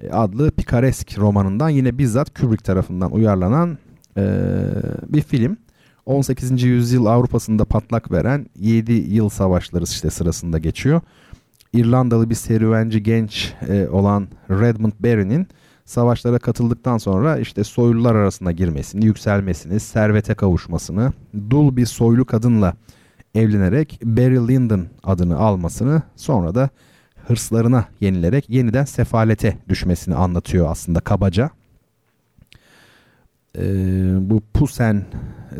e, 0.00 0.10
adlı 0.10 0.50
pikaresk 0.50 1.18
romanından 1.18 1.68
yine 1.68 1.98
bizzat 1.98 2.40
Kubrick 2.40 2.64
tarafından 2.64 3.12
uyarlanan 3.12 3.70
e, 3.72 3.87
bir 5.08 5.22
film. 5.22 5.56
18. 6.06 6.62
yüzyıl 6.62 7.06
Avrupa'sında 7.06 7.64
patlak 7.64 8.12
veren 8.12 8.46
7 8.56 8.92
yıl 8.92 9.28
savaşları 9.28 9.84
işte 9.84 10.10
sırasında 10.10 10.58
geçiyor. 10.58 11.00
İrlandalı 11.72 12.30
bir 12.30 12.34
serüvenci 12.34 13.02
genç 13.02 13.54
e, 13.68 13.88
olan 13.88 14.28
Redmond 14.50 14.92
Barry'nin 15.00 15.46
savaşlara 15.84 16.38
katıldıktan 16.38 16.98
sonra 16.98 17.38
işte 17.38 17.64
soylular 17.64 18.14
arasına 18.14 18.52
girmesini, 18.52 19.04
yükselmesini, 19.04 19.80
servete 19.80 20.34
kavuşmasını, 20.34 21.12
dul 21.50 21.76
bir 21.76 21.86
soylu 21.86 22.24
kadınla 22.24 22.74
evlenerek 23.34 24.00
Barry 24.04 24.48
Lyndon 24.48 24.86
adını 25.04 25.38
almasını 25.38 26.02
sonra 26.16 26.54
da 26.54 26.68
hırslarına 27.26 27.84
yenilerek 28.00 28.50
yeniden 28.50 28.84
sefalete 28.84 29.58
düşmesini 29.68 30.14
anlatıyor 30.14 30.70
aslında 30.70 31.00
kabaca. 31.00 31.50
Ee, 33.58 34.30
bu 34.30 34.42
Pusen 34.54 35.04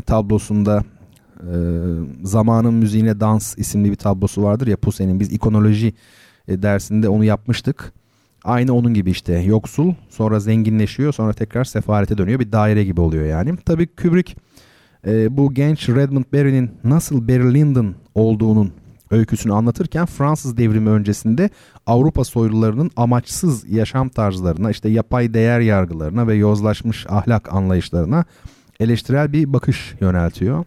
tablosunda 0.06 0.84
e, 1.40 1.54
Zamanın 2.22 2.74
Müziğine 2.74 3.20
Dans 3.20 3.58
isimli 3.58 3.90
bir 3.90 3.96
tablosu 3.96 4.42
vardır 4.42 4.66
ya 4.66 4.76
Pusen'in 4.76 5.20
biz 5.20 5.32
ikonoloji 5.32 5.92
e, 6.48 6.62
dersinde 6.62 7.08
onu 7.08 7.24
yapmıştık. 7.24 7.92
Aynı 8.44 8.72
onun 8.74 8.94
gibi 8.94 9.10
işte 9.10 9.38
yoksul 9.38 9.94
sonra 10.10 10.40
zenginleşiyor 10.40 11.12
sonra 11.12 11.32
tekrar 11.32 11.64
sefarete 11.64 12.18
dönüyor 12.18 12.40
bir 12.40 12.52
daire 12.52 12.84
gibi 12.84 13.00
oluyor 13.00 13.26
yani. 13.26 13.56
Tabii 13.56 13.86
Kubrick 13.86 14.36
e, 15.06 15.36
bu 15.36 15.54
genç 15.54 15.88
Redmond 15.88 16.24
Barry'nin 16.32 16.70
nasıl 16.84 17.28
Barry 17.28 17.54
Lyndon 17.54 17.94
olduğunun 18.14 18.72
öyküsünü 19.10 19.52
anlatırken 19.52 20.06
Fransız 20.06 20.56
devrimi 20.56 20.90
öncesinde 20.90 21.50
Avrupa 21.86 22.24
soylularının 22.24 22.90
amaçsız 22.96 23.70
yaşam 23.70 24.08
tarzlarına 24.08 24.70
işte 24.70 24.88
yapay 24.88 25.34
değer 25.34 25.60
yargılarına 25.60 26.26
ve 26.26 26.34
yozlaşmış 26.34 27.06
ahlak 27.08 27.52
anlayışlarına 27.52 28.24
eleştirel 28.80 29.32
bir 29.32 29.52
bakış 29.52 29.94
yöneltiyor 30.00 30.64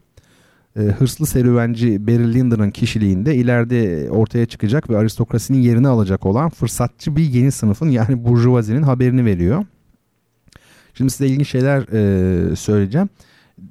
e, 0.75 0.79
hırslı 0.79 1.25
serüvenci 1.25 2.07
Barry 2.07 2.33
Lyndon'ın 2.33 2.71
kişiliğinde 2.71 3.35
ileride 3.35 4.11
ortaya 4.11 4.45
çıkacak 4.45 4.89
ve 4.89 4.97
aristokrasinin 4.97 5.61
yerini 5.61 5.87
alacak 5.87 6.25
olan 6.25 6.49
fırsatçı 6.49 7.15
bir 7.15 7.23
yeni 7.23 7.51
sınıfın 7.51 7.89
yani 7.89 8.25
burjuvazinin 8.25 8.81
haberini 8.81 9.25
veriyor. 9.25 9.65
Şimdi 10.93 11.11
size 11.11 11.27
ilginç 11.27 11.49
şeyler 11.49 11.81
e, 11.81 12.55
söyleyeceğim. 12.55 13.09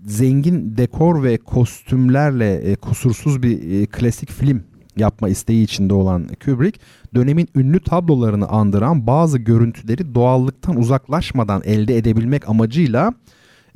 Zengin 0.07 0.77
dekor 0.77 1.23
ve 1.23 1.39
kostümlerle 1.39 2.55
e, 2.55 2.75
kusursuz 2.75 3.43
bir 3.43 3.83
e, 3.83 3.87
klasik 3.87 4.31
film 4.31 4.63
yapma 4.97 5.29
isteği 5.29 5.65
içinde 5.65 5.95
olan 5.95 6.29
Kubrick 6.45 6.81
dönemin 7.15 7.49
ünlü 7.55 7.81
tablolarını 7.81 8.49
andıran 8.49 9.07
bazı 9.07 9.39
görüntüleri 9.39 10.15
doğallıktan 10.15 10.77
uzaklaşmadan 10.77 11.63
elde 11.65 11.97
edebilmek 11.97 12.49
amacıyla 12.49 13.13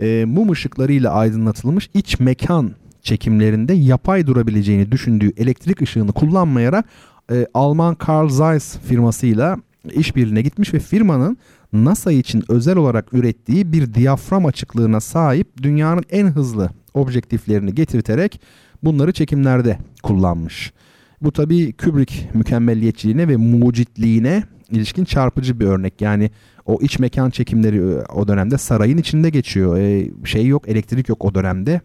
e, 0.00 0.24
mum 0.24 0.50
ışıklarıyla 0.50 1.12
aydınlatılmış 1.12 1.90
iç 1.94 2.20
mekan 2.20 2.70
çekimlerinde 3.02 3.72
yapay 3.72 4.26
durabileceğini 4.26 4.92
düşündüğü 4.92 5.32
elektrik 5.36 5.82
ışığını 5.82 6.12
kullanmayarak 6.12 6.84
e, 7.32 7.46
Alman 7.54 7.96
Carl 8.08 8.28
Zeiss 8.28 8.78
firmasıyla 8.78 9.56
işbirliğine 9.92 10.42
gitmiş 10.42 10.74
ve 10.74 10.78
firmanın 10.78 11.36
NASA 11.74 12.12
için 12.12 12.44
özel 12.48 12.76
olarak 12.76 13.14
ürettiği 13.14 13.72
bir 13.72 13.94
diyafram 13.94 14.46
açıklığına 14.46 15.00
sahip 15.00 15.62
dünyanın 15.62 16.04
en 16.10 16.26
hızlı 16.26 16.70
objektiflerini 16.94 17.74
getirterek 17.74 18.40
bunları 18.82 19.12
çekimlerde 19.12 19.78
kullanmış. 20.02 20.72
Bu 21.20 21.32
tabi 21.32 21.72
Kubrick 21.72 22.30
mükemmelliyetçiliğine 22.34 23.28
ve 23.28 23.36
mucitliğine 23.36 24.42
ilişkin 24.70 25.04
çarpıcı 25.04 25.60
bir 25.60 25.66
örnek. 25.66 26.00
Yani 26.00 26.30
o 26.66 26.78
iç 26.80 26.98
mekan 26.98 27.30
çekimleri 27.30 27.76
e, 27.76 28.04
o 28.14 28.28
dönemde 28.28 28.58
sarayın 28.58 28.98
içinde 28.98 29.30
geçiyor. 29.30 29.78
E, 29.78 30.10
şey 30.24 30.46
yok, 30.46 30.68
elektrik 30.68 31.08
yok 31.08 31.24
o 31.24 31.34
dönemde 31.34 31.80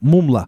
mumla 0.00 0.46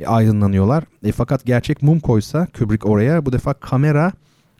e, 0.00 0.06
aydınlanıyorlar. 0.06 0.84
E, 1.04 1.12
fakat 1.12 1.44
gerçek 1.44 1.82
mum 1.82 2.00
koysa 2.00 2.46
Kubrick 2.58 2.88
oraya 2.88 3.26
bu 3.26 3.32
defa 3.32 3.54
kamera 3.54 4.12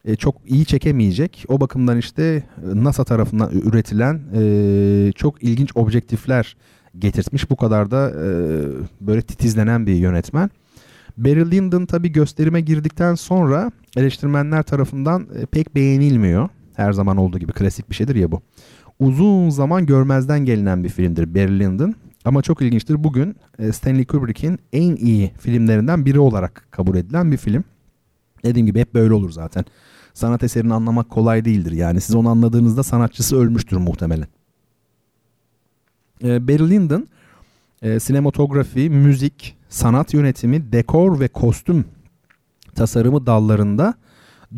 e, 0.06 0.16
çok 0.16 0.34
iyi 0.46 0.64
çekemeyecek. 0.64 1.44
O 1.48 1.60
bakımdan 1.60 1.98
işte 1.98 2.22
e, 2.22 2.84
NASA 2.84 3.04
tarafından 3.04 3.50
üretilen 3.52 4.20
e, 4.34 5.12
çok 5.12 5.42
ilginç 5.42 5.70
objektifler 5.74 6.56
getirtmiş. 6.98 7.50
Bu 7.50 7.56
kadar 7.56 7.90
da 7.90 8.10
e, 8.10 8.26
böyle 9.00 9.22
titizlenen 9.22 9.86
bir 9.86 9.94
yönetmen. 9.94 10.50
Barry 11.16 11.50
Lyndon 11.50 11.86
tabi 11.86 12.12
gösterime 12.12 12.60
girdikten 12.60 13.14
sonra 13.14 13.70
eleştirmenler 13.96 14.62
tarafından 14.62 15.26
e, 15.42 15.46
pek 15.46 15.74
beğenilmiyor. 15.74 16.48
Her 16.74 16.92
zaman 16.92 17.16
olduğu 17.16 17.38
gibi 17.38 17.52
klasik 17.52 17.90
bir 17.90 17.94
şeydir 17.94 18.14
ya 18.14 18.32
bu. 18.32 18.40
Uzun 18.98 19.50
zaman 19.50 19.86
görmezden 19.86 20.44
gelinen 20.44 20.84
bir 20.84 20.88
filmdir 20.88 21.34
Barry 21.34 21.58
Lyndon. 21.58 21.94
Ama 22.24 22.42
çok 22.42 22.62
ilginçtir. 22.62 23.04
Bugün 23.04 23.36
e, 23.58 23.72
Stanley 23.72 24.04
Kubrick'in 24.04 24.58
en 24.72 24.96
iyi 24.96 25.30
filmlerinden 25.38 26.06
biri 26.06 26.18
olarak 26.18 26.66
kabul 26.70 26.96
edilen 26.96 27.32
bir 27.32 27.36
film. 27.36 27.64
Dediğim 28.44 28.66
gibi 28.66 28.80
hep 28.80 28.94
böyle 28.94 29.14
olur 29.14 29.30
zaten. 29.30 29.64
Sanat 30.16 30.42
eserini 30.42 30.74
anlamak 30.74 31.10
kolay 31.10 31.44
değildir. 31.44 31.72
Yani 31.72 32.00
siz 32.00 32.14
onu 32.14 32.28
anladığınızda 32.28 32.82
sanatçısı 32.82 33.36
ölmüştür 33.36 33.76
muhtemelen. 33.76 34.26
E, 36.24 36.48
Barry 36.48 36.70
Lyndon 36.70 37.06
e, 37.82 38.00
sinematografi, 38.00 38.90
müzik, 38.90 39.56
sanat 39.68 40.14
yönetimi, 40.14 40.72
dekor 40.72 41.20
ve 41.20 41.28
kostüm 41.28 41.84
tasarımı 42.74 43.26
dallarında 43.26 43.94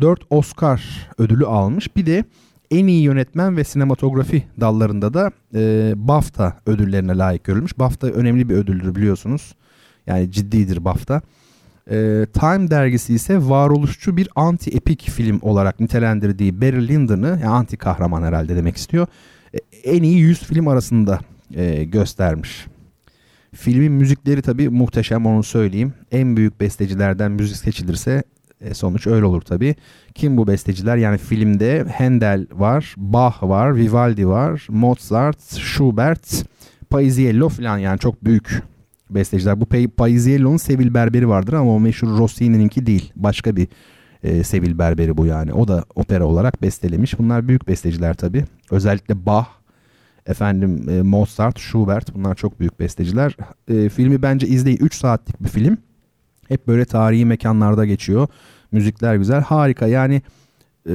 4 0.01 0.21
Oscar 0.29 1.09
ödülü 1.17 1.45
almış. 1.45 1.95
Bir 1.95 2.05
de 2.05 2.23
en 2.71 2.87
iyi 2.87 3.03
yönetmen 3.03 3.57
ve 3.57 3.63
sinematografi 3.63 4.43
dallarında 4.59 5.13
da 5.13 5.31
e, 5.53 5.93
BAFTA 5.95 6.57
ödüllerine 6.65 7.17
layık 7.17 7.43
görülmüş. 7.43 7.79
BAFTA 7.79 8.07
önemli 8.07 8.49
bir 8.49 8.55
ödüldür 8.55 8.95
biliyorsunuz. 8.95 9.55
Yani 10.07 10.31
ciddidir 10.31 10.85
BAFTA. 10.85 11.21
E, 11.91 12.25
Time 12.33 12.71
dergisi 12.71 13.13
ise 13.13 13.37
varoluşçu 13.37 14.17
bir 14.17 14.29
anti-epik 14.35 15.09
film 15.09 15.39
olarak 15.41 15.79
nitelendirdiği 15.79 16.61
Barry 16.61 16.87
Lyndon'ı, 16.87 17.27
yani 17.27 17.47
anti 17.47 17.77
kahraman 17.77 18.23
herhalde 18.23 18.55
demek 18.55 18.77
istiyor, 18.77 19.07
e, 19.53 19.57
en 19.83 20.03
iyi 20.03 20.19
100 20.19 20.39
film 20.39 20.67
arasında 20.67 21.19
e, 21.55 21.83
göstermiş. 21.83 22.67
Filmin 23.55 23.91
müzikleri 23.91 24.41
tabi 24.41 24.69
muhteşem 24.69 25.25
onu 25.25 25.43
söyleyeyim. 25.43 25.93
En 26.11 26.37
büyük 26.37 26.59
bestecilerden 26.61 27.31
müzik 27.31 27.57
seçilirse 27.57 28.23
e, 28.61 28.73
sonuç 28.73 29.07
öyle 29.07 29.25
olur 29.25 29.41
tabi. 29.41 29.75
Kim 30.15 30.37
bu 30.37 30.47
besteciler? 30.47 30.97
Yani 30.97 31.17
filmde 31.17 31.85
Handel 31.97 32.47
var, 32.51 32.95
Bach 32.97 33.43
var, 33.43 33.75
Vivaldi 33.75 34.27
var, 34.27 34.67
Mozart, 34.69 35.57
Schubert, 35.57 36.45
Paisiello 36.89 37.49
falan 37.49 37.77
yani 37.77 37.99
çok 37.99 38.25
büyük 38.25 38.63
besteciler. 39.09 39.61
Bu 39.61 39.65
Paisiello'nun 39.97 40.57
Sevil 40.57 40.93
Berberi 40.93 41.29
vardır 41.29 41.53
ama 41.53 41.75
o 41.75 41.79
meşhur 41.79 42.17
Rossini'ninki 42.17 42.85
değil. 42.85 43.11
Başka 43.15 43.55
bir 43.55 43.67
e, 44.23 44.43
Sevil 44.43 44.77
Berberi 44.77 45.17
bu 45.17 45.25
yani. 45.25 45.53
O 45.53 45.67
da 45.67 45.83
opera 45.95 46.25
olarak 46.25 46.61
bestelemiş. 46.61 47.19
Bunlar 47.19 47.47
büyük 47.47 47.67
besteciler 47.67 48.13
tabi. 48.13 48.45
Özellikle 48.71 49.25
Bach, 49.25 49.47
efendim 50.25 50.89
e, 50.89 51.01
Mozart, 51.01 51.59
Schubert 51.59 52.15
bunlar 52.15 52.35
çok 52.35 52.59
büyük 52.59 52.79
besteciler. 52.79 53.37
E, 53.67 53.89
filmi 53.89 54.21
bence 54.21 54.47
izleyin. 54.47 54.77
3 54.77 54.95
saatlik 54.95 55.43
bir 55.43 55.49
film. 55.49 55.77
Hep 56.47 56.67
böyle 56.67 56.85
tarihi 56.85 57.25
mekanlarda 57.25 57.85
geçiyor. 57.85 58.27
Müzikler 58.71 59.15
güzel. 59.15 59.41
Harika 59.41 59.87
yani 59.87 60.21
e, 60.85 60.93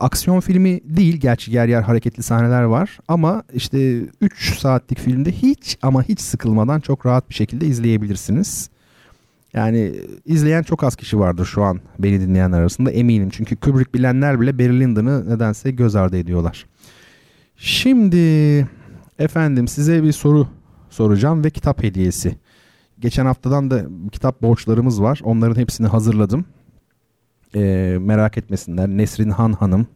aksiyon 0.00 0.40
filmi 0.40 0.80
değil. 0.84 1.16
Gerçi 1.16 1.52
yer 1.52 1.68
yer 1.68 1.82
hareketli 1.82 2.22
sahneler 2.22 2.62
var. 2.62 2.98
Ama 3.08 3.42
işte 3.54 4.00
3 4.20 4.58
saatlik 4.58 4.98
filmde 4.98 5.32
hiç 5.32 5.78
ama 5.82 6.02
hiç 6.02 6.20
sıkılmadan 6.20 6.80
çok 6.80 7.06
rahat 7.06 7.30
bir 7.30 7.34
şekilde 7.34 7.66
izleyebilirsiniz. 7.66 8.70
Yani 9.54 9.92
izleyen 10.24 10.62
çok 10.62 10.84
az 10.84 10.96
kişi 10.96 11.18
vardır 11.18 11.44
şu 11.44 11.62
an 11.62 11.80
beni 11.98 12.20
dinleyen 12.20 12.52
arasında 12.52 12.90
eminim. 12.90 13.30
Çünkü 13.30 13.56
Kubrick 13.56 13.94
bilenler 13.94 14.40
bile 14.40 14.58
Barry 14.58 14.80
Lyndon'ı 14.80 15.30
nedense 15.30 15.70
göz 15.70 15.96
ardı 15.96 16.16
ediyorlar. 16.16 16.66
Şimdi 17.56 18.16
efendim 19.18 19.68
size 19.68 20.02
bir 20.02 20.12
soru 20.12 20.48
soracağım 20.90 21.44
ve 21.44 21.50
kitap 21.50 21.82
hediyesi. 21.82 22.36
Geçen 22.98 23.26
haftadan 23.26 23.70
da 23.70 23.86
kitap 24.12 24.42
borçlarımız 24.42 25.02
var. 25.02 25.20
Onların 25.24 25.60
hepsini 25.60 25.86
hazırladım. 25.86 26.44
Ee, 27.54 27.96
merak 28.00 28.38
etmesinler. 28.38 28.88
Nesrin 28.88 29.30
Han 29.30 29.52
Hanım, 29.52 29.86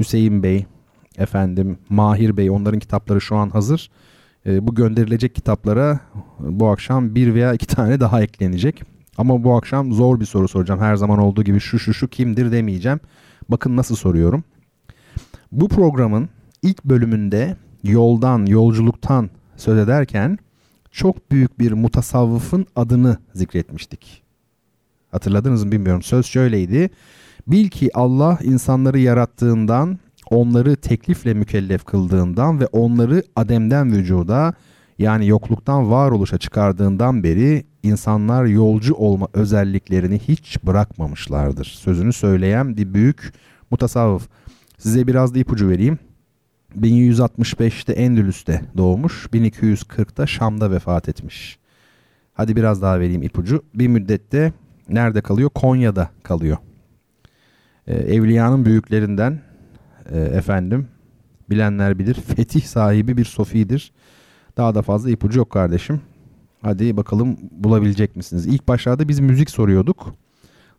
Hüseyin 0.00 0.42
Bey, 0.42 0.66
efendim 1.18 1.78
Mahir 1.88 2.36
Bey 2.36 2.50
onların 2.50 2.80
kitapları 2.80 3.20
şu 3.20 3.36
an 3.36 3.50
hazır. 3.50 3.90
Ee, 4.46 4.66
bu 4.66 4.74
gönderilecek 4.74 5.34
kitaplara 5.34 6.00
bu 6.38 6.68
akşam 6.68 7.14
bir 7.14 7.34
veya 7.34 7.52
iki 7.52 7.66
tane 7.66 8.00
daha 8.00 8.22
eklenecek. 8.22 8.82
Ama 9.18 9.44
bu 9.44 9.56
akşam 9.56 9.92
zor 9.92 10.20
bir 10.20 10.24
soru 10.24 10.48
soracağım. 10.48 10.80
Her 10.80 10.96
zaman 10.96 11.18
olduğu 11.18 11.42
gibi 11.42 11.60
şu 11.60 11.78
şu 11.78 11.94
şu 11.94 12.08
kimdir 12.08 12.52
demeyeceğim. 12.52 13.00
Bakın 13.48 13.76
nasıl 13.76 13.96
soruyorum. 13.96 14.44
Bu 15.52 15.68
programın 15.68 16.28
ilk 16.62 16.84
bölümünde 16.84 17.56
yoldan, 17.84 18.46
yolculuktan 18.46 19.30
söz 19.56 19.78
ederken 19.78 20.38
çok 20.90 21.30
büyük 21.30 21.58
bir 21.58 21.72
mutasavvıfın 21.72 22.66
adını 22.76 23.18
zikretmiştik. 23.34 24.23
Hatırladınız 25.14 25.64
mı 25.64 25.72
bilmiyorum. 25.72 26.02
Söz 26.02 26.26
şöyleydi. 26.26 26.90
Bil 27.46 27.68
ki 27.68 27.90
Allah 27.94 28.38
insanları 28.42 28.98
yarattığından, 28.98 29.98
onları 30.30 30.76
teklifle 30.76 31.34
mükellef 31.34 31.84
kıldığından 31.84 32.60
ve 32.60 32.66
onları 32.66 33.22
ademden 33.36 33.92
vücuda 33.92 34.54
yani 34.98 35.26
yokluktan 35.26 35.90
varoluşa 35.90 36.38
çıkardığından 36.38 37.22
beri 37.22 37.64
insanlar 37.82 38.44
yolcu 38.44 38.94
olma 38.94 39.28
özelliklerini 39.32 40.18
hiç 40.18 40.58
bırakmamışlardır. 40.62 41.64
Sözünü 41.64 42.12
söyleyen 42.12 42.76
bir 42.76 42.94
büyük 42.94 43.32
mutasavvıf. 43.70 44.28
Size 44.78 45.06
biraz 45.06 45.34
da 45.34 45.38
ipucu 45.38 45.68
vereyim. 45.68 45.98
1165'te 46.80 47.92
Endülüs'te 47.92 48.62
doğmuş, 48.76 49.26
1240'da 49.32 50.26
Şam'da 50.26 50.70
vefat 50.70 51.08
etmiş. 51.08 51.58
Hadi 52.32 52.56
biraz 52.56 52.82
daha 52.82 53.00
vereyim 53.00 53.22
ipucu. 53.22 53.62
Bir 53.74 53.88
müddette 53.88 54.52
nerede 54.88 55.20
kalıyor? 55.20 55.50
Konya'da 55.50 56.10
kalıyor. 56.22 56.56
Ee, 57.86 57.94
Evliyanın 57.94 58.64
büyüklerinden 58.64 59.40
e, 60.10 60.20
efendim 60.20 60.88
bilenler 61.50 61.98
bilir. 61.98 62.14
Fetih 62.14 62.62
sahibi 62.62 63.16
bir 63.16 63.24
sofidir. 63.24 63.92
Daha 64.56 64.74
da 64.74 64.82
fazla 64.82 65.10
ipucu 65.10 65.38
yok 65.38 65.50
kardeşim. 65.50 66.00
Hadi 66.62 66.96
bakalım 66.96 67.36
bulabilecek 67.50 68.16
misiniz? 68.16 68.46
İlk 68.46 68.68
başlarda 68.68 69.08
biz 69.08 69.20
müzik 69.20 69.50
soruyorduk. 69.50 70.14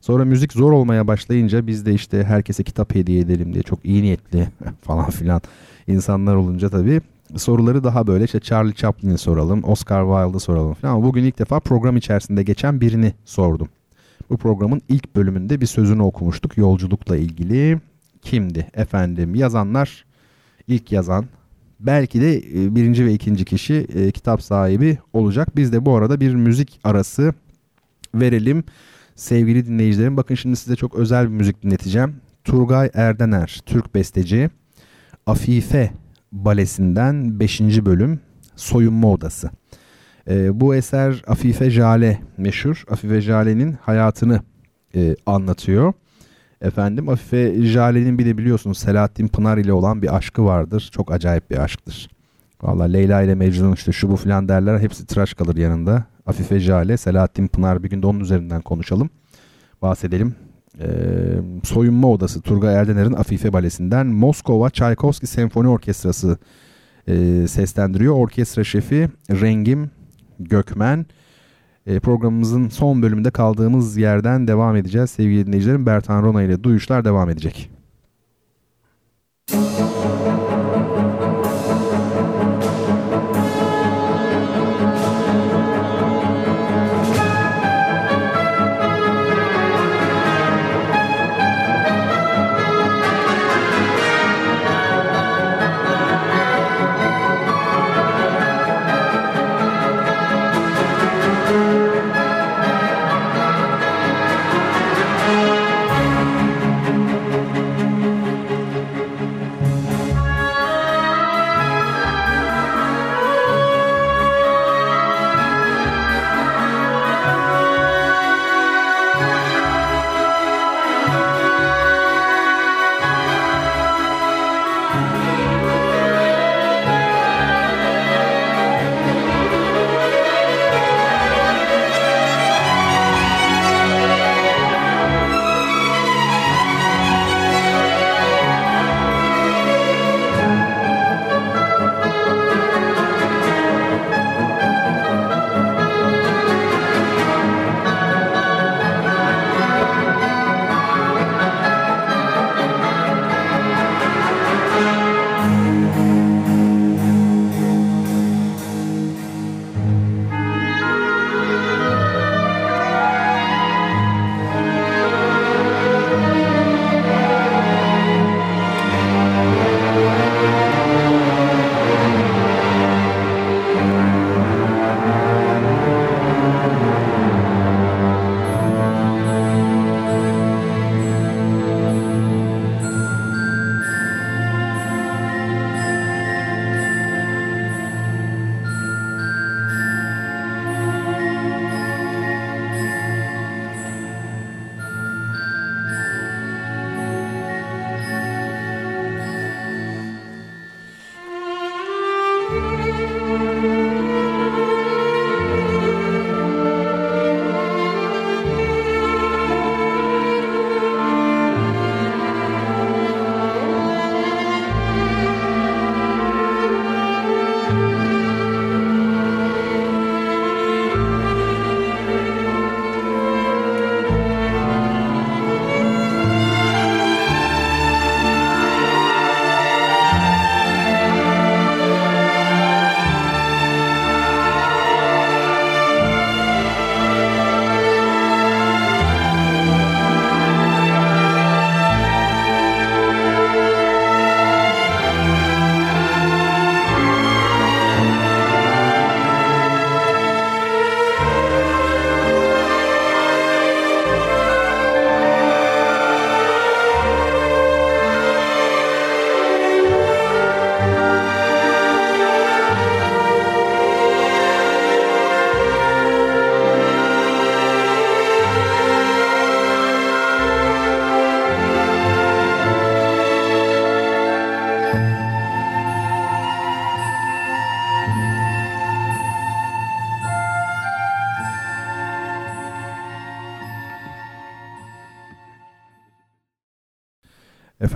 Sonra 0.01 0.26
müzik 0.26 0.53
zor 0.53 0.72
olmaya 0.72 1.08
başlayınca 1.08 1.68
biz 1.68 1.86
de 1.86 1.93
işte 1.93 2.24
herkese 2.24 2.64
kitap 2.64 2.95
hediye 2.95 3.20
edelim 3.20 3.53
diye 3.53 3.64
çok 3.64 3.86
iyi 3.86 4.03
niyetli 4.03 4.47
falan 4.82 5.10
filan 5.10 5.41
insanlar 5.88 6.36
olunca 6.36 6.70
tabii 6.70 7.01
soruları 7.36 7.84
daha 7.84 8.08
böyle 8.08 8.24
işte 8.24 8.39
Charlie 8.39 8.74
Chaplin'i 8.74 9.18
soralım, 9.18 9.64
Oscar 9.64 10.03
Wilde'ı 10.03 10.39
soralım 10.39 10.74
falan. 10.74 10.93
Ama 10.93 11.03
bugün 11.03 11.24
ilk 11.24 11.39
defa 11.39 11.60
program 11.60 11.97
içerisinde 11.97 12.43
geçen 12.43 12.82
birini 12.82 13.14
sordum. 13.26 13.68
Bu 14.30 14.38
programın 14.38 14.82
ilk 14.89 15.15
bölümünde 15.15 15.61
bir 15.61 15.65
sözünü 15.65 16.01
okumuştuk 16.01 16.57
yolculukla 16.57 17.17
ilgili. 17.17 17.80
Kimdi? 18.21 18.67
Efendim 18.73 19.36
yazanlar 19.36 20.05
ilk 20.67 20.91
yazan 20.91 21.26
belki 21.80 22.21
de 22.21 22.38
e, 22.38 22.76
birinci 22.76 23.05
ve 23.05 23.13
ikinci 23.13 23.45
kişi 23.45 23.73
e, 23.73 24.11
kitap 24.11 24.41
sahibi 24.41 24.97
olacak. 25.13 25.55
Biz 25.55 25.73
de 25.73 25.86
bu 25.86 25.95
arada 25.95 26.19
bir 26.19 26.36
müzik 26.36 26.80
arası 26.84 27.34
verelim. 28.15 28.63
Sevgili 29.15 29.65
dinleyicilerim 29.65 30.17
bakın 30.17 30.36
şimdi 30.36 30.55
size 30.55 30.76
çok 30.76 30.95
özel 30.95 31.26
bir 31.26 31.34
müzik 31.34 31.63
dinleteceğim. 31.63 32.15
Turgay 32.43 32.89
Erdener, 32.93 33.61
Türk 33.65 33.95
besteci. 33.95 34.49
Afife 35.26 35.91
balesinden 36.32 37.39
5. 37.39 37.61
bölüm 37.61 38.19
Soyunma 38.55 39.11
Odası. 39.11 39.49
E, 40.30 40.59
bu 40.59 40.76
eser 40.76 41.23
Afife 41.28 41.69
Jale 41.69 42.19
meşhur. 42.38 42.84
Afife 42.89 43.21
Jale'nin 43.21 43.78
hayatını 43.82 44.39
e, 44.95 45.15
anlatıyor. 45.26 45.93
Efendim 46.61 47.09
Afife 47.09 47.61
Jale'nin 47.61 48.19
bir 48.19 48.26
de 48.26 48.38
biliyorsunuz 48.38 48.78
Selahattin 48.78 49.28
Pınar 49.28 49.57
ile 49.57 49.73
olan 49.73 50.01
bir 50.01 50.15
aşkı 50.15 50.45
vardır. 50.45 50.89
Çok 50.93 51.11
acayip 51.11 51.51
bir 51.51 51.57
aşktır. 51.57 52.09
Valla 52.61 52.84
Leyla 52.84 53.21
ile 53.21 53.36
Mecnun 53.36 53.73
işte 53.73 53.91
şu 53.91 54.11
bu 54.11 54.15
filan 54.15 54.47
derler. 54.47 54.80
Hepsi 54.80 55.05
tıraş 55.05 55.34
kalır 55.34 55.55
yanında. 55.55 56.03
Afife 56.26 56.59
Jale, 56.59 56.97
Selahattin 56.97 57.47
Pınar 57.47 57.84
bir 57.84 57.89
gün 57.89 58.01
de 58.01 58.07
onun 58.07 58.19
üzerinden 58.19 58.61
konuşalım. 58.61 59.09
Bahsedelim 59.82 60.36
e, 60.80 60.88
Soyunma 61.63 62.11
Odası 62.11 62.41
Turgay 62.41 62.76
Erdener'in 62.76 63.13
Afife 63.13 63.53
Balesi'nden 63.53 64.07
Moskova 64.07 64.69
Çaykovski 64.69 65.28
Senfoni 65.28 65.67
Orkestrası 65.67 66.38
e, 67.07 67.47
seslendiriyor. 67.47 68.15
Orkestra 68.15 68.63
şefi 68.63 69.09
Rengim 69.30 69.91
Gökmen. 70.40 71.06
E, 71.86 72.00
programımızın 72.00 72.70
son 72.70 73.02
bölümünde 73.02 73.32
kaldığımız 73.32 73.98
yerden 73.98 74.48
devam 74.48 74.76
edeceğiz. 74.76 75.10
Sevgili 75.10 75.48
dinleyicilerim 75.48 75.86
Bertan 75.86 76.24
Rona 76.24 76.44
ile 76.44 76.64
Duyuşlar 76.64 77.06
devam 77.06 77.30
edecek. 77.30 77.70
Müzik 79.54 79.95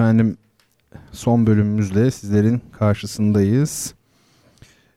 Efendim 0.10 0.38
son 1.12 1.48
bölümümüzle 1.48 2.12
sizlerin 2.12 2.62
karşısındayız. 2.72 3.94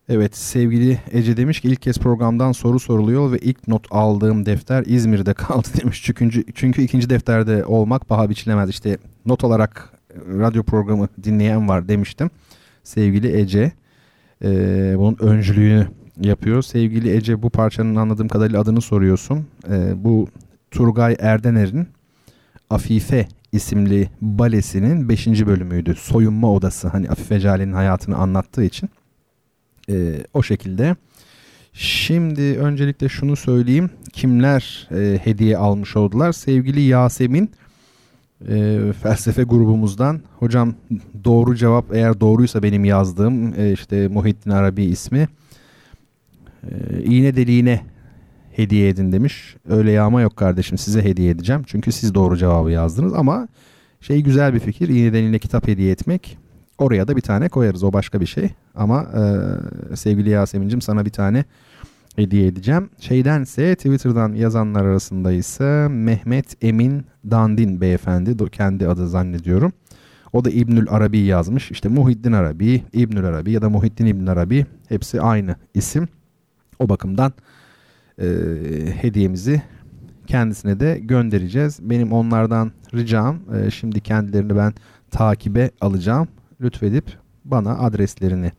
Evet 0.08 0.36
sevgili 0.36 1.00
Ece 1.10 1.36
demiş 1.36 1.60
ki 1.60 1.68
ilk 1.68 1.82
kez 1.82 1.98
programdan 1.98 2.52
soru 2.52 2.80
soruluyor 2.80 3.32
ve 3.32 3.38
ilk 3.38 3.68
not 3.68 3.86
aldığım 3.90 4.46
defter 4.46 4.84
İzmir'de 4.86 5.34
kaldı 5.34 5.68
demiş. 5.82 6.02
Çünkü, 6.04 6.44
çünkü 6.54 6.82
ikinci 6.82 7.10
defterde 7.10 7.64
olmak 7.64 8.08
paha 8.08 8.30
biçilemez. 8.30 8.70
İşte 8.70 8.98
not 9.26 9.44
olarak 9.44 9.92
radyo 10.16 10.62
programı 10.62 11.08
dinleyen 11.22 11.68
var 11.68 11.88
demiştim. 11.88 12.30
Sevgili 12.82 13.36
Ece 13.36 13.72
e, 14.44 14.48
bunun 14.96 15.16
öncülüğünü 15.20 15.88
yapıyor. 16.20 16.62
Sevgili 16.62 17.10
Ece 17.10 17.42
bu 17.42 17.50
parçanın 17.50 17.96
anladığım 17.96 18.28
kadarıyla 18.28 18.60
adını 18.60 18.80
soruyorsun. 18.80 19.46
E, 19.70 20.04
bu 20.04 20.28
Turgay 20.70 21.16
Erdener'in 21.20 21.88
Afife 22.70 23.28
isimli 23.53 24.11
balesinin 24.20 25.09
5. 25.09 25.26
bölümüydü. 25.26 25.94
Soyunma 25.94 26.53
odası 26.53 26.88
hani 26.88 27.09
Afife 27.09 27.40
Cale'nin 27.40 27.72
hayatını 27.72 28.16
anlattığı 28.16 28.64
için 28.64 28.90
e, 29.90 30.24
o 30.34 30.42
şekilde. 30.42 30.96
Şimdi 31.72 32.42
öncelikle 32.42 33.09
şunu 33.09 33.36
söyleyeyim. 33.36 33.90
Kimler 34.12 34.88
e, 34.90 35.18
hediye 35.24 35.57
almış 35.57 35.96
oldular? 35.96 36.32
Sevgili 36.32 36.80
Yasemin 36.80 37.50
e, 38.48 38.78
felsefe 39.03 39.42
grubumuzdan. 39.42 40.20
Hocam 40.38 40.74
doğru 41.24 41.57
cevap 41.57 41.94
eğer 41.94 42.20
doğruysa 42.20 42.62
benim 42.62 42.84
yazdığım 42.84 43.61
e, 43.61 43.72
işte 43.72 44.09
Muhittin 44.09 44.50
Arabi 44.50 44.84
ismi. 44.84 45.28
E, 46.70 47.03
iğne 47.03 47.36
deliğine 47.36 47.80
hediye 48.53 48.88
edin 48.88 49.12
demiş. 49.12 49.57
Öyle 49.68 49.92
yağma 49.92 50.20
yok 50.20 50.36
kardeşim 50.36 50.78
size 50.78 51.05
hediye 51.05 51.30
edeceğim. 51.30 51.62
Çünkü 51.66 51.92
siz 51.92 52.14
doğru 52.14 52.36
cevabı 52.36 52.70
yazdınız 52.70 53.14
ama 53.14 53.48
şey 54.00 54.22
güzel 54.22 54.55
bir 54.55 54.61
fikir. 54.61 54.88
İğne 54.88 55.12
deliğine 55.12 55.38
kitap 55.38 55.68
hediye 55.68 55.92
etmek. 55.92 56.38
Oraya 56.78 57.09
da 57.09 57.16
bir 57.16 57.20
tane 57.20 57.48
koyarız 57.48 57.84
o 57.84 57.92
başka 57.92 58.20
bir 58.20 58.26
şey. 58.26 58.50
Ama 58.74 59.03
e, 59.03 59.96
sevgili 59.96 60.30
Yasemin'cim 60.30 60.80
sana 60.80 61.05
bir 61.05 61.11
tane 61.11 61.44
hediye 62.16 62.46
edeceğim. 62.46 62.90
Şeydense 63.00 63.74
Twitter'dan 63.74 64.34
yazanlar 64.34 64.84
arasında 64.84 65.32
ise 65.32 65.88
Mehmet 65.90 66.64
Emin 66.64 67.05
Dandin 67.30 67.80
beyefendi 67.80 68.50
kendi 68.50 68.88
adı 68.88 69.09
zannediyorum. 69.09 69.72
O 70.32 70.44
da 70.44 70.50
İbnül 70.50 70.86
Arabi 70.90 71.18
yazmış. 71.18 71.70
İşte 71.70 71.88
Muhiddin 71.88 72.32
Arabi, 72.32 72.82
İbnül 72.92 73.24
Arabi 73.24 73.53
ya 73.53 73.62
da 73.62 73.70
Muhiddin 73.70 74.07
İbn 74.07 74.26
Arabi 74.26 74.66
hepsi 74.88 75.20
aynı 75.20 75.57
isim. 75.74 76.09
O 76.78 76.88
bakımdan 76.88 77.32
e, 78.22 78.26
hediyemizi 79.02 79.62
kendisine 80.26 80.80
de 80.80 80.98
göndereceğiz. 80.98 81.78
Benim 81.82 82.12
onlardan 82.12 82.72
ricam 82.94 83.38
e, 83.54 83.70
şimdi 83.70 84.00
kendilerini 84.00 84.56
ben 84.56 84.74
takibe 85.10 85.70
alacağım. 85.80 86.28
Lütfedip 86.60 87.04
bana 87.44 87.78
adreslerini 87.78 88.52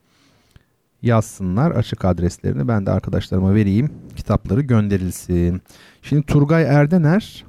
yazsınlar. 1.02 1.70
Açık 1.70 2.04
adreslerini 2.04 2.68
ben 2.68 2.86
de 2.86 2.90
arkadaşlarıma 2.90 3.54
vereyim. 3.54 3.90
Kitapları 4.16 4.60
gönderilsin. 4.60 5.62
Şimdi 6.02 6.26
Turgay 6.26 6.62
Erdener 6.62 7.44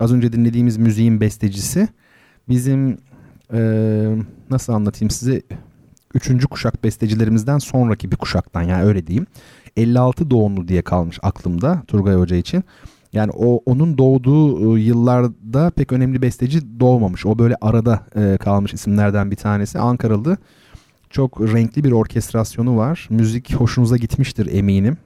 az 0.00 0.12
önce 0.12 0.32
dinlediğimiz 0.32 0.76
müziğin 0.76 1.20
bestecisi. 1.20 1.88
Bizim 2.48 2.98
e, 3.52 3.60
nasıl 4.50 4.72
anlatayım 4.72 5.10
size 5.10 5.42
üçüncü 6.14 6.46
kuşak 6.46 6.84
bestecilerimizden 6.84 7.58
sonraki 7.58 8.10
bir 8.10 8.16
kuşaktan 8.16 8.62
yani 8.62 8.82
öyle 8.82 9.06
diyeyim. 9.06 9.26
56 9.78 10.30
doğumlu 10.30 10.68
diye 10.68 10.82
kalmış 10.82 11.18
aklımda 11.22 11.82
Turgay 11.86 12.14
Hoca 12.14 12.36
için. 12.36 12.64
Yani 13.12 13.32
o 13.34 13.62
onun 13.66 13.98
doğduğu 13.98 14.72
ıı, 14.72 14.78
yıllarda 14.78 15.70
pek 15.70 15.92
önemli 15.92 16.22
besteci 16.22 16.80
doğmamış. 16.80 17.26
O 17.26 17.38
böyle 17.38 17.56
arada 17.60 18.06
e, 18.16 18.36
kalmış 18.36 18.74
isimlerden 18.74 19.30
bir 19.30 19.36
tanesi. 19.36 19.78
Ankaralı. 19.78 20.36
Çok 21.10 21.40
renkli 21.40 21.84
bir 21.84 21.92
orkestrasyonu 21.92 22.76
var. 22.76 23.06
Müzik 23.10 23.54
hoşunuza 23.54 23.96
gitmiştir 23.96 24.48
eminim. 24.52 24.96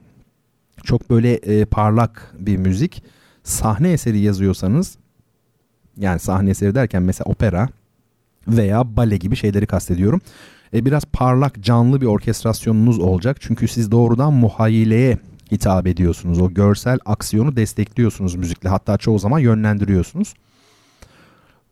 Çok 0.83 1.09
böyle 1.09 1.33
e, 1.33 1.65
parlak 1.65 2.33
bir 2.39 2.57
müzik. 2.57 3.03
Sahne 3.43 3.91
eseri 3.91 4.19
yazıyorsanız 4.19 4.97
yani 5.97 6.19
sahne 6.19 6.49
eseri 6.49 6.75
derken 6.75 7.03
mesela 7.03 7.31
opera 7.31 7.69
veya 8.47 8.97
bale 8.97 9.17
gibi 9.17 9.35
şeyleri 9.35 9.65
kastediyorum 9.65 10.21
e, 10.73 10.85
biraz 10.85 11.05
parlak 11.05 11.63
canlı 11.63 12.01
bir 12.01 12.05
orkestrasyonunuz 12.05 12.99
olacak. 12.99 13.37
Çünkü 13.39 13.67
siz 13.67 13.91
doğrudan 13.91 14.33
muhayyileye 14.33 15.17
hitap 15.51 15.87
ediyorsunuz. 15.87 16.41
O 16.41 16.53
görsel 16.53 16.99
aksiyonu 17.05 17.55
destekliyorsunuz 17.55 18.35
müzikle. 18.35 18.69
Hatta 18.69 18.97
çoğu 18.97 19.19
zaman 19.19 19.39
yönlendiriyorsunuz. 19.39 20.33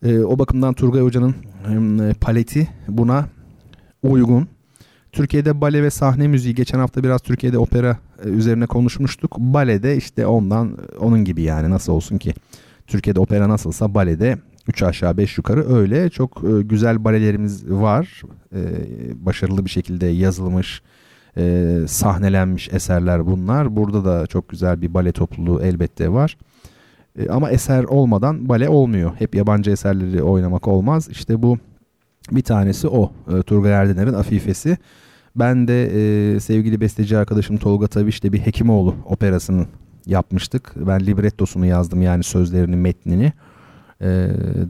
E, 0.05 0.19
o 0.19 0.39
bakımdan 0.39 0.73
Turgay 0.73 1.01
Hoca'nın 1.01 2.09
e, 2.09 2.13
paleti 2.13 2.67
buna 2.87 3.25
uygun. 4.03 4.47
Türkiye'de 5.11 5.61
bale 5.61 5.83
ve 5.83 5.89
sahne 5.89 6.27
müziği 6.27 6.55
geçen 6.55 6.79
hafta 6.79 7.03
biraz 7.03 7.21
Türkiye'de 7.21 7.57
opera 7.57 7.97
e, 8.25 8.29
üzerine 8.29 8.65
konuşmuştuk. 8.65 9.37
Balede 9.37 9.97
işte 9.97 10.27
ondan 10.27 10.77
onun 10.99 11.25
gibi 11.25 11.41
yani 11.41 11.69
nasıl 11.69 11.93
olsun 11.93 12.17
ki. 12.17 12.33
Türkiye'de 12.87 13.19
opera 13.19 13.49
nasılsa 13.49 13.93
balede 13.93 14.37
3 14.67 14.83
aşağı 14.83 15.17
5 15.17 15.37
yukarı 15.37 15.73
öyle 15.73 16.09
çok 16.09 16.43
e, 16.43 16.61
güzel 16.61 17.03
balelerimiz 17.03 17.71
var. 17.71 18.21
E, 18.55 18.59
başarılı 19.25 19.65
bir 19.65 19.69
şekilde 19.69 20.05
yazılmış, 20.05 20.81
e, 21.37 21.75
sahnelenmiş 21.87 22.69
eserler 22.73 23.25
bunlar. 23.25 23.75
Burada 23.75 24.05
da 24.05 24.27
çok 24.27 24.49
güzel 24.49 24.81
bir 24.81 24.93
bale 24.93 25.11
topluluğu 25.11 25.61
elbette 25.61 26.09
var. 26.11 26.37
E, 27.19 27.29
ama 27.29 27.51
eser 27.51 27.83
olmadan 27.83 28.49
bale 28.49 28.69
olmuyor. 28.69 29.11
Hep 29.17 29.35
yabancı 29.35 29.71
eserleri 29.71 30.23
oynamak 30.23 30.67
olmaz. 30.67 31.07
İşte 31.11 31.41
bu 31.41 31.57
bir 32.31 32.41
tanesi 32.41 32.87
o. 32.87 33.11
E, 33.37 33.41
Turgay 33.41 33.71
Erdener'in 33.71 34.13
Afifesi. 34.13 34.77
Ben 35.35 35.67
de 35.67 35.85
e, 36.35 36.39
sevgili 36.39 36.81
besteci 36.81 37.17
arkadaşım 37.17 37.57
Tolga 37.57 37.87
Taviş 37.87 38.23
de 38.23 38.33
bir 38.33 38.39
Hekimoğlu 38.39 38.95
operasını 39.05 39.65
yapmıştık. 40.05 40.73
Ben 40.75 41.05
librettosunu 41.05 41.65
yazdım 41.65 42.01
yani 42.01 42.23
sözlerini, 42.23 42.75
metnini 42.75 43.33
e, 44.01 44.05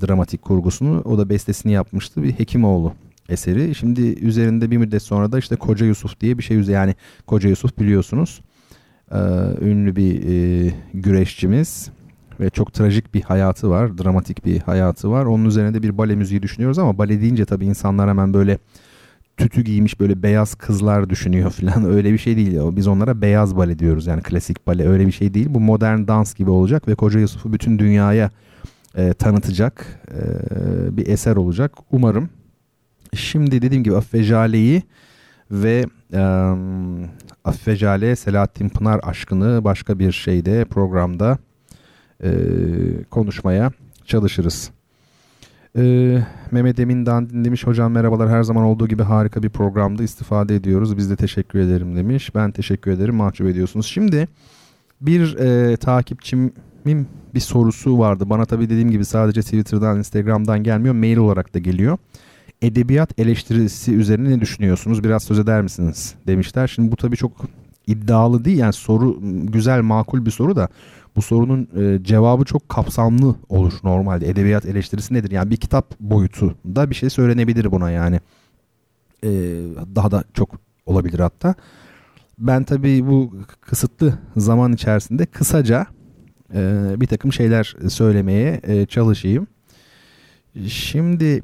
dramatik 0.07 0.41
kurgusunu. 0.41 1.01
O 1.01 1.17
da 1.17 1.29
bestesini 1.29 1.71
yapmıştı. 1.71 2.23
Bir 2.23 2.31
Hekimoğlu 2.31 2.93
eseri. 3.29 3.75
Şimdi 3.75 4.01
üzerinde 4.01 4.71
bir 4.71 4.77
müddet 4.77 5.01
sonra 5.01 5.31
da 5.31 5.39
işte 5.39 5.55
Koca 5.55 5.85
Yusuf 5.85 6.19
diye 6.19 6.37
bir 6.37 6.43
şey 6.43 6.57
üzerine 6.57 6.79
yani 6.79 6.95
Koca 7.27 7.49
Yusuf 7.49 7.79
biliyorsunuz. 7.79 8.41
E, 9.11 9.19
ünlü 9.61 9.95
bir 9.95 10.29
e, 10.29 10.71
güreşçimiz 10.93 11.89
ve 12.39 12.49
çok 12.49 12.73
trajik 12.73 13.13
bir 13.13 13.21
hayatı 13.21 13.69
var. 13.69 13.97
Dramatik 13.97 14.45
bir 14.45 14.59
hayatı 14.59 15.11
var. 15.11 15.25
Onun 15.25 15.45
üzerine 15.45 15.73
de 15.73 15.83
bir 15.83 15.97
bale 15.97 16.15
müziği 16.15 16.41
düşünüyoruz 16.41 16.79
ama 16.79 16.97
bale 16.97 17.21
deyince 17.21 17.45
tabii 17.45 17.65
insanlar 17.65 18.09
hemen 18.09 18.33
böyle 18.33 18.57
tütü 19.37 19.61
giymiş 19.61 19.99
böyle 19.99 20.23
beyaz 20.23 20.55
kızlar 20.55 21.09
düşünüyor 21.09 21.49
falan 21.61 21.85
öyle 21.85 22.13
bir 22.13 22.17
şey 22.17 22.37
değil. 22.37 22.57
Biz 22.61 22.87
onlara 22.87 23.21
beyaz 23.21 23.57
bale 23.57 23.79
diyoruz 23.79 24.07
yani 24.07 24.21
klasik 24.21 24.67
bale 24.67 24.87
öyle 24.87 25.07
bir 25.07 25.11
şey 25.11 25.33
değil. 25.33 25.47
Bu 25.49 25.59
modern 25.59 26.07
dans 26.07 26.33
gibi 26.33 26.49
olacak 26.49 26.87
ve 26.87 26.95
Koca 26.95 27.19
Yusuf'u 27.19 27.53
bütün 27.53 27.79
dünyaya 27.79 28.31
e, 28.95 29.13
tanıtacak 29.13 29.85
e, 30.11 30.97
bir 30.97 31.07
eser 31.07 31.35
olacak. 31.35 31.71
Umarım. 31.91 32.29
Şimdi 33.13 33.61
dediğim 33.61 33.83
gibi 33.83 33.95
Affejale'yi 33.95 34.83
ve 35.51 35.85
e, 36.13 36.21
Affejale 37.43 38.15
Selahattin 38.15 38.69
Pınar 38.69 38.99
aşkını 39.03 39.63
başka 39.63 39.99
bir 39.99 40.11
şeyde 40.11 40.65
programda 40.65 41.37
e, 42.23 42.31
konuşmaya 43.09 43.71
çalışırız. 44.05 44.71
Ee, 45.77 46.23
Mehmet 46.51 46.79
Emin'den 46.79 47.29
dinlemiş 47.29 47.67
hocam 47.67 47.91
merhabalar 47.91 48.29
her 48.29 48.43
zaman 48.43 48.63
olduğu 48.63 48.87
gibi 48.87 49.03
harika 49.03 49.43
bir 49.43 49.49
programda 49.49 50.03
istifade 50.03 50.55
ediyoruz. 50.55 50.97
Biz 50.97 51.09
de 51.09 51.15
teşekkür 51.15 51.59
ederim 51.59 51.95
demiş. 51.95 52.35
Ben 52.35 52.51
teşekkür 52.51 52.91
ederim 52.91 53.15
mahcup 53.15 53.47
ediyorsunuz. 53.47 53.85
Şimdi 53.85 54.27
bir 55.01 55.37
e, 55.37 55.77
takipçimin 56.81 57.07
bir 57.33 57.39
sorusu 57.39 57.99
vardı. 57.99 58.29
Bana 58.29 58.45
tabii 58.45 58.69
dediğim 58.69 58.91
gibi 58.91 59.05
sadece 59.05 59.41
Twitter'dan 59.41 59.97
Instagram'dan 59.97 60.63
gelmiyor 60.63 60.95
mail 60.95 61.17
olarak 61.17 61.53
da 61.53 61.59
geliyor. 61.59 61.97
Edebiyat 62.61 63.19
eleştirisi 63.19 63.93
üzerine 63.93 64.29
ne 64.29 64.41
düşünüyorsunuz? 64.41 65.03
Biraz 65.03 65.23
söz 65.23 65.39
eder 65.39 65.61
misiniz? 65.61 66.15
Demişler. 66.27 66.67
Şimdi 66.67 66.91
bu 66.91 66.95
tabii 66.95 67.17
çok 67.17 67.31
iddialı 67.87 68.45
değil 68.45 68.57
yani 68.57 68.73
soru 68.73 69.19
güzel 69.51 69.81
makul 69.81 70.25
bir 70.25 70.31
soru 70.31 70.55
da 70.55 70.67
bu 71.15 71.21
sorunun 71.21 71.67
e, 71.77 72.03
cevabı 72.03 72.45
çok 72.45 72.69
kapsamlı 72.69 73.35
olur 73.49 73.73
normalde. 73.83 74.29
Edebiyat 74.29 74.65
eleştirisi 74.65 75.13
nedir? 75.13 75.31
Yani 75.31 75.51
bir 75.51 75.57
kitap 75.57 75.99
boyutunda 75.99 76.89
bir 76.89 76.95
şey 76.95 77.09
söylenebilir 77.09 77.71
buna 77.71 77.91
yani. 77.91 78.19
E, 79.23 79.29
daha 79.95 80.11
da 80.11 80.23
çok 80.33 80.49
olabilir 80.85 81.19
hatta. 81.19 81.55
Ben 82.39 82.63
tabii 82.63 83.07
bu 83.07 83.33
kısıtlı 83.61 84.13
zaman 84.37 84.73
içerisinde 84.73 85.25
kısaca 85.25 85.87
e, 86.55 86.93
bir 87.01 87.07
takım 87.07 87.33
şeyler 87.33 87.75
söylemeye 87.89 88.61
e, 88.63 88.85
çalışayım. 88.85 89.47
Şimdi 90.67 91.43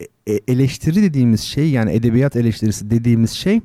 e, 0.00 0.32
e, 0.34 0.40
eleştiri 0.48 1.02
dediğimiz 1.02 1.40
şey 1.40 1.70
yani 1.70 1.92
edebiyat 1.92 2.36
eleştirisi 2.36 2.90
dediğimiz 2.90 3.30
şey 3.30 3.60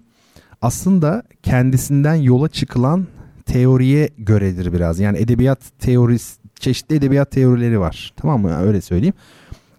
aslında 0.61 1.23
kendisinden 1.43 2.15
yola 2.15 2.49
çıkılan 2.49 3.07
teoriye 3.45 4.09
göredir 4.17 4.73
biraz. 4.73 4.99
Yani 4.99 5.17
edebiyat 5.17 5.59
teorisi 5.79 6.39
çeşitli 6.59 6.95
edebiyat 6.95 7.31
teorileri 7.31 7.79
var. 7.79 8.13
Tamam 8.15 8.41
mı? 8.41 8.57
Öyle 8.57 8.81
söyleyeyim. 8.81 9.15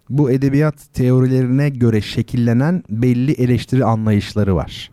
Bu 0.09 0.31
edebiyat 0.31 0.93
teorilerine 0.93 1.69
göre 1.69 2.01
şekillenen 2.01 2.83
belli 2.89 3.31
eleştiri 3.31 3.85
anlayışları 3.85 4.55
var. 4.55 4.91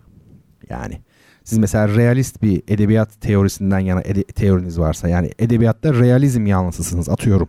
Yani 0.71 1.01
siz 1.49 1.59
mesela 1.59 1.89
realist 1.89 2.43
bir 2.43 2.63
edebiyat 2.69 3.21
teorisinden 3.21 3.79
yana 3.79 4.01
ede- 4.01 4.25
teoriniz 4.25 4.79
varsa 4.79 5.09
yani 5.09 5.31
edebiyatta 5.39 5.95
realizm 5.95 6.47
yanlısısınız 6.47 7.09
atıyorum. 7.09 7.49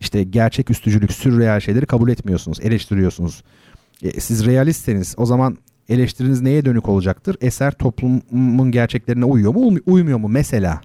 İşte 0.00 0.22
gerçek 0.22 0.70
üstücülük, 0.70 1.12
sürreal 1.12 1.60
şeyleri 1.60 1.86
kabul 1.86 2.08
etmiyorsunuz, 2.10 2.60
eleştiriyorsunuz. 2.60 3.42
E, 4.02 4.20
siz 4.20 4.46
realistseniz 4.46 5.14
o 5.18 5.26
zaman 5.26 5.58
eleştiriniz 5.88 6.40
neye 6.40 6.64
dönük 6.64 6.88
olacaktır? 6.88 7.36
Eser 7.40 7.72
toplumun 7.72 8.70
gerçeklerine 8.70 9.24
uyuyor 9.24 9.54
mu, 9.54 9.78
uymuyor 9.86 10.18
mu 10.18 10.28
mesela? 10.28 10.80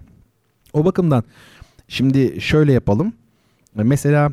O 0.74 0.86
bakımdan 0.86 1.24
şimdi 1.88 2.42
şöyle 2.42 2.74
yapalım. 2.74 3.14
Mesela 3.76 4.32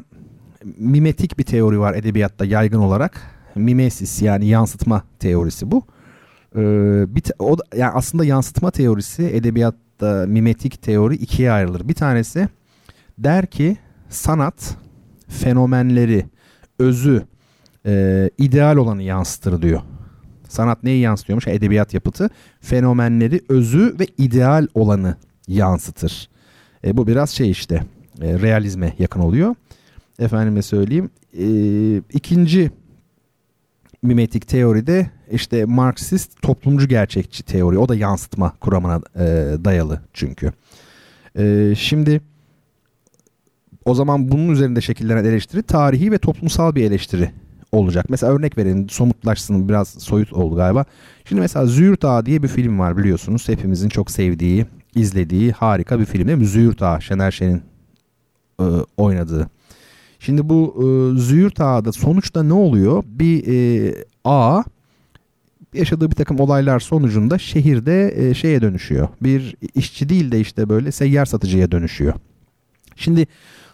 mimetik 0.78 1.38
bir 1.38 1.44
teori 1.44 1.80
var 1.80 1.94
edebiyatta 1.94 2.44
yaygın 2.44 2.78
olarak. 2.78 3.22
Mimesis 3.54 4.22
yani 4.22 4.46
yansıtma 4.46 5.02
teorisi 5.18 5.70
bu. 5.70 5.82
Ee, 6.57 7.14
bir 7.14 7.22
o 7.38 7.59
da, 7.59 7.62
yani 7.76 7.90
aslında 7.90 8.24
yansıtma 8.24 8.70
teorisi 8.70 9.22
edebiyatta 9.22 10.24
mimetik 10.28 10.82
teori 10.82 11.14
ikiye 11.14 11.53
ayrılır. 11.53 11.88
Bir 11.88 11.94
tanesi 11.94 12.48
der 13.18 13.46
ki 13.46 13.76
sanat 14.09 14.76
fenomenleri, 15.28 16.26
özü, 16.78 17.22
e, 17.86 18.30
ideal 18.38 18.76
olanı 18.76 19.03
yansıtır 19.03 19.62
diyor. 19.62 19.80
Sanat 20.48 20.82
neyi 20.82 21.00
yansıtıyormuş? 21.00 21.46
Edebiyat 21.46 21.94
yapıtı 21.94 22.30
fenomenleri, 22.61 23.40
özü 23.48 23.96
ve 24.00 24.07
ideal 24.18 24.66
olanı 24.74 25.16
yansıtır. 25.48 26.28
E, 26.84 26.96
bu 26.96 27.07
biraz 27.07 27.30
şey 27.30 27.50
işte 27.50 27.82
e, 28.20 28.40
realizme 28.40 28.94
yakın 28.98 29.20
oluyor. 29.20 29.55
Efendime 30.18 30.62
söyleyeyim. 30.62 31.11
E, 31.38 31.46
ikinci 31.96 32.70
mimetik 34.03 34.48
teoride 34.48 35.11
işte 35.32 35.64
Marksist 35.64 36.42
toplumcu 36.42 36.88
gerçekçi 36.88 37.42
teori. 37.42 37.78
O 37.78 37.88
da 37.88 37.94
yansıtma 37.94 38.52
kuramına 38.60 39.00
e, 39.16 39.24
dayalı 39.64 40.00
çünkü. 40.12 40.52
E, 41.38 41.74
şimdi 41.76 42.20
o 43.84 43.94
zaman 43.94 44.32
bunun 44.32 44.48
üzerinde 44.48 44.80
şekillenen 44.80 45.24
eleştiri 45.24 45.62
tarihi 45.62 46.12
ve 46.12 46.18
toplumsal 46.18 46.74
bir 46.74 46.84
eleştiri 46.84 47.30
olacak. 47.72 48.06
Mesela 48.08 48.32
örnek 48.32 48.58
verelim 48.58 48.88
somutlaşsın 48.88 49.68
biraz 49.68 49.88
soyut 49.88 50.32
oldu 50.32 50.56
galiba. 50.56 50.84
Şimdi 51.24 51.40
mesela 51.40 51.66
Züğürt 51.66 52.04
Ağa 52.04 52.26
diye 52.26 52.42
bir 52.42 52.48
film 52.48 52.78
var 52.78 52.96
biliyorsunuz. 52.96 53.48
Hepimizin 53.48 53.88
çok 53.88 54.10
sevdiği, 54.10 54.66
izlediği 54.94 55.52
harika 55.52 56.00
bir 56.00 56.04
film 56.04 56.26
değil 56.26 56.38
mi? 56.38 56.46
Züğürt 56.46 56.82
Ağa, 56.82 57.00
Şener 57.00 57.30
Şen'in 57.30 57.62
e, 58.60 58.64
oynadığı. 58.96 59.48
Şimdi 60.18 60.48
bu 60.48 60.74
e, 60.76 61.18
Züğürt 61.20 61.60
Ağa'da 61.60 61.92
sonuçta 61.92 62.42
ne 62.42 62.52
oluyor? 62.52 63.04
Bir 63.06 63.44
e, 63.46 63.94
ağa 64.24 64.64
yaşadığı 65.74 66.10
bir 66.10 66.16
takım 66.16 66.40
olaylar 66.40 66.80
sonucunda 66.80 67.38
şehirde 67.38 68.14
e, 68.16 68.34
şeye 68.34 68.62
dönüşüyor. 68.62 69.08
Bir 69.22 69.56
işçi 69.74 70.08
değil 70.08 70.32
de 70.32 70.40
işte 70.40 70.68
böyle 70.68 70.92
seyyar 70.92 71.24
satıcıya 71.24 71.72
dönüşüyor. 71.72 72.14
Şimdi 72.96 73.26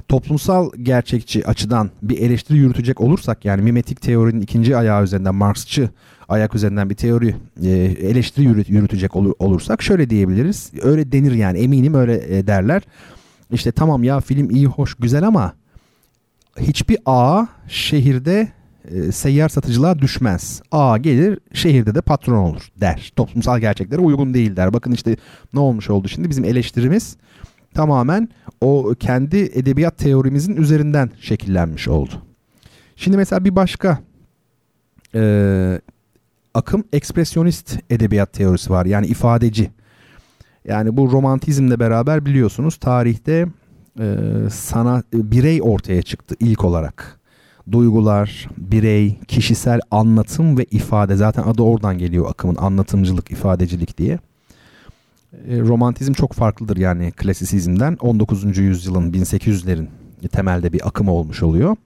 toplumsal 0.09 0.70
gerçekçi 0.82 1.46
açıdan 1.46 1.90
bir 2.03 2.18
eleştiri 2.18 2.59
yürütecek 2.59 3.01
olursak 3.01 3.44
yani 3.44 3.62
mimetik 3.62 4.01
teorinin 4.01 4.40
ikinci 4.40 4.76
ayağı 4.76 5.05
üzerinden 5.05 5.34
Marksçı 5.34 5.90
ayak 6.28 6.55
üzerinden 6.55 6.90
bir 6.90 6.94
teori 6.94 7.34
e, 7.62 7.68
eleştiri 8.01 8.44
yürüt, 8.44 8.68
yürütecek 8.68 9.16
olur, 9.16 9.32
olursak 9.38 9.82
şöyle 9.82 10.11
diyebiliriz. 10.11 10.72
Öyle 10.82 11.12
denir 11.12 11.32
yani 11.32 11.59
eminim 11.59 11.94
öyle 11.94 12.38
e, 12.38 12.46
derler. 12.46 12.82
İşte 13.53 13.72
tamam 13.72 14.05
ya 14.05 14.20
film 14.20 14.51
iyi 14.51 14.66
hoş 14.66 14.94
güzel 14.94 15.26
ama 15.26 15.55
hiçbir 16.61 16.99
ağa 17.07 17.49
şehirde 17.68 18.49
e, 18.91 19.12
seyyar 19.12 19.49
satıcılığa 19.49 19.99
düşmez. 19.99 20.62
A 20.72 20.99
gelir 20.99 21.39
şehirde 21.53 21.95
de 21.95 22.01
patron 22.01 22.36
olur 22.36 22.68
der. 22.80 23.12
Toplumsal 23.16 23.59
gerçeklere 23.59 24.01
uygun 24.01 24.34
değil 24.34 24.57
der. 24.57 24.72
Bakın 24.72 24.93
işte 24.93 25.16
ne 25.55 25.60
olmuş 25.60 25.90
oldu 25.90 26.09
şimdi 26.09 26.31
bizim 26.31 26.44
eleştirimiz 26.44 27.16
tamamen 27.74 28.28
o 28.60 28.94
kendi 29.01 29.36
edebiyat 29.36 29.98
teorimizin 29.98 30.56
üzerinden 30.56 31.10
şekillenmiş 31.20 31.89
oldu. 31.89 32.23
Şimdi 32.97 33.16
mesela 33.16 33.44
bir 33.44 33.56
başka 33.56 33.98
e, 35.15 35.81
akım 36.55 36.85
ekspresyonist 36.93 37.78
edebiyat 37.90 38.32
teorisi 38.32 38.70
var. 38.70 38.86
Yani 38.86 39.06
ifadeci. 39.06 39.70
Yani 40.65 40.97
bu 40.97 41.12
romantizmle 41.12 41.81
beraber 41.81 42.27
biliyorsunuz 42.27 42.77
tarihte 42.77 43.47
e, 44.01 44.16
sana 44.51 45.02
birey 45.12 45.60
ortaya 45.62 46.02
çıktı 46.02 46.35
ilk 46.40 46.65
olarak. 46.65 47.18
Duygular, 47.73 48.49
birey, 48.57 49.19
kişisel 49.28 49.81
anlatım 49.90 50.59
ve 50.59 50.65
ifade 50.70 51.16
zaten 51.16 51.43
adı 51.43 51.62
oradan 51.62 51.99
geliyor 51.99 52.31
akımın 52.31 52.57
anlatımcılık, 52.57 53.31
ifadecilik 53.31 53.99
diye. 53.99 54.19
E, 55.49 55.61
romantizm 55.61 56.12
çok 56.12 56.32
farklıdır 56.32 56.77
yani 56.77 57.12
klasisizmden. 57.12 57.97
19. 58.01 58.59
yüzyılın 58.59 59.12
1800'lerin 59.12 59.86
temelde 60.32 60.73
bir 60.73 60.89
akımı 60.89 61.12
olmuş 61.12 61.43
oluyor. 61.43 61.77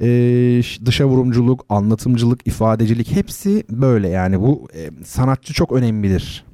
Ee, 0.00 0.62
dışa 0.84 1.04
vurumculuk, 1.04 1.66
anlatımcılık, 1.68 2.46
ifadecilik 2.46 3.12
hepsi 3.12 3.64
böyle 3.70 4.08
yani 4.08 4.40
bu 4.40 4.68
e, 4.74 5.04
sanatçı 5.04 5.54
çok 5.54 5.72
önemlidir 5.72 6.44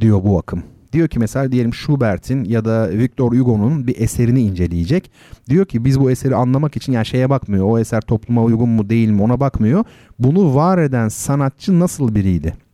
diyor 0.00 0.24
bu 0.24 0.38
akım. 0.38 0.62
Diyor 0.92 1.08
ki 1.08 1.18
mesela 1.18 1.52
diyelim 1.52 1.74
Schubert'in 1.74 2.44
ya 2.44 2.64
da 2.64 2.90
Victor 2.90 3.32
Hugo'nun 3.32 3.86
bir 3.86 4.00
eserini 4.00 4.40
inceleyecek. 4.40 5.10
Diyor 5.48 5.66
ki 5.66 5.84
biz 5.84 6.00
bu 6.00 6.10
eseri 6.10 6.34
anlamak 6.34 6.76
için 6.76 6.92
yani 6.92 7.06
şeye 7.06 7.30
bakmıyor. 7.30 7.66
O 7.70 7.78
eser 7.78 8.00
topluma 8.00 8.42
uygun 8.42 8.68
mu 8.68 8.90
değil 8.90 9.08
mi 9.08 9.22
ona 9.22 9.40
bakmıyor. 9.40 9.84
Bunu 10.18 10.54
var 10.54 10.78
eden 10.78 11.08
sanatçı 11.08 11.80
nasıl 11.80 12.14
biriydi? 12.14 12.68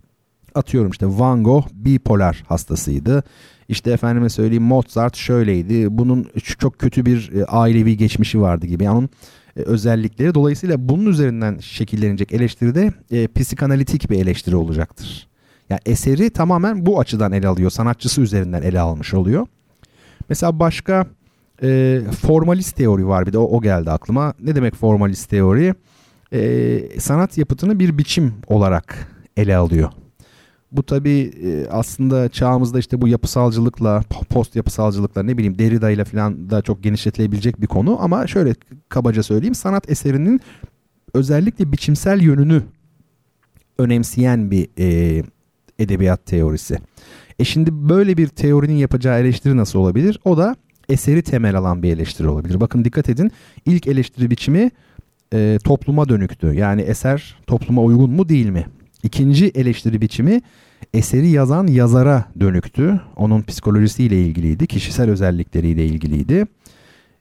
atıyorum 0.54 0.90
işte 0.90 1.06
Van 1.06 1.44
Gogh 1.44 1.66
bipolar 1.72 2.44
hastasıydı. 2.48 3.22
İşte 3.68 3.90
efendime 3.90 4.28
söyleyeyim 4.28 4.62
Mozart 4.62 5.16
şöyleydi. 5.16 5.98
Bunun 5.98 6.26
çok 6.58 6.78
kötü 6.78 7.06
bir 7.06 7.32
e, 7.32 7.44
ailevi 7.44 7.96
geçmişi 7.96 8.40
vardı 8.40 8.66
gibi. 8.66 8.84
Yani 8.84 8.98
onun 8.98 9.08
e, 9.56 9.60
özellikleri. 9.60 10.34
Dolayısıyla 10.34 10.88
bunun 10.88 11.06
üzerinden 11.06 11.58
şekillenecek 11.58 12.32
eleştiride 12.32 12.92
e, 13.10 13.28
psikanalitik 13.28 14.10
bir 14.10 14.18
eleştiri 14.18 14.56
olacaktır. 14.56 15.28
Yani 15.70 15.80
eseri 15.86 16.30
tamamen 16.30 16.86
bu 16.86 17.00
açıdan 17.00 17.32
ele 17.32 17.48
alıyor. 17.48 17.70
Sanatçısı 17.70 18.20
üzerinden 18.20 18.62
ele 18.62 18.80
almış 18.80 19.14
oluyor. 19.14 19.46
Mesela 20.28 20.58
başka 20.58 21.06
e, 21.62 22.00
formalist 22.20 22.76
teori 22.76 23.08
var 23.08 23.26
bir 23.26 23.32
de 23.32 23.38
o, 23.38 23.44
o 23.44 23.62
geldi 23.62 23.90
aklıma. 23.90 24.34
Ne 24.40 24.54
demek 24.54 24.74
formalist 24.74 25.30
teori? 25.30 25.74
e, 26.34 27.00
sanat 27.00 27.38
yapıtını 27.38 27.78
bir 27.78 27.98
biçim 27.98 28.34
olarak 28.46 29.08
ele 29.36 29.56
alıyor. 29.56 29.90
Bu 30.72 30.82
tabi 30.82 31.10
e, 31.42 31.66
aslında 31.70 32.28
çağımızda 32.28 32.78
işte 32.78 33.00
bu 33.00 33.08
yapısalcılıkla, 33.08 34.02
post 34.30 34.56
yapısalcılıkla 34.56 35.22
ne 35.22 35.36
bileyim 35.38 35.58
Derrida 35.58 35.90
ile 35.90 36.04
falan 36.04 36.50
da 36.50 36.62
çok 36.62 36.82
genişletilebilecek 36.82 37.60
bir 37.60 37.66
konu. 37.66 37.98
Ama 38.00 38.26
şöyle 38.26 38.54
kabaca 38.88 39.22
söyleyeyim 39.22 39.54
sanat 39.54 39.90
eserinin 39.90 40.40
özellikle 41.14 41.72
biçimsel 41.72 42.20
yönünü 42.20 42.62
önemseyen 43.78 44.50
bir 44.50 44.68
e, 44.78 45.22
edebiyat 45.78 46.26
teorisi. 46.26 46.78
E 47.38 47.44
şimdi 47.44 47.70
böyle 47.72 48.16
bir 48.16 48.28
teorinin 48.28 48.76
yapacağı 48.76 49.20
eleştiri 49.20 49.56
nasıl 49.56 49.78
olabilir? 49.78 50.20
O 50.24 50.36
da 50.36 50.56
eseri 50.88 51.22
temel 51.22 51.56
alan 51.56 51.82
bir 51.82 51.92
eleştiri 51.92 52.28
olabilir. 52.28 52.60
Bakın 52.60 52.84
dikkat 52.84 53.09
edin 53.09 53.32
ilk 53.66 53.86
eleştiri 53.86 54.30
biçimi 54.30 54.70
e, 55.32 55.59
topluma 55.64 56.09
dönüktü. 56.09 56.46
Yani 56.55 56.82
eser 56.82 57.38
topluma 57.46 57.82
uygun 57.82 58.10
mu 58.10 58.28
değil 58.28 58.48
mi? 58.48 58.66
İkinci 59.02 59.46
eleştiri 59.46 60.01
biçimi 60.01 60.40
eseri 60.94 61.28
yazan 61.28 61.66
yazara 61.66 62.24
dönüktü. 62.40 63.01
Onun 63.16 63.42
psikolojisiyle 63.42 64.22
ilgiliydi, 64.22 64.66
kişisel 64.66 65.10
özellikleriyle 65.10 65.86
ilgiliydi. 65.86 66.46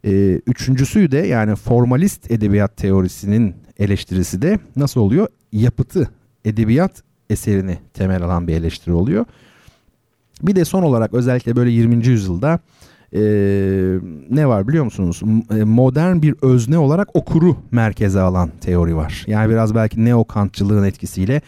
Ee, 0.06 0.42
üçüncüsü 0.48 1.12
de 1.12 1.18
yani 1.18 1.56
formalist 1.56 2.32
edebiyat 2.32 2.78
teorisinin 2.78 3.56
eleştirisi 3.80 4.42
de 4.42 4.60
nasıl 4.76 5.02
oluyor? 5.02 5.28
Yapıtı, 5.52 6.10
edebiyat 6.46 7.04
eserini 7.30 7.78
temel 7.94 8.24
alan 8.24 8.48
bir 8.48 8.54
eleştiri 8.54 8.94
oluyor. 8.94 9.26
Bir 10.42 10.56
de 10.56 10.66
son 10.66 10.84
olarak 10.84 11.14
özellikle 11.14 11.56
böyle 11.56 11.72
20. 11.72 12.06
yüzyılda 12.08 12.60
e, 13.14 13.22
ne 14.30 14.48
var 14.48 14.68
biliyor 14.68 14.84
musunuz? 14.84 15.22
E, 15.52 15.64
modern 15.64 16.22
bir 16.22 16.36
özne 16.42 16.78
olarak 16.78 17.16
okuru 17.16 17.58
merkeze 17.72 18.20
alan 18.22 18.52
teori 18.62 18.96
var. 18.96 19.24
Yani 19.28 19.50
biraz 19.50 19.76
belki 19.76 20.06
neo-kantçılığın 20.06 20.84
etkisiyle 20.84 21.42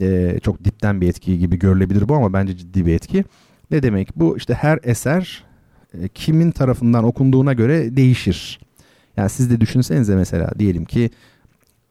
e, 0.00 0.38
çok 0.42 0.64
dipten 0.64 1.00
bir 1.00 1.08
etki 1.08 1.38
gibi 1.38 1.58
görülebilir 1.58 2.08
bu 2.08 2.14
ama 2.14 2.32
bence 2.32 2.56
ciddi 2.56 2.86
bir 2.86 2.94
etki. 2.94 3.24
Ne 3.70 3.82
demek 3.82 4.16
bu? 4.16 4.36
İşte 4.36 4.54
her 4.54 4.78
eser 4.82 5.44
e, 6.02 6.08
kimin 6.08 6.50
tarafından 6.50 7.04
okunduğuna 7.04 7.52
göre 7.52 7.96
değişir. 7.96 8.60
Yani 9.16 9.30
siz 9.30 9.50
de 9.50 9.60
düşünsenize 9.60 10.16
mesela 10.16 10.50
diyelim 10.58 10.84
ki 10.84 11.10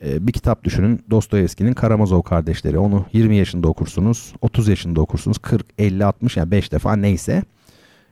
e, 0.06 0.28
bir 0.28 0.32
kitap 0.32 0.64
düşünün 0.64 1.06
Dostoyevski'nin 1.10 1.74
Karamazov 1.74 2.22
kardeşleri. 2.22 2.80
Onu 2.80 3.06
20 3.14 3.36
yaşında 3.36 3.68
okursunuz, 3.68 4.34
30 4.42 4.68
yaşında 4.68 5.02
okursunuz, 5.02 5.38
40, 5.38 5.66
50, 5.78 6.06
60 6.06 6.38
yani 6.38 6.52
5 6.52 6.72
defa 6.72 6.96
neyse. 6.96 7.44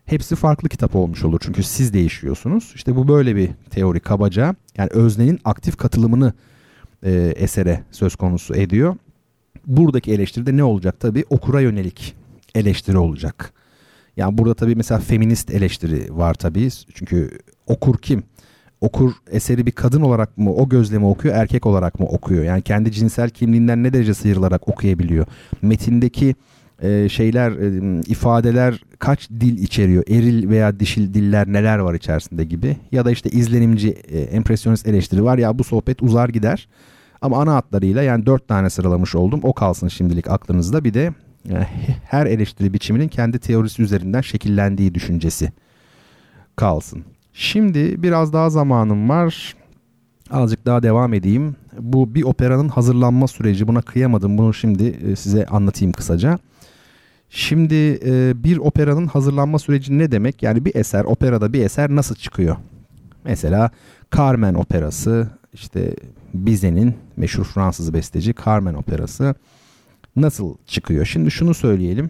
Hepsi 0.05 0.35
farklı 0.35 0.69
kitap 0.69 0.95
olmuş 0.95 1.23
olur 1.23 1.39
çünkü 1.43 1.63
siz 1.63 1.93
değişiyorsunuz. 1.93 2.71
İşte 2.75 2.95
bu 2.95 3.07
böyle 3.07 3.35
bir 3.35 3.49
teori 3.69 3.99
kabaca. 3.99 4.55
Yani 4.77 4.89
öznenin 4.93 5.39
aktif 5.45 5.77
katılımını 5.77 6.33
e, 7.03 7.33
esere 7.35 7.83
söz 7.91 8.15
konusu 8.15 8.55
ediyor. 8.55 8.95
Buradaki 9.67 10.11
eleştiride 10.13 10.57
ne 10.57 10.63
olacak 10.63 10.99
tabii? 10.99 11.25
Okura 11.29 11.61
yönelik 11.61 12.15
eleştiri 12.55 12.97
olacak. 12.97 13.53
Yani 14.17 14.37
burada 14.37 14.53
tabii 14.53 14.75
mesela 14.75 14.99
feminist 14.99 15.51
eleştiri 15.51 16.17
var 16.17 16.33
tabii. 16.33 16.69
Çünkü 16.93 17.39
okur 17.67 17.97
kim? 17.97 18.23
Okur 18.81 19.11
eseri 19.31 19.65
bir 19.65 19.71
kadın 19.71 20.01
olarak 20.01 20.37
mı 20.37 20.53
o 20.53 20.69
gözlemi 20.69 21.05
okuyor, 21.05 21.35
erkek 21.35 21.65
olarak 21.65 21.99
mı 21.99 22.05
okuyor? 22.05 22.43
Yani 22.43 22.61
kendi 22.61 22.91
cinsel 22.91 23.29
kimliğinden 23.29 23.83
ne 23.83 23.93
derece 23.93 24.13
sıyrılarak 24.13 24.67
okuyabiliyor? 24.67 25.25
Metindeki 25.61 26.35
e, 26.81 27.09
şeyler, 27.09 27.51
e, 27.51 28.01
ifadeler 28.07 28.83
kaç 28.99 29.29
dil 29.29 29.57
içeriyor? 29.57 30.03
Eril 30.09 30.49
veya 30.49 30.79
dişil 30.79 31.13
diller 31.13 31.47
neler 31.47 31.79
var 31.79 31.93
içerisinde 31.93 32.43
gibi? 32.43 32.77
Ya 32.91 33.05
da 33.05 33.11
işte 33.11 33.29
izlenimci, 33.29 33.89
e, 33.89 34.19
empresyonist 34.19 34.87
eleştiri 34.87 35.23
var 35.23 35.37
ya 35.37 35.59
bu 35.59 35.63
sohbet 35.63 36.03
uzar 36.03 36.29
gider. 36.29 36.67
Ama 37.21 37.41
ana 37.41 37.55
hatlarıyla 37.55 38.03
yani 38.03 38.25
dört 38.25 38.47
tane 38.47 38.69
sıralamış 38.69 39.15
oldum. 39.15 39.39
O 39.43 39.53
kalsın 39.53 39.87
şimdilik 39.87 40.27
aklınızda. 40.29 40.83
Bir 40.83 40.93
de 40.93 41.13
yani 41.49 41.67
her 42.03 42.25
eleştiri 42.25 42.73
biçiminin 42.73 43.07
kendi 43.07 43.39
teorisi 43.39 43.81
üzerinden 43.81 44.21
şekillendiği 44.21 44.95
düşüncesi 44.95 45.51
kalsın. 46.55 47.03
Şimdi 47.39 48.03
biraz 48.03 48.33
daha 48.33 48.49
zamanım 48.49 49.09
var. 49.09 49.55
Azıcık 50.31 50.65
daha 50.65 50.83
devam 50.83 51.13
edeyim. 51.13 51.55
Bu 51.79 52.15
bir 52.15 52.23
operanın 52.23 52.69
hazırlanma 52.69 53.27
süreci. 53.27 53.67
Buna 53.67 53.81
kıyamadım. 53.81 54.37
Bunu 54.37 54.53
şimdi 54.53 54.87
e, 54.87 55.15
size 55.15 55.45
anlatayım 55.45 55.91
kısaca. 55.91 56.39
Şimdi 57.29 57.99
e, 58.05 58.43
bir 58.43 58.57
operanın 58.57 59.07
hazırlanma 59.07 59.59
süreci 59.59 59.97
ne 59.97 60.11
demek? 60.11 60.43
Yani 60.43 60.65
bir 60.65 60.75
eser, 60.75 61.03
operada 61.03 61.53
bir 61.53 61.65
eser 61.65 61.89
nasıl 61.89 62.15
çıkıyor? 62.15 62.55
Mesela 63.23 63.71
Carmen 64.17 64.53
operası, 64.53 65.29
işte 65.53 65.95
Bizet'in 66.33 66.95
meşhur 67.17 67.43
Fransız 67.43 67.93
besteci 67.93 68.33
Carmen 68.45 68.73
operası 68.73 69.35
nasıl 70.15 70.55
çıkıyor? 70.65 71.05
Şimdi 71.05 71.31
şunu 71.31 71.53
söyleyelim. 71.53 72.09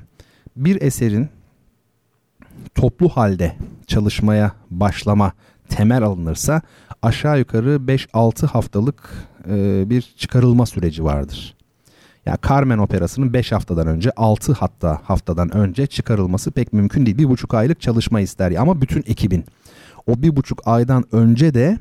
Bir 0.55 0.81
eserin 0.81 1.29
toplu 2.75 3.09
halde 3.09 3.55
çalışmaya 3.87 4.51
başlama 4.69 5.31
temel 5.69 6.03
alınırsa 6.03 6.61
aşağı 7.01 7.39
yukarı 7.39 7.75
5-6 7.75 8.45
haftalık 8.45 9.09
e, 9.49 9.89
bir 9.89 10.01
çıkarılma 10.17 10.65
süreci 10.65 11.03
vardır. 11.03 11.55
Yani 12.25 12.37
Carmen 12.47 12.77
operasının 12.77 13.33
5 13.33 13.51
haftadan 13.51 13.87
önce 13.87 14.11
6 14.11 14.53
hatta 14.53 15.01
haftadan 15.03 15.55
önce 15.55 15.87
çıkarılması 15.87 16.51
pek 16.51 16.73
mümkün 16.73 17.05
değil. 17.05 17.17
Bir 17.17 17.29
buçuk 17.29 17.53
aylık 17.53 17.81
çalışma 17.81 18.19
ister 18.19 18.51
ama 18.51 18.81
bütün 18.81 19.03
ekibin. 19.07 19.45
O 20.07 20.21
bir 20.21 20.35
buçuk 20.35 20.61
aydan 20.65 21.03
önce 21.11 21.53
de 21.53 21.79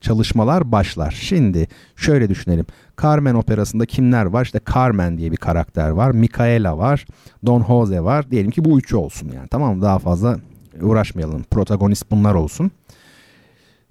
çalışmalar 0.00 0.72
başlar. 0.72 1.10
Şimdi 1.20 1.68
şöyle 1.96 2.28
düşünelim. 2.28 2.66
Carmen 3.02 3.34
operasında 3.34 3.86
kimler 3.86 4.24
var? 4.24 4.44
İşte 4.44 4.60
Carmen 4.74 5.18
diye 5.18 5.32
bir 5.32 5.36
karakter 5.36 5.90
var. 5.90 6.10
Micaela 6.10 6.78
var. 6.78 7.06
Don 7.46 7.64
Jose 7.64 8.00
var. 8.00 8.30
Diyelim 8.30 8.50
ki 8.50 8.64
bu 8.64 8.78
üçü 8.78 8.96
olsun 8.96 9.30
yani. 9.34 9.48
Tamam? 9.48 9.82
Daha 9.82 9.98
fazla 9.98 10.38
uğraşmayalım. 10.80 11.42
Protagonist 11.50 12.10
bunlar 12.10 12.34
olsun. 12.34 12.70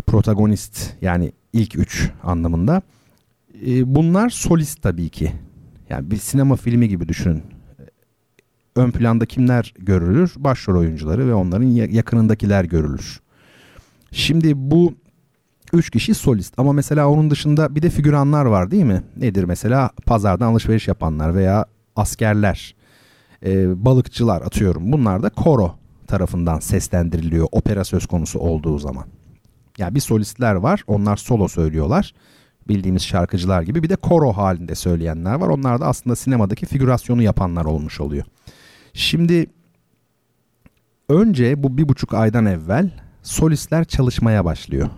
Protagonist 0.07 0.94
yani 1.02 1.31
ilk 1.53 1.76
üç 1.76 2.10
anlamında. 2.23 2.81
Ee, 3.68 3.95
bunlar 3.95 4.30
solist 4.30 4.81
tabii 4.81 5.10
ki. 5.10 5.31
Yani 5.90 6.11
bir 6.11 6.18
sinema 6.18 6.56
filmi 6.56 6.90
gibi 6.90 7.07
düşünün. 7.07 7.44
Ön 8.76 8.91
planda 8.91 9.26
kimler 9.26 9.73
görülür? 9.80 10.34
Başrol 10.38 10.80
oyuncuları 10.80 11.27
ve 11.27 11.34
onların 11.34 11.68
yakınındakiler 11.68 12.64
görülür. 12.64 13.19
Şimdi 14.11 14.53
bu 14.56 14.94
Üç 15.74 15.90
kişi 15.90 16.14
solist 16.14 16.54
ama 16.60 16.74
mesela 16.74 17.10
onun 17.10 17.30
dışında 17.30 17.76
bir 17.76 17.82
de 17.82 17.90
figüranlar 17.90 18.46
var 18.46 18.72
değil 18.72 18.84
mi? 18.84 19.04
Nedir 19.18 19.44
mesela 19.44 19.90
pazardan 20.06 20.52
alışveriş 20.52 20.88
yapanlar 20.88 21.36
veya 21.36 21.66
askerler, 21.96 22.76
e, 23.46 23.86
balıkçılar 23.86 24.41
atıyorum. 24.41 24.91
Bunlar 24.91 25.24
da 25.24 25.30
koro 25.30 25.76
tarafından 26.08 26.60
seslendiriliyor 26.60 27.48
opera 27.52 27.84
söz 27.84 28.06
konusu 28.06 28.40
olduğu 28.40 28.80
zaman. 28.80 29.06
Yani 29.78 29.96
bir 29.96 30.00
solistler 30.00 30.56
var 30.56 30.84
onlar 30.88 31.18
solo 31.18 31.48
söylüyorlar 31.48 32.14
bildiğimiz 32.70 33.04
şarkıcılar 33.04 33.62
gibi 33.62 33.84
bir 33.84 33.90
de 33.90 33.96
koro 33.96 34.34
halinde 34.34 34.76
söyleyenler 34.76 35.36
var. 35.36 35.48
Onlar 35.48 35.82
da 35.82 35.88
aslında 35.88 36.16
sinemadaki 36.16 36.66
figürasyonu 36.66 37.22
yapanlar 37.22 37.66
olmuş 37.66 38.00
oluyor. 38.00 38.26
Şimdi 38.94 39.48
önce 41.10 41.64
bu 41.64 41.78
bir 41.78 41.90
buçuk 41.90 42.14
aydan 42.14 42.46
evvel 42.46 42.91
solistler 43.24 43.86
çalışmaya 43.86 44.46
başlıyor. 44.46 44.90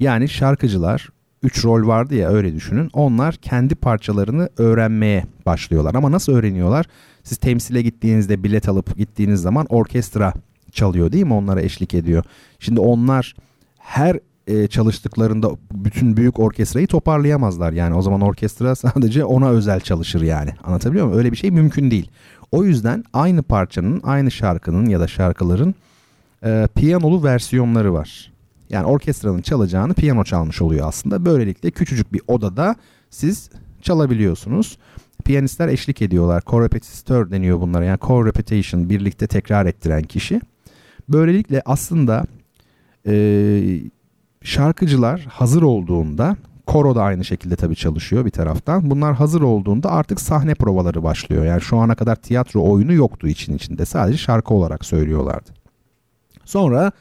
Yani 0.00 0.28
şarkıcılar 0.28 1.08
3 1.42 1.64
rol 1.64 1.86
vardı 1.86 2.14
ya 2.14 2.28
öyle 2.28 2.54
düşünün. 2.54 2.90
Onlar 2.92 3.34
kendi 3.34 3.74
parçalarını 3.74 4.48
öğrenmeye 4.58 5.24
başlıyorlar. 5.46 5.94
Ama 5.94 6.12
nasıl 6.12 6.32
öğreniyorlar? 6.32 6.86
Siz 7.24 7.38
temsile 7.38 7.82
gittiğinizde 7.82 8.42
bilet 8.42 8.68
alıp 8.68 8.96
gittiğiniz 8.96 9.40
zaman 9.40 9.66
orkestra 9.68 10.32
çalıyor 10.72 11.12
değil 11.12 11.24
mi? 11.24 11.34
Onlara 11.34 11.62
eşlik 11.62 11.94
ediyor. 11.94 12.24
Şimdi 12.58 12.80
onlar 12.80 13.34
her 13.78 14.18
e, 14.46 14.66
çalıştıklarında 14.66 15.50
bütün 15.72 16.16
büyük 16.16 16.40
orkestrayı 16.40 16.86
toparlayamazlar. 16.86 17.72
Yani 17.72 17.94
o 17.94 18.02
zaman 18.02 18.20
orkestra 18.20 18.74
sadece 18.74 19.24
ona 19.24 19.50
özel 19.50 19.80
çalışır 19.80 20.22
yani. 20.22 20.50
Anlatabiliyor 20.64 21.06
muyum? 21.06 21.18
Öyle 21.18 21.32
bir 21.32 21.36
şey 21.36 21.50
mümkün 21.50 21.90
değil. 21.90 22.10
O 22.52 22.64
yüzden 22.64 23.04
aynı 23.12 23.42
parçanın, 23.42 24.00
aynı 24.04 24.30
şarkının 24.30 24.86
ya 24.86 25.00
da 25.00 25.08
şarkıların 25.08 25.74
e, 26.44 26.68
piyanolu 26.74 27.24
versiyonları 27.24 27.92
var. 27.92 28.35
Yani 28.70 28.86
orkestranın 28.86 29.42
çalacağını 29.42 29.94
piyano 29.94 30.24
çalmış 30.24 30.62
oluyor 30.62 30.88
aslında. 30.88 31.24
Böylelikle 31.24 31.70
küçücük 31.70 32.12
bir 32.12 32.20
odada 32.28 32.76
siz 33.10 33.50
çalabiliyorsunuz. 33.82 34.78
Piyanistler 35.24 35.68
eşlik 35.68 36.02
ediyorlar. 36.02 36.42
Korrepetitör 36.42 37.30
deniyor 37.30 37.60
bunlara. 37.60 37.84
Yani 37.84 37.98
co-repetition 37.98 38.88
birlikte 38.88 39.26
tekrar 39.26 39.66
ettiren 39.66 40.02
kişi. 40.02 40.40
Böylelikle 41.08 41.62
aslında 41.64 42.24
e, 43.06 43.80
şarkıcılar 44.42 45.20
hazır 45.20 45.62
olduğunda 45.62 46.36
koro 46.66 46.94
da 46.94 47.02
aynı 47.02 47.24
şekilde 47.24 47.56
tabii 47.56 47.76
çalışıyor 47.76 48.24
bir 48.24 48.30
taraftan. 48.30 48.90
Bunlar 48.90 49.14
hazır 49.14 49.40
olduğunda 49.40 49.92
artık 49.92 50.20
sahne 50.20 50.54
provaları 50.54 51.02
başlıyor. 51.02 51.44
Yani 51.44 51.60
şu 51.60 51.76
ana 51.76 51.94
kadar 51.94 52.16
tiyatro 52.16 52.70
oyunu 52.70 52.92
yoktu 52.92 53.28
için 53.28 53.56
içinde. 53.56 53.84
Sadece 53.84 54.18
şarkı 54.18 54.54
olarak 54.54 54.84
söylüyorlardı. 54.84 55.50
Sonra 56.44 56.92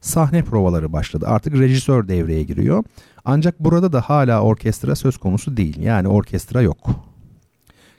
sahne 0.00 0.42
provaları 0.42 0.92
başladı. 0.92 1.26
Artık 1.28 1.54
rejisör 1.54 2.08
devreye 2.08 2.42
giriyor. 2.42 2.84
Ancak 3.24 3.60
burada 3.60 3.92
da 3.92 4.00
hala 4.00 4.42
orkestra 4.42 4.96
söz 4.96 5.16
konusu 5.16 5.56
değil. 5.56 5.80
Yani 5.80 6.08
orkestra 6.08 6.62
yok. 6.62 6.90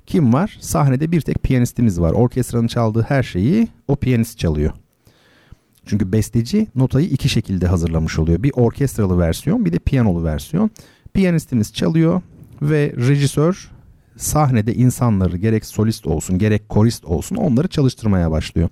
Kim 0.06 0.34
var? 0.34 0.58
Sahnede 0.62 1.12
bir 1.12 1.22
tek 1.22 1.44
piyanistimiz 1.44 2.02
var. 2.02 2.12
Orkestranın 2.12 2.68
çaldığı 2.68 3.02
her 3.02 3.24
şeyi 3.24 3.68
o 3.88 3.96
piyanist 3.96 4.40
çalıyor. 4.40 4.72
Çünkü 5.86 6.12
besteci 6.12 6.68
notayı 6.76 7.08
iki 7.08 7.30
şekilde 7.30 7.68
hazırlamış 7.68 8.20
oluyor. 8.20 8.44
Bir 8.44 8.52
orkestralı 8.56 9.20
versiyon 9.20 9.66
bir 9.66 9.74
de 9.74 9.80
piyanolu 9.80 10.24
versiyon. 10.24 10.72
Piyanistimiz 11.14 11.74
çalıyor 11.74 12.22
ve 12.62 12.94
rejisör 12.98 13.72
sahnede 14.18 14.76
insanları 14.76 15.38
gerek 15.38 15.66
solist 15.66 16.08
olsun 16.08 16.38
gerek 16.38 16.70
korist 16.70 17.06
olsun 17.06 17.36
onları 17.36 17.68
çalıştırmaya 17.68 18.32
başlıyor. 18.32 18.70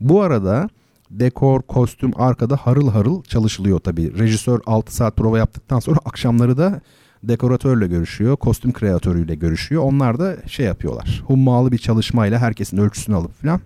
Bu 0.00 0.22
arada 0.22 0.68
dekor, 1.10 1.62
kostüm 1.62 2.10
arkada 2.16 2.56
harıl 2.56 2.90
harıl 2.90 3.22
çalışılıyor 3.22 3.78
tabii. 3.78 4.18
Rejisör 4.18 4.60
6 4.66 4.94
saat 4.94 5.16
prova 5.16 5.38
yaptıktan 5.38 5.78
sonra 5.78 5.98
akşamları 6.04 6.58
da 6.58 6.80
dekoratörle 7.22 7.86
görüşüyor, 7.86 8.36
kostüm 8.36 8.72
kreatörüyle 8.72 9.34
görüşüyor. 9.34 9.82
Onlar 9.82 10.18
da 10.18 10.36
şey 10.46 10.66
yapıyorlar. 10.66 11.22
Hummalı 11.26 11.72
bir 11.72 11.78
çalışmayla 11.78 12.38
herkesin 12.38 12.76
ölçüsünü 12.76 13.16
alıp 13.16 13.42
falan 13.42 13.60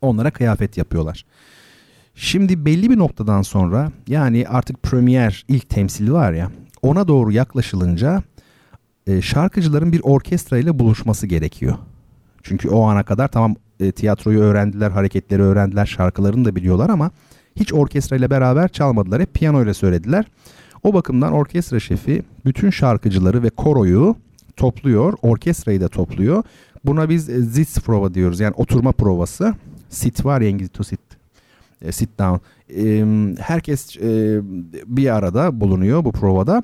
onlara 0.00 0.30
kıyafet 0.30 0.76
yapıyorlar. 0.76 1.24
Şimdi 2.14 2.64
belli 2.64 2.90
bir 2.90 2.98
noktadan 2.98 3.42
sonra 3.42 3.92
yani 4.08 4.44
artık 4.48 4.82
premier 4.82 5.44
ilk 5.48 5.68
temsili 5.68 6.12
var 6.12 6.32
ya 6.32 6.50
ona 6.82 7.08
doğru 7.08 7.32
yaklaşılınca 7.32 8.22
e, 9.06 9.22
şarkıcıların 9.22 9.92
bir 9.92 10.00
orkestra 10.04 10.58
ile 10.58 10.78
buluşması 10.78 11.26
gerekiyor. 11.26 11.76
Çünkü 12.42 12.68
o 12.68 12.82
ana 12.82 13.02
kadar 13.02 13.28
tamam 13.28 13.56
e, 13.80 13.92
tiyatroyu 13.92 14.38
öğrendiler, 14.38 14.90
hareketleri 14.90 15.42
öğrendiler, 15.42 15.86
şarkılarını 15.86 16.44
da 16.44 16.56
biliyorlar 16.56 16.90
ama 16.90 17.10
hiç 17.56 17.72
orkestra 17.72 18.16
ile 18.16 18.30
beraber 18.30 18.68
çalmadılar. 18.68 19.22
Hep 19.22 19.34
piyano 19.34 19.62
ile 19.62 19.74
söylediler. 19.74 20.24
O 20.82 20.94
bakımdan 20.94 21.32
orkestra 21.32 21.80
şefi 21.80 22.22
bütün 22.44 22.70
şarkıcıları 22.70 23.42
ve 23.42 23.50
koroyu 23.50 24.16
topluyor, 24.56 25.14
orkestrayı 25.22 25.80
da 25.80 25.88
topluyor. 25.88 26.42
Buna 26.84 27.08
biz 27.08 27.28
e, 27.28 27.42
sitz 27.42 27.78
prova 27.78 28.14
diyoruz. 28.14 28.40
Yani 28.40 28.54
oturma 28.56 28.92
provası. 28.92 29.54
Sit 29.88 30.24
var 30.24 30.40
ya 30.40 30.48
İngilizce 30.48 30.72
to 30.72 30.84
sit. 30.84 31.00
E, 31.82 31.92
sit 31.92 32.10
down. 32.18 32.40
E, 32.76 33.04
herkes 33.40 33.96
e, 33.96 34.40
bir 34.86 35.14
arada 35.14 35.60
bulunuyor 35.60 36.04
bu 36.04 36.12
provada. 36.12 36.62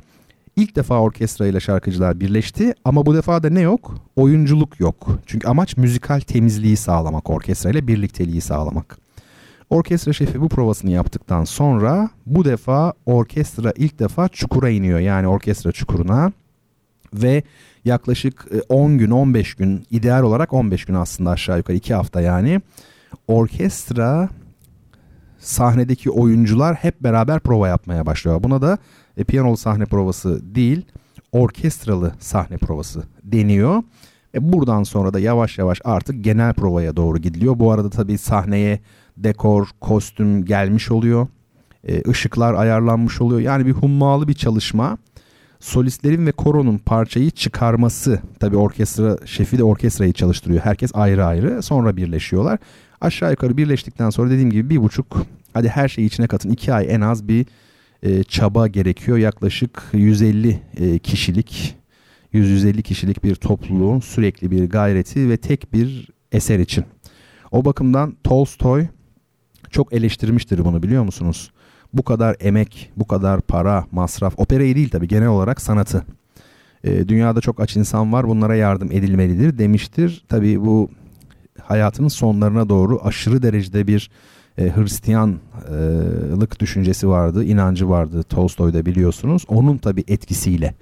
İlk 0.57 0.77
defa 0.77 1.01
orkestra 1.01 1.47
ile 1.47 1.61
şarkıcılar 1.61 2.21
birleşti 2.21 2.75
ama 2.85 3.07
bu 3.07 3.15
defa 3.15 3.43
da 3.43 3.51
ne 3.51 3.61
yok? 3.61 3.95
Oyunculuk 4.17 4.81
yok. 4.81 5.09
Çünkü 5.27 5.49
amaç 5.49 5.77
müzikal 5.77 6.21
temizliği 6.21 6.77
sağlamak, 6.77 7.31
orkestra 7.31 7.71
ile 7.71 7.87
birlikteliği 7.87 8.41
sağlamak. 8.41 8.99
Orkestra 9.71 10.13
şefi 10.13 10.41
bu 10.41 10.49
provasını 10.49 10.91
yaptıktan 10.91 11.45
sonra 11.45 12.11
bu 12.27 12.45
defa 12.45 12.93
orkestra 13.07 13.73
ilk 13.77 13.99
defa 13.99 14.29
çukura 14.29 14.71
iniyor. 14.71 14.99
Yani 14.99 15.29
orkestra 15.29 15.73
çukuruna 15.73 16.33
ve 17.15 17.43
yaklaşık 17.85 18.47
10 18.69 18.91
e, 18.91 18.97
gün 18.97 19.11
15 19.11 19.55
gün 19.55 19.87
ideal 19.91 20.23
olarak 20.23 20.53
15 20.53 20.85
gün 20.85 20.95
aslında 20.95 21.31
aşağı 21.31 21.59
yukarı 21.59 21.77
2 21.77 21.95
hafta 21.95 22.21
yani 22.21 22.61
orkestra 23.29 24.29
sahnedeki 25.39 26.11
oyuncular 26.11 26.75
hep 26.75 27.01
beraber 27.01 27.41
prova 27.41 27.69
yapmaya 27.69 28.07
başlıyor. 28.07 28.43
Buna 28.43 28.63
da 28.63 28.79
e, 29.17 29.25
piyanolu 29.25 29.57
sahne 29.57 29.85
provası 29.85 30.55
değil 30.55 30.87
orkestralı 31.33 32.13
sahne 32.19 32.57
provası 32.57 33.03
deniyor. 33.25 33.83
E, 34.35 34.53
buradan 34.53 34.83
sonra 34.83 35.15
da 35.15 35.21
yavaş 35.21 35.59
yavaş 35.59 35.81
artık 35.85 36.25
genel 36.25 36.55
provaya 36.55 36.97
doğru 36.97 37.19
gidiliyor. 37.19 37.59
Bu 37.59 37.73
arada 37.73 37.91
tabii 37.91 38.19
sahneye 38.19 38.81
dekor, 39.17 39.69
kostüm 39.81 40.45
gelmiş 40.45 40.91
oluyor. 40.91 41.27
E, 41.89 42.11
ışıklar 42.11 42.55
ayarlanmış 42.55 43.21
oluyor. 43.21 43.41
Yani 43.41 43.67
bir 43.67 43.73
hummalı 43.73 44.29
bir 44.29 44.35
çalışma. 44.35 44.99
Solistlerin 45.61 46.27
ve 46.27 46.33
koronun 46.33 46.79
parçayı 46.79 47.31
çıkarması. 47.31 48.21
Tabii 48.41 48.57
orkestra 48.57 49.17
şefi 49.27 49.59
de 49.59 49.65
orkestrayı 49.65 50.13
çalıştırıyor. 50.13 50.61
Herkes 50.61 50.91
ayrı 50.95 51.25
ayrı. 51.27 51.63
Sonra 51.63 51.97
birleşiyorlar. 51.97 52.59
Aşağı 53.01 53.31
yukarı 53.31 53.57
birleştikten 53.57 54.11
sonra 54.11 54.31
dediğim 54.31 54.51
gibi 54.51 54.71
bir 54.71 54.83
buçuk 54.83 55.27
hadi 55.55 55.69
her 55.69 55.89
şeyi 55.89 56.07
içine 56.07 56.27
katın 56.27 56.51
iki 56.51 56.75
ay 56.75 56.87
en 56.89 57.01
az 57.01 57.29
bir 57.29 57.47
e, 58.03 58.25
çaba 58.25 58.67
gerekiyor. 58.67 59.19
Yaklaşık 59.19 59.83
150 59.93 60.63
e, 60.77 60.99
kişilik 60.99 61.77
150 62.33 62.83
kişilik 62.83 63.25
bir 63.25 63.35
topluluğun 63.35 64.01
sürekli 64.01 64.51
bir 64.51 64.71
gayreti 64.71 65.29
ve 65.29 65.37
tek 65.37 65.73
bir 65.73 66.09
eser 66.33 66.59
için. 66.59 66.85
O 67.51 67.65
bakımdan 67.65 68.17
Tolstoy 68.25 68.87
çok 69.71 69.93
eleştirmiştir 69.93 70.65
bunu 70.65 70.83
biliyor 70.83 71.05
musunuz? 71.05 71.51
Bu 71.93 72.03
kadar 72.03 72.37
emek, 72.41 72.91
bu 72.97 73.07
kadar 73.07 73.41
para, 73.41 73.87
masraf, 73.91 74.35
operayı 74.37 74.77
değil 74.77 74.89
tabii 74.89 75.09
genel 75.09 75.29
olarak 75.29 75.61
sanatı. 75.61 76.05
E, 76.85 77.09
dünyada 77.09 77.41
çok 77.41 77.61
aç 77.61 77.77
insan 77.77 78.13
var 78.13 78.29
bunlara 78.29 78.57
yardım 78.57 78.93
edilmelidir 78.93 79.59
demiştir. 79.59 80.25
Tabii 80.29 80.61
bu 80.61 80.91
hayatının 81.63 82.09
sonlarına 82.09 82.69
doğru 82.69 83.01
aşırı 83.05 83.43
derecede 83.43 83.87
bir 83.87 84.11
e, 84.59 84.77
Hristiyanlık 84.77 86.61
düşüncesi 86.61 87.09
vardı, 87.09 87.45
inancı 87.45 87.89
vardı 87.89 88.23
Tolstoy'da 88.23 88.87
biliyorsunuz. 88.87 89.45
Onun 89.49 89.79
tabii 89.79 90.05
etkisiyle 90.09 90.75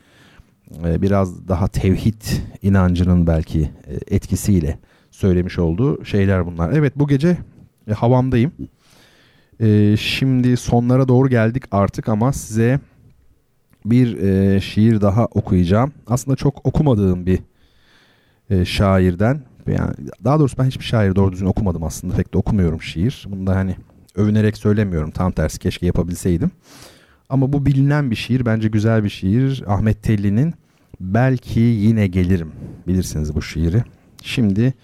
e, 0.84 1.02
biraz 1.02 1.48
daha 1.48 1.68
tevhid 1.68 2.22
inancının 2.62 3.26
belki 3.26 3.60
e, 3.60 4.14
etkisiyle 4.16 4.78
söylemiş 5.10 5.59
olduğu 5.59 6.05
şeyler 6.05 6.47
bunlar. 6.47 6.72
Evet 6.72 6.92
bu 6.97 7.09
gece 7.09 7.38
e, 7.88 7.92
havamdayım. 7.92 8.52
E, 9.60 9.97
şimdi 9.97 10.56
sonlara 10.56 11.09
doğru 11.09 11.28
geldik 11.28 11.64
artık 11.70 12.09
ama 12.09 12.32
size 12.32 12.80
bir 13.84 14.18
e, 14.18 14.60
şiir 14.60 15.01
daha 15.01 15.24
okuyacağım. 15.26 15.92
Aslında 16.06 16.36
çok 16.36 16.66
okumadığım 16.66 17.26
bir 17.26 17.38
e, 18.51 18.64
şairden 18.64 19.42
yani 19.72 19.94
daha 20.24 20.38
doğrusu 20.38 20.59
ben 20.59 20.64
hiçbir 20.64 20.84
şair 20.84 21.16
doğru 21.16 21.32
düzgün 21.32 21.47
okumadım 21.47 21.84
aslında. 21.84 22.16
Pek 22.16 22.34
de 22.34 22.38
okumuyorum 22.38 22.82
şiir. 22.82 23.26
Bunu 23.28 23.47
da 23.47 23.56
hani 23.56 23.76
övünerek 24.14 24.56
söylemiyorum. 24.56 25.10
Tam 25.10 25.32
tersi 25.32 25.59
keşke 25.59 25.86
yapabilseydim. 25.86 26.51
Ama 27.28 27.52
bu 27.52 27.66
bilinen 27.66 28.10
bir 28.10 28.16
şiir. 28.16 28.47
Bence 28.47 28.68
güzel 28.68 29.05
bir 29.05 29.09
şiir. 29.09 29.64
Ahmet 29.66 30.02
Telli'nin 30.02 30.55
Belki 31.01 31.60
Yine 31.60 32.06
Gelirim. 32.06 32.52
Bilirsiniz 32.86 33.34
bu 33.34 33.42
şiiri. 33.42 33.84
Şimdi 34.22 34.74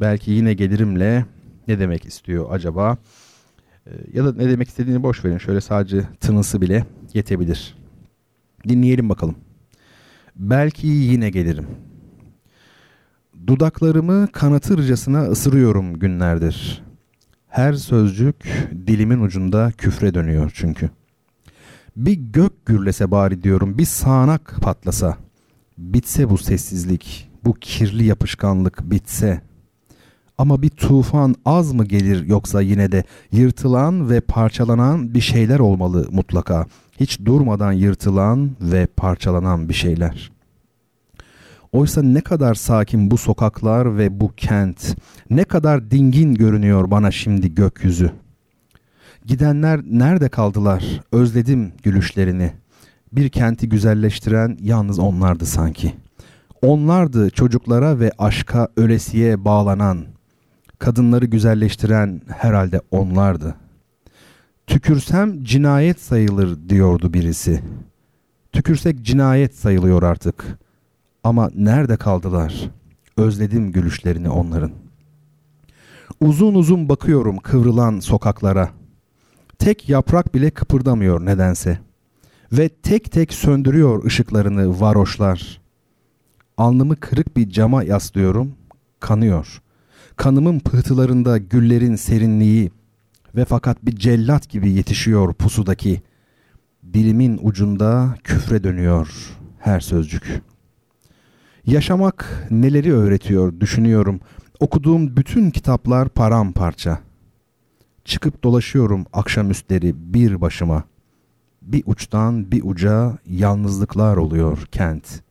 Belki 0.00 0.30
Yine 0.30 0.54
Gelirim'le 0.54 1.24
ne 1.68 1.78
demek 1.78 2.04
istiyor 2.04 2.46
acaba? 2.50 2.96
Ee, 3.86 3.90
ya 4.12 4.24
da 4.24 4.32
ne 4.32 4.50
demek 4.50 4.68
istediğini 4.68 5.02
boş 5.02 5.24
verin. 5.24 5.38
Şöyle 5.38 5.60
sadece 5.60 6.02
tınısı 6.20 6.60
bile 6.60 6.84
yetebilir. 7.14 7.74
Dinleyelim 8.68 9.08
bakalım. 9.08 9.36
Belki 10.36 10.86
yine 10.86 11.30
gelirim. 11.30 11.66
Dudaklarımı 13.46 14.28
kanatırcasına 14.32 15.22
ısırıyorum 15.22 15.98
günlerdir. 15.98 16.82
Her 17.48 17.72
sözcük 17.72 18.68
dilimin 18.86 19.20
ucunda 19.20 19.72
küfre 19.78 20.14
dönüyor 20.14 20.52
çünkü. 20.54 20.90
Bir 21.96 22.12
gök 22.12 22.66
gürlese 22.66 23.10
bari 23.10 23.42
diyorum, 23.42 23.78
bir 23.78 23.84
sağanak 23.84 24.56
patlasa. 24.62 25.16
Bitse 25.78 26.30
bu 26.30 26.38
sessizlik, 26.38 27.30
bu 27.44 27.54
kirli 27.54 28.04
yapışkanlık 28.04 28.90
bitse. 28.90 29.40
Ama 30.38 30.62
bir 30.62 30.70
tufan 30.70 31.34
az 31.44 31.72
mı 31.72 31.84
gelir 31.84 32.26
yoksa 32.26 32.60
yine 32.60 32.92
de 32.92 33.04
yırtılan 33.32 34.10
ve 34.10 34.20
parçalanan 34.20 35.14
bir 35.14 35.20
şeyler 35.20 35.58
olmalı 35.58 36.08
mutlaka. 36.10 36.66
Hiç 37.00 37.20
durmadan 37.24 37.72
yırtılan 37.72 38.50
ve 38.60 38.86
parçalanan 38.86 39.68
bir 39.68 39.74
şeyler.'' 39.74 40.39
Oysa 41.72 42.02
ne 42.02 42.20
kadar 42.20 42.54
sakin 42.54 43.10
bu 43.10 43.18
sokaklar 43.18 43.98
ve 43.98 44.20
bu 44.20 44.32
kent. 44.36 44.96
Ne 45.30 45.44
kadar 45.44 45.90
dingin 45.90 46.34
görünüyor 46.34 46.90
bana 46.90 47.10
şimdi 47.10 47.54
gökyüzü. 47.54 48.10
Gidenler 49.26 49.80
nerede 49.84 50.28
kaldılar? 50.28 51.00
Özledim 51.12 51.72
gülüşlerini. 51.82 52.52
Bir 53.12 53.28
kenti 53.28 53.68
güzelleştiren 53.68 54.58
yalnız 54.60 54.98
onlardı 54.98 55.46
sanki. 55.46 55.94
Onlardı 56.62 57.30
çocuklara 57.30 58.00
ve 58.00 58.10
aşka 58.18 58.68
ölesiye 58.76 59.44
bağlanan. 59.44 60.04
Kadınları 60.78 61.26
güzelleştiren 61.26 62.20
herhalde 62.28 62.80
onlardı. 62.90 63.54
Tükürsem 64.66 65.44
cinayet 65.44 66.00
sayılır 66.00 66.68
diyordu 66.68 67.12
birisi. 67.12 67.60
Tükürsek 68.52 69.02
cinayet 69.02 69.54
sayılıyor 69.54 70.02
artık.'' 70.02 70.69
Ama 71.24 71.50
nerede 71.54 71.96
kaldılar? 71.96 72.70
Özledim 73.16 73.72
gülüşlerini 73.72 74.30
onların. 74.30 74.70
Uzun 76.20 76.54
uzun 76.54 76.88
bakıyorum 76.88 77.36
kıvrılan 77.36 78.00
sokaklara. 78.00 78.70
Tek 79.58 79.88
yaprak 79.88 80.34
bile 80.34 80.50
kıpırdamıyor 80.50 81.26
nedense. 81.26 81.78
Ve 82.52 82.68
tek 82.68 83.12
tek 83.12 83.32
söndürüyor 83.32 84.04
ışıklarını 84.04 84.80
varoşlar. 84.80 85.60
Alnımı 86.56 86.96
kırık 86.96 87.36
bir 87.36 87.50
cama 87.50 87.82
yaslıyorum, 87.82 88.52
kanıyor. 89.00 89.62
Kanımın 90.16 90.58
pıhtılarında 90.58 91.38
güllerin 91.38 91.96
serinliği 91.96 92.70
Ve 93.34 93.44
fakat 93.44 93.86
bir 93.86 93.96
cellat 93.96 94.48
gibi 94.48 94.70
yetişiyor 94.70 95.34
pusudaki. 95.34 96.02
Dilimin 96.92 97.40
ucunda 97.42 98.14
küfre 98.24 98.64
dönüyor 98.64 99.36
her 99.58 99.80
sözcük. 99.80 100.42
Yaşamak 101.66 102.46
neleri 102.50 102.94
öğretiyor 102.94 103.60
düşünüyorum. 103.60 104.20
Okuduğum 104.60 105.16
bütün 105.16 105.50
kitaplar 105.50 106.08
paramparça. 106.08 106.98
Çıkıp 108.04 108.44
dolaşıyorum 108.44 109.06
akşamüstleri 109.12 109.94
bir 109.96 110.40
başıma. 110.40 110.84
Bir 111.62 111.82
uçtan 111.86 112.52
bir 112.52 112.62
uca 112.64 113.18
yalnızlıklar 113.26 114.16
oluyor 114.16 114.66
kent. 114.72 115.22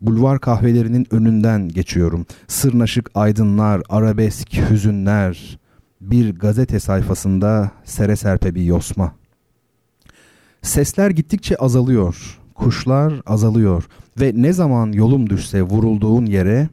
Bulvar 0.00 0.40
kahvelerinin 0.40 1.06
önünden 1.10 1.68
geçiyorum. 1.68 2.26
Sırnaşık 2.46 3.10
aydınlar, 3.14 3.82
arabesk 3.88 4.70
hüzünler. 4.70 5.58
Bir 6.00 6.34
gazete 6.34 6.80
sayfasında 6.80 7.70
sere 7.84 8.16
serpe 8.16 8.54
bir 8.54 8.62
yosma. 8.62 9.14
Sesler 10.62 11.10
gittikçe 11.10 11.56
azalıyor. 11.56 12.41
Kuşlar 12.54 13.22
azalıyor 13.26 13.88
ve 14.20 14.32
ne 14.34 14.52
zaman 14.52 14.92
yolum 14.92 15.30
düşse 15.30 15.62
vurulduğun 15.62 16.26
yere 16.26 16.68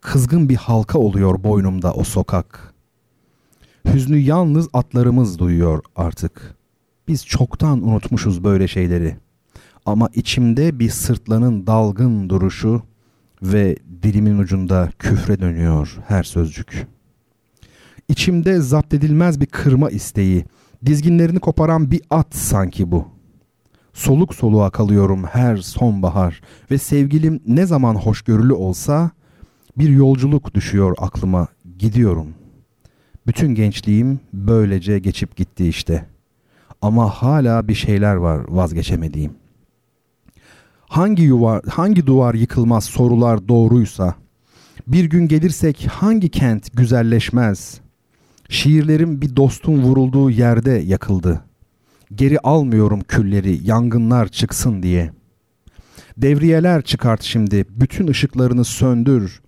kızgın 0.00 0.48
bir 0.48 0.56
halka 0.56 0.98
oluyor 0.98 1.44
boynumda 1.44 1.92
o 1.92 2.04
sokak. 2.04 2.74
Hüznü 3.94 4.18
yalnız 4.18 4.68
atlarımız 4.72 5.38
duyuyor 5.38 5.84
artık. 5.96 6.54
Biz 7.08 7.26
çoktan 7.26 7.88
unutmuşuz 7.88 8.44
böyle 8.44 8.68
şeyleri. 8.68 9.16
Ama 9.86 10.08
içimde 10.14 10.78
bir 10.78 10.90
sırtlanın 10.90 11.66
dalgın 11.66 12.28
duruşu 12.28 12.82
ve 13.42 13.76
dilimin 14.02 14.38
ucunda 14.38 14.90
küfre 14.98 15.40
dönüyor 15.40 15.98
her 16.08 16.22
sözcük. 16.22 16.86
İçimde 18.08 18.60
zapt 18.60 18.94
edilmez 18.94 19.40
bir 19.40 19.46
kırma 19.46 19.90
isteği, 19.90 20.44
dizginlerini 20.86 21.38
koparan 21.40 21.90
bir 21.90 22.02
at 22.10 22.34
sanki 22.34 22.92
bu. 22.92 23.13
Soluk 23.94 24.34
soluğa 24.34 24.70
kalıyorum 24.70 25.24
her 25.24 25.56
sonbahar 25.56 26.40
ve 26.70 26.78
sevgilim 26.78 27.40
ne 27.46 27.66
zaman 27.66 27.94
hoşgörülü 27.94 28.52
olsa 28.52 29.10
bir 29.78 29.88
yolculuk 29.88 30.54
düşüyor 30.54 30.94
aklıma, 30.98 31.48
gidiyorum. 31.78 32.26
Bütün 33.26 33.54
gençliğim 33.54 34.20
böylece 34.32 34.98
geçip 34.98 35.36
gitti 35.36 35.68
işte. 35.68 36.06
Ama 36.82 37.10
hala 37.10 37.68
bir 37.68 37.74
şeyler 37.74 38.14
var 38.14 38.40
vazgeçemediğim. 38.48 39.32
Hangi 40.80 41.22
yuvar, 41.22 41.62
hangi 41.70 42.06
duvar 42.06 42.34
yıkılmaz 42.34 42.84
sorular 42.84 43.48
doğruysa, 43.48 44.14
bir 44.86 45.04
gün 45.04 45.28
gelirsek 45.28 45.86
hangi 45.90 46.28
kent 46.28 46.76
güzelleşmez? 46.76 47.80
Şiirlerim 48.48 49.22
bir 49.22 49.36
dostun 49.36 49.82
vurulduğu 49.82 50.30
yerde 50.30 50.70
yakıldı. 50.70 51.44
Geri 52.14 52.38
almıyorum 52.38 53.00
külleri, 53.00 53.66
yangınlar 53.66 54.28
çıksın 54.28 54.82
diye. 54.82 55.12
Devriyeler 56.16 56.82
çıkart 56.82 57.22
şimdi, 57.22 57.64
bütün 57.68 58.06
ışıklarını 58.06 58.64
söndür. 58.64 59.42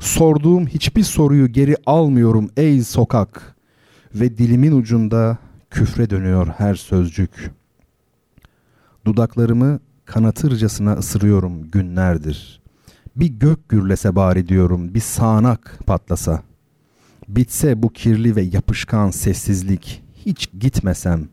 Sorduğum 0.00 0.66
hiçbir 0.66 1.02
soruyu 1.02 1.48
geri 1.48 1.76
almıyorum 1.86 2.50
ey 2.56 2.82
sokak. 2.82 3.56
Ve 4.14 4.38
dilimin 4.38 4.72
ucunda 4.72 5.38
küfre 5.70 6.10
dönüyor 6.10 6.46
her 6.46 6.74
sözcük. 6.74 7.50
Dudaklarımı 9.04 9.80
kanatırcasına 10.04 10.92
ısırıyorum 10.92 11.70
günlerdir. 11.70 12.62
Bir 13.16 13.26
gök 13.26 13.68
gürlese 13.68 14.16
bari 14.16 14.48
diyorum, 14.48 14.94
bir 14.94 15.00
sağanak 15.00 15.78
patlasa. 15.86 16.42
Bitse 17.28 17.82
bu 17.82 17.88
kirli 17.88 18.36
ve 18.36 18.42
yapışkan 18.42 19.10
sessizlik, 19.10 20.02
hiç 20.26 20.50
gitmesem. 20.60 21.28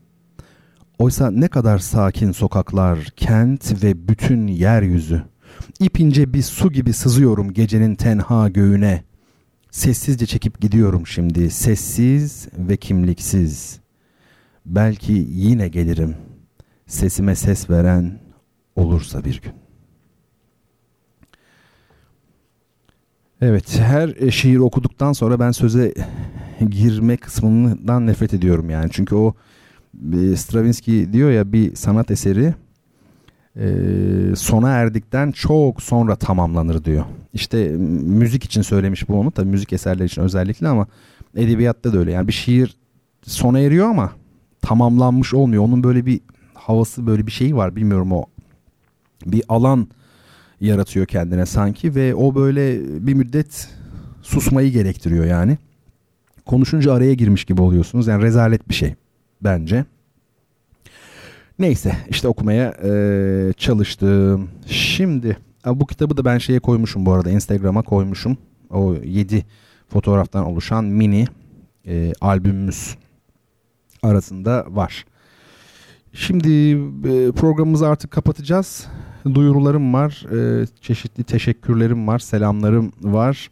Oysa 0.98 1.30
ne 1.30 1.48
kadar 1.48 1.78
sakin 1.78 2.32
sokaklar, 2.32 2.98
kent 3.16 3.82
ve 3.82 4.08
bütün 4.08 4.46
yeryüzü. 4.46 5.22
İpince 5.80 6.34
bir 6.34 6.42
su 6.42 6.72
gibi 6.72 6.92
sızıyorum 6.92 7.52
gecenin 7.52 7.94
tenha 7.94 8.48
göğüne. 8.48 9.04
Sessizce 9.70 10.26
çekip 10.26 10.60
gidiyorum 10.60 11.06
şimdi, 11.06 11.50
sessiz 11.50 12.48
ve 12.58 12.76
kimliksiz. 12.76 13.80
Belki 14.66 15.12
yine 15.28 15.68
gelirim. 15.68 16.16
Sesime 16.86 17.34
ses 17.34 17.70
veren 17.70 18.18
olursa 18.76 19.24
bir 19.24 19.40
gün. 19.40 19.52
Evet, 23.40 23.78
her 23.78 24.30
şiir 24.30 24.56
okuduktan 24.56 25.12
sonra 25.12 25.40
ben 25.40 25.50
söze 25.50 25.94
girme 26.70 27.16
kısmından 27.16 28.06
nefret 28.06 28.34
ediyorum 28.34 28.70
yani. 28.70 28.90
Çünkü 28.92 29.14
o 29.14 29.34
Stravinsky 30.36 31.12
diyor 31.12 31.30
ya 31.30 31.52
bir 31.52 31.74
sanat 31.74 32.10
eseri 32.10 32.54
e, 33.56 33.66
sona 34.36 34.70
erdikten 34.70 35.32
çok 35.32 35.82
sonra 35.82 36.16
tamamlanır 36.16 36.84
diyor. 36.84 37.04
İşte 37.32 37.68
müzik 38.06 38.44
için 38.44 38.62
söylemiş 38.62 39.08
bu 39.08 39.20
onu 39.20 39.30
tabii 39.30 39.48
müzik 39.48 39.72
eserleri 39.72 40.06
için 40.06 40.22
özellikle 40.22 40.68
ama 40.68 40.86
edebiyatta 41.36 41.92
da 41.92 41.98
öyle. 41.98 42.12
Yani 42.12 42.28
bir 42.28 42.32
şiir 42.32 42.76
sona 43.22 43.60
eriyor 43.60 43.88
ama 43.88 44.12
tamamlanmış 44.60 45.34
olmuyor. 45.34 45.64
Onun 45.64 45.84
böyle 45.84 46.06
bir 46.06 46.20
havası 46.54 47.06
böyle 47.06 47.26
bir 47.26 47.32
şeyi 47.32 47.56
var 47.56 47.76
bilmiyorum 47.76 48.12
o 48.12 48.24
bir 49.26 49.42
alan 49.48 49.88
yaratıyor 50.60 51.06
kendine 51.06 51.46
sanki 51.46 51.94
ve 51.94 52.14
o 52.14 52.34
böyle 52.34 52.80
bir 53.06 53.14
müddet 53.14 53.68
susmayı 54.22 54.72
gerektiriyor 54.72 55.24
yani. 55.24 55.58
Konuşunca 56.46 56.92
araya 56.92 57.14
girmiş 57.14 57.44
gibi 57.44 57.62
oluyorsunuz. 57.62 58.06
Yani 58.06 58.22
rezalet 58.22 58.68
bir 58.68 58.74
şey 58.74 58.94
bence. 59.44 59.84
Neyse 61.58 61.96
işte 62.10 62.28
okumaya 62.28 62.74
e, 62.84 63.52
çalıştım. 63.56 64.50
Şimdi 64.66 65.38
bu 65.66 65.86
kitabı 65.86 66.16
da 66.16 66.24
ben 66.24 66.38
şeye 66.38 66.60
koymuşum 66.60 67.06
bu 67.06 67.12
arada 67.12 67.30
Instagram'a 67.30 67.82
koymuşum. 67.82 68.36
O 68.70 68.94
7 68.94 69.44
fotoğraftan 69.88 70.44
oluşan 70.44 70.84
mini 70.84 71.26
e, 71.86 72.12
albümümüz 72.20 72.96
arasında 74.02 74.66
var. 74.68 75.04
Şimdi 76.12 76.50
e, 77.08 77.32
programımızı 77.32 77.88
artık 77.88 78.10
kapatacağız. 78.10 78.86
Duyurularım 79.34 79.94
var, 79.94 80.26
e, 80.62 80.66
çeşitli 80.80 81.24
teşekkürlerim 81.24 82.08
var, 82.08 82.18
selamlarım 82.18 82.92
var. 83.02 83.50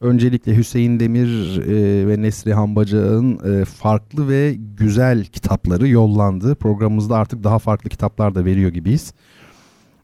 Öncelikle 0.00 0.56
Hüseyin 0.56 1.00
Demir 1.00 1.58
e, 1.58 2.08
ve 2.08 2.22
Nesri 2.22 2.54
Hambacı'nın 2.54 3.60
e, 3.60 3.64
farklı 3.64 4.28
ve 4.28 4.56
güzel 4.76 5.24
kitapları 5.24 5.88
yollandı. 5.88 6.54
Programımızda 6.54 7.16
artık 7.16 7.44
daha 7.44 7.58
farklı 7.58 7.90
kitaplar 7.90 8.34
da 8.34 8.44
veriyor 8.44 8.70
gibiyiz. 8.70 9.12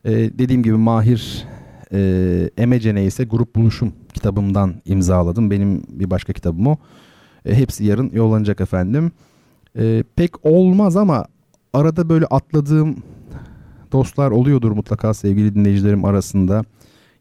E, 0.04 0.12
dediğim 0.12 0.62
gibi 0.62 0.74
Mahir 0.74 1.44
e, 1.92 2.50
Emecene 2.58 3.04
ise 3.04 3.24
Grup 3.24 3.56
Buluşum 3.56 3.92
kitabımdan 4.14 4.74
imzaladım. 4.84 5.50
Benim 5.50 5.82
bir 5.88 6.10
başka 6.10 6.32
kitabım 6.32 6.66
o. 6.66 6.76
E, 7.46 7.54
hepsi 7.54 7.84
yarın 7.84 8.10
yollanacak 8.12 8.60
efendim. 8.60 9.12
E, 9.78 10.04
pek 10.16 10.46
olmaz 10.46 10.96
ama 10.96 11.26
arada 11.72 12.08
böyle 12.08 12.26
atladığım 12.26 12.96
dostlar 13.92 14.30
oluyordur 14.30 14.72
mutlaka 14.72 15.14
sevgili 15.14 15.54
dinleyicilerim 15.54 16.04
arasında. 16.04 16.64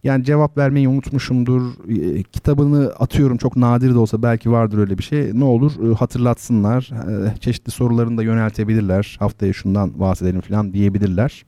Yani 0.03 0.23
cevap 0.23 0.57
vermeyi 0.57 0.87
unutmuşumdur. 0.87 1.61
E, 1.89 2.23
kitabını 2.23 2.93
atıyorum 2.99 3.37
çok 3.37 3.55
nadir 3.55 3.93
de 3.93 3.97
olsa 3.97 4.23
belki 4.23 4.51
vardır 4.51 4.77
öyle 4.77 4.97
bir 4.97 5.03
şey. 5.03 5.31
Ne 5.33 5.43
olur 5.43 5.91
e, 5.91 5.95
hatırlatsınlar. 5.95 6.91
E, 7.09 7.37
çeşitli 7.39 7.71
sorularını 7.71 8.17
da 8.17 8.23
yöneltebilirler. 8.23 9.17
Haftaya 9.19 9.53
şundan 9.53 9.99
bahsedelim 9.99 10.41
falan 10.41 10.73
diyebilirler. 10.73 11.45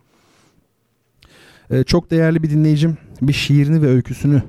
E, 1.70 1.84
çok 1.84 2.12
değerli 2.12 2.44
bir 2.44 2.50
dinleyicim 2.50 2.98
bir 3.22 3.34
şiirini 3.34 3.82
ve 3.82 3.88
öyküsünü 3.88 4.44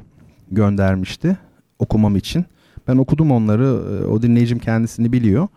göndermişti 0.51 1.37
okumam 1.78 2.16
için. 2.16 2.45
Ben 2.89 2.97
okudum 2.97 3.33
onları. 3.33 3.65
E, 3.65 4.07
o 4.07 4.23
dinleyicim 4.23 4.59
kendisini 4.59 5.12
biliyor. 5.12 5.49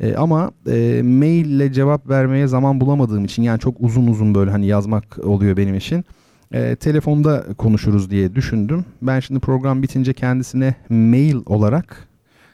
E, 0.00 0.14
ama 0.14 0.50
e, 0.66 1.02
maille 1.02 1.72
cevap 1.72 2.08
vermeye 2.08 2.46
zaman 2.46 2.80
bulamadığım 2.80 3.24
için 3.24 3.42
yani 3.42 3.60
çok 3.60 3.76
uzun 3.80 4.06
uzun 4.06 4.34
böyle 4.34 4.50
hani 4.50 4.66
yazmak 4.66 5.18
oluyor 5.24 5.56
benim 5.56 5.74
için. 5.74 6.04
E, 6.52 6.76
telefonda 6.76 7.44
konuşuruz 7.58 8.10
diye 8.10 8.34
düşündüm. 8.34 8.84
Ben 9.02 9.20
şimdi 9.20 9.40
program 9.40 9.82
bitince 9.82 10.12
kendisine 10.12 10.74
mail 10.88 11.36
olarak 11.46 12.08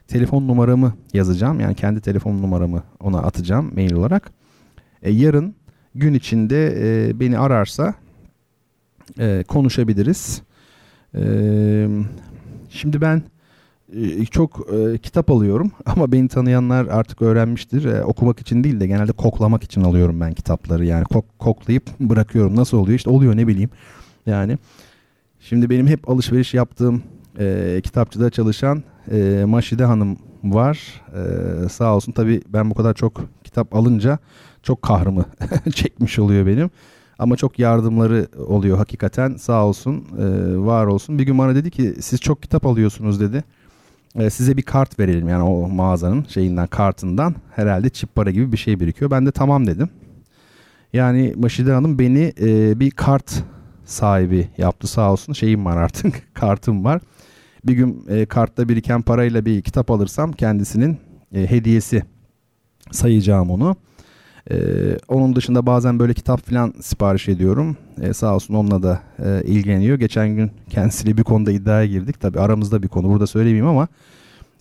telefon 0.08 0.48
numaramı 0.48 0.94
yazacağım. 1.14 1.60
Yani 1.60 1.74
kendi 1.74 2.00
telefon 2.00 2.42
numaramı 2.42 2.82
ona 3.00 3.18
atacağım 3.18 3.74
mail 3.74 3.92
olarak. 3.92 4.30
E, 5.02 5.10
yarın 5.10 5.54
gün 5.94 6.14
içinde 6.14 6.74
e, 6.78 7.20
beni 7.20 7.38
ararsa 7.38 7.94
e, 9.18 9.44
konuşabiliriz. 9.48 10.42
E, 11.14 11.22
şimdi 12.70 13.00
ben 13.00 13.22
çok 14.30 14.66
e, 14.72 14.98
kitap 14.98 15.30
alıyorum 15.30 15.70
ama 15.86 16.12
beni 16.12 16.28
tanıyanlar 16.28 16.86
artık 16.86 17.22
öğrenmiştir. 17.22 17.84
E, 17.84 18.04
okumak 18.04 18.40
için 18.40 18.64
değil 18.64 18.80
de 18.80 18.86
genelde 18.86 19.12
koklamak 19.12 19.62
için 19.62 19.80
alıyorum 19.84 20.20
ben 20.20 20.32
kitapları. 20.32 20.84
Yani 20.84 21.04
kok, 21.04 21.38
koklayıp 21.38 22.00
bırakıyorum. 22.00 22.56
Nasıl 22.56 22.78
oluyor? 22.78 22.96
İşte 22.96 23.10
oluyor 23.10 23.36
ne 23.36 23.46
bileyim. 23.46 23.70
Yani 24.26 24.58
şimdi 25.40 25.70
benim 25.70 25.86
hep 25.86 26.10
alışveriş 26.10 26.54
yaptığım 26.54 27.02
e, 27.38 27.80
kitapçıda 27.84 28.30
çalışan 28.30 28.82
e, 29.10 29.44
Maşide 29.46 29.84
Hanım 29.84 30.16
var. 30.44 31.02
E, 31.14 31.68
sağ 31.68 31.96
olsun 31.96 32.12
tabii 32.12 32.42
ben 32.48 32.70
bu 32.70 32.74
kadar 32.74 32.94
çok 32.94 33.20
kitap 33.44 33.74
alınca 33.74 34.18
çok 34.62 34.82
kahrımı 34.82 35.24
çekmiş 35.74 36.18
oluyor 36.18 36.46
benim. 36.46 36.70
Ama 37.18 37.36
çok 37.36 37.58
yardımları 37.58 38.26
oluyor 38.46 38.76
hakikaten 38.76 39.36
sağ 39.36 39.66
olsun 39.66 40.04
e, 40.18 40.24
var 40.58 40.86
olsun. 40.86 41.18
Bir 41.18 41.24
gün 41.24 41.38
bana 41.38 41.54
dedi 41.54 41.70
ki 41.70 41.94
siz 42.00 42.20
çok 42.20 42.42
kitap 42.42 42.66
alıyorsunuz 42.66 43.20
dedi. 43.20 43.44
E, 44.18 44.30
size 44.30 44.56
bir 44.56 44.62
kart 44.62 44.98
verelim 44.98 45.28
yani 45.28 45.42
o 45.42 45.68
mağazanın 45.68 46.24
şeyinden 46.28 46.66
kartından 46.66 47.34
herhalde 47.56 47.88
çip 47.88 48.14
para 48.14 48.30
gibi 48.30 48.52
bir 48.52 48.56
şey 48.56 48.80
birikiyor. 48.80 49.10
Ben 49.10 49.26
de 49.26 49.32
tamam 49.32 49.66
dedim. 49.66 49.88
Yani 50.92 51.34
Maşide 51.36 51.72
Hanım 51.72 51.98
beni 51.98 52.32
e, 52.40 52.80
bir 52.80 52.90
kart 52.90 53.42
sahibi 53.84 54.48
yaptı 54.58 54.86
sağ 54.86 55.12
olsun. 55.12 55.32
Şeyim 55.32 55.64
var 55.64 55.76
artık 55.76 56.34
kartım 56.34 56.84
var. 56.84 57.00
Bir 57.64 57.72
gün 57.72 58.04
e, 58.08 58.26
kartta 58.26 58.68
biriken 58.68 59.02
parayla 59.02 59.44
bir 59.44 59.62
kitap 59.62 59.90
alırsam 59.90 60.32
kendisinin 60.32 60.98
e, 61.34 61.50
hediyesi 61.50 62.02
sayacağım 62.90 63.50
onu. 63.50 63.76
Ee, 64.50 64.54
onun 65.08 65.36
dışında 65.36 65.66
bazen 65.66 65.98
böyle 65.98 66.14
kitap 66.14 66.46
falan 66.46 66.74
sipariş 66.80 67.28
ediyorum. 67.28 67.76
Ee, 68.00 68.12
sağ 68.12 68.34
olsun 68.34 68.54
onunla 68.54 68.82
da 68.82 69.00
e, 69.24 69.42
ilgileniyor. 69.44 69.98
Geçen 69.98 70.28
gün 70.28 70.50
kendisiyle 70.70 71.16
bir 71.16 71.22
konuda 71.22 71.52
iddiaya 71.52 71.86
girdik. 71.86 72.20
Tabi 72.20 72.40
aramızda 72.40 72.82
bir 72.82 72.88
konu 72.88 73.08
burada 73.08 73.26
söylemeyeyim 73.26 73.66
ama 73.66 73.88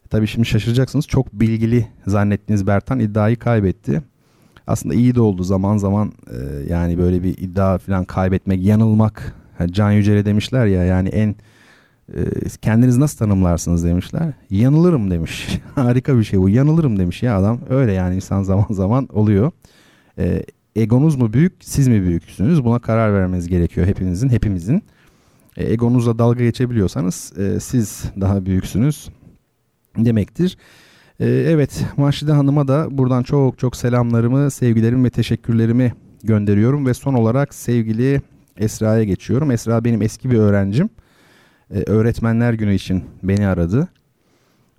tabi 0.10 0.28
şimdi 0.28 0.48
şaşıracaksınız. 0.48 1.08
Çok 1.08 1.34
bilgili 1.34 1.88
zannettiğiniz 2.08 2.68
Bertan 2.68 3.00
iddiayı 3.00 3.40
kaybetti. 3.40 4.02
Aslında 4.68 4.96
iyi 4.96 5.16
de 5.16 5.22
oldu 5.22 5.44
zaman 5.44 5.78
zaman 5.78 6.12
e, 6.32 6.74
yani 6.74 6.98
böyle 6.98 7.24
bir 7.24 7.38
iddia 7.38 7.78
falan 7.78 8.06
kaybetmek, 8.06 8.66
yanılmak. 8.66 9.36
Yani 9.60 9.74
Can 9.74 9.92
Yücel'e 9.92 10.26
demişler 10.26 10.66
ya 10.66 10.84
yani 10.84 11.10
en 11.10 11.36
kendiniz 12.62 12.98
nasıl 12.98 13.18
tanımlarsınız 13.18 13.84
demişler. 13.86 14.34
Yanılırım 14.50 15.12
demiş. 15.12 15.60
Harika 15.76 16.18
bir 16.18 16.24
şey 16.24 16.40
bu. 16.40 16.50
Yanılırım 16.50 17.00
demiş 17.00 17.24
ya 17.24 17.38
adam. 17.38 17.60
Öyle 17.70 17.94
yani 17.94 18.16
insan 18.16 18.44
zaman 18.52 18.66
zaman 18.70 19.08
oluyor. 19.14 19.52
E, 20.18 20.44
egonuz 20.76 21.16
mu 21.16 21.34
büyük, 21.34 21.54
siz 21.62 21.88
mi 21.88 22.02
büyüksünüz? 22.02 22.64
Buna 22.64 22.80
karar 22.80 23.14
vermeniz 23.14 23.48
gerekiyor 23.48 23.88
hepinizin, 23.88 24.30
hepimizin. 24.30 24.84
E, 25.58 25.72
egonuzla 25.74 26.20
dalga 26.20 26.44
geçebiliyorsanız 26.44 27.34
e, 27.38 27.60
siz 27.60 28.04
daha 28.22 28.46
büyüksünüz 28.46 29.10
demektir. 29.98 30.58
E, 31.20 31.26
evet, 31.30 31.86
Maşide 31.98 32.32
Hanım'a 32.32 32.68
da 32.68 32.98
buradan 32.98 33.24
çok 33.24 33.60
çok 33.60 33.76
selamlarımı, 33.76 34.52
sevgilerimi 34.52 35.04
ve 35.04 35.10
teşekkürlerimi 35.10 35.94
gönderiyorum. 36.24 36.86
Ve 36.86 36.94
son 36.94 37.14
olarak 37.14 37.54
sevgili 37.54 38.22
Esra'ya 38.58 39.04
geçiyorum. 39.04 39.52
Esra 39.52 39.84
benim 39.84 40.02
eski 40.02 40.32
bir 40.32 40.38
öğrencim. 40.38 40.90
E, 41.74 41.84
öğretmenler 41.88 42.54
günü 42.54 42.74
için 42.74 43.04
beni 43.24 43.48
aradı. 43.48 43.88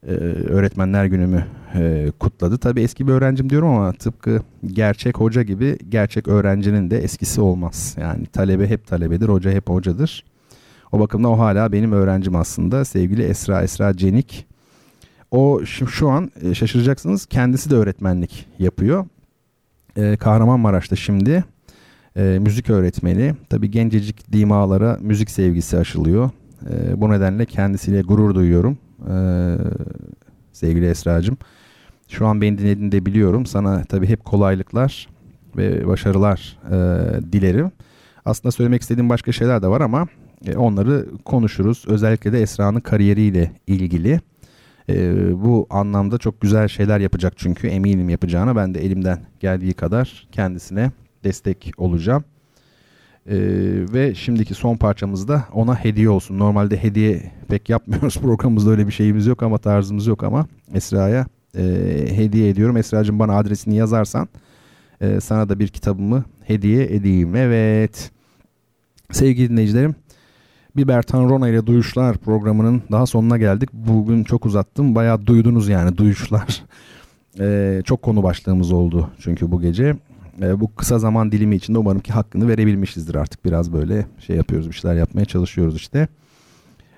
E, 0.06 0.10
öğretmenler 0.12 1.04
günümü 1.04 1.46
e, 1.74 2.12
kutladı. 2.20 2.58
Tabii 2.58 2.80
eski 2.80 3.06
bir 3.06 3.12
öğrencim 3.12 3.50
diyorum 3.50 3.68
ama 3.68 3.92
tıpkı 3.92 4.42
gerçek 4.66 5.18
hoca 5.18 5.42
gibi 5.42 5.78
gerçek 5.88 6.28
öğrencinin 6.28 6.90
de 6.90 6.98
eskisi 6.98 7.40
olmaz. 7.40 7.96
Yani 8.00 8.26
talebe 8.26 8.66
hep 8.66 8.86
talebedir, 8.86 9.28
hoca 9.28 9.50
hep 9.50 9.68
hocadır. 9.68 10.24
O 10.92 11.00
bakımdan 11.00 11.30
o 11.30 11.38
hala 11.38 11.72
benim 11.72 11.92
öğrencim 11.92 12.36
aslında. 12.36 12.84
Sevgili 12.84 13.22
Esra, 13.22 13.62
Esra 13.62 13.96
Cenik. 13.96 14.46
O 15.30 15.60
şu, 15.64 16.08
an 16.08 16.30
şaşıracaksınız 16.54 17.26
kendisi 17.26 17.70
de 17.70 17.74
öğretmenlik 17.74 18.46
yapıyor. 18.58 19.06
E, 19.96 20.16
Kahramanmaraş'ta 20.16 20.96
şimdi 20.96 21.44
e, 22.16 22.38
müzik 22.42 22.70
öğretmeni. 22.70 23.34
Tabii 23.50 23.70
gencecik 23.70 24.32
dimalara 24.32 24.98
müzik 25.00 25.30
sevgisi 25.30 25.78
aşılıyor. 25.78 26.30
E, 26.70 27.00
bu 27.00 27.10
nedenle 27.10 27.46
kendisiyle 27.46 28.02
gurur 28.02 28.34
duyuyorum. 28.34 28.78
E, 29.10 29.14
sevgili 30.52 30.86
Esra'cığım. 30.86 31.38
Şu 32.08 32.26
an 32.26 32.40
beni 32.40 32.58
dinlediğini 32.58 32.92
de 32.92 33.06
biliyorum. 33.06 33.46
Sana 33.46 33.84
tabii 33.84 34.06
hep 34.06 34.24
kolaylıklar 34.24 35.08
ve 35.56 35.86
başarılar 35.86 36.58
e, 36.66 36.76
dilerim. 37.32 37.72
Aslında 38.24 38.52
söylemek 38.52 38.82
istediğim 38.82 39.08
başka 39.08 39.32
şeyler 39.32 39.62
de 39.62 39.68
var 39.68 39.80
ama 39.80 40.06
e, 40.46 40.56
onları 40.56 41.06
konuşuruz. 41.24 41.84
Özellikle 41.86 42.32
de 42.32 42.42
Esra'nın 42.42 42.80
kariyeriyle 42.80 43.52
ilgili. 43.66 44.20
E, 44.88 45.14
bu 45.44 45.66
anlamda 45.70 46.18
çok 46.18 46.40
güzel 46.40 46.68
şeyler 46.68 47.00
yapacak 47.00 47.32
çünkü 47.36 47.68
eminim 47.68 48.08
yapacağına. 48.08 48.56
Ben 48.56 48.74
de 48.74 48.84
elimden 48.84 49.18
geldiği 49.40 49.74
kadar 49.74 50.28
kendisine 50.32 50.90
destek 51.24 51.72
olacağım. 51.76 52.24
Ee, 53.26 53.34
ve 53.92 54.14
şimdiki 54.14 54.54
son 54.54 54.76
parçamız 54.76 55.28
da 55.28 55.44
ona 55.52 55.74
hediye 55.74 56.10
olsun. 56.10 56.38
Normalde 56.38 56.82
hediye 56.82 57.32
pek 57.48 57.68
yapmıyoruz 57.68 58.16
programımızda 58.22 58.70
öyle 58.70 58.86
bir 58.86 58.92
şeyimiz 58.92 59.26
yok 59.26 59.42
ama 59.42 59.58
tarzımız 59.58 60.06
yok 60.06 60.24
ama 60.24 60.46
Esra'ya 60.74 61.26
e, 61.56 61.62
hediye 62.08 62.48
ediyorum. 62.48 62.76
Esra'cığım 62.76 63.18
bana 63.18 63.36
adresini 63.36 63.76
yazarsan 63.76 64.28
e, 65.00 65.20
sana 65.20 65.48
da 65.48 65.58
bir 65.58 65.68
kitabımı 65.68 66.24
hediye 66.44 66.84
edeyim. 66.84 67.36
Evet 67.36 68.10
sevgili 69.10 69.50
dinleyicilerim 69.50 69.94
bir 70.76 70.88
Bertan 70.88 71.42
ile 71.42 71.66
Duyuşlar 71.66 72.16
programının 72.16 72.82
daha 72.90 73.06
sonuna 73.06 73.38
geldik. 73.38 73.72
Bugün 73.72 74.24
çok 74.24 74.46
uzattım. 74.46 74.94
Bayağı 74.94 75.26
duydunuz 75.26 75.68
yani 75.68 75.96
duyuşlar. 75.96 76.64
Ee, 77.40 77.82
çok 77.84 78.02
konu 78.02 78.22
başlığımız 78.22 78.72
oldu 78.72 79.10
çünkü 79.18 79.52
bu 79.52 79.60
gece. 79.60 79.96
Ee, 80.42 80.60
bu 80.60 80.74
kısa 80.74 80.98
zaman 80.98 81.32
dilimi 81.32 81.56
içinde 81.56 81.78
umarım 81.78 82.00
ki 82.00 82.12
hakkını 82.12 82.48
verebilmişizdir 82.48 83.14
artık. 83.14 83.44
Biraz 83.44 83.72
böyle 83.72 84.06
şey 84.18 84.36
yapıyoruz 84.36 84.68
bir 84.68 84.74
şeyler 84.74 84.96
yapmaya 84.96 85.24
çalışıyoruz 85.24 85.76
işte. 85.76 86.08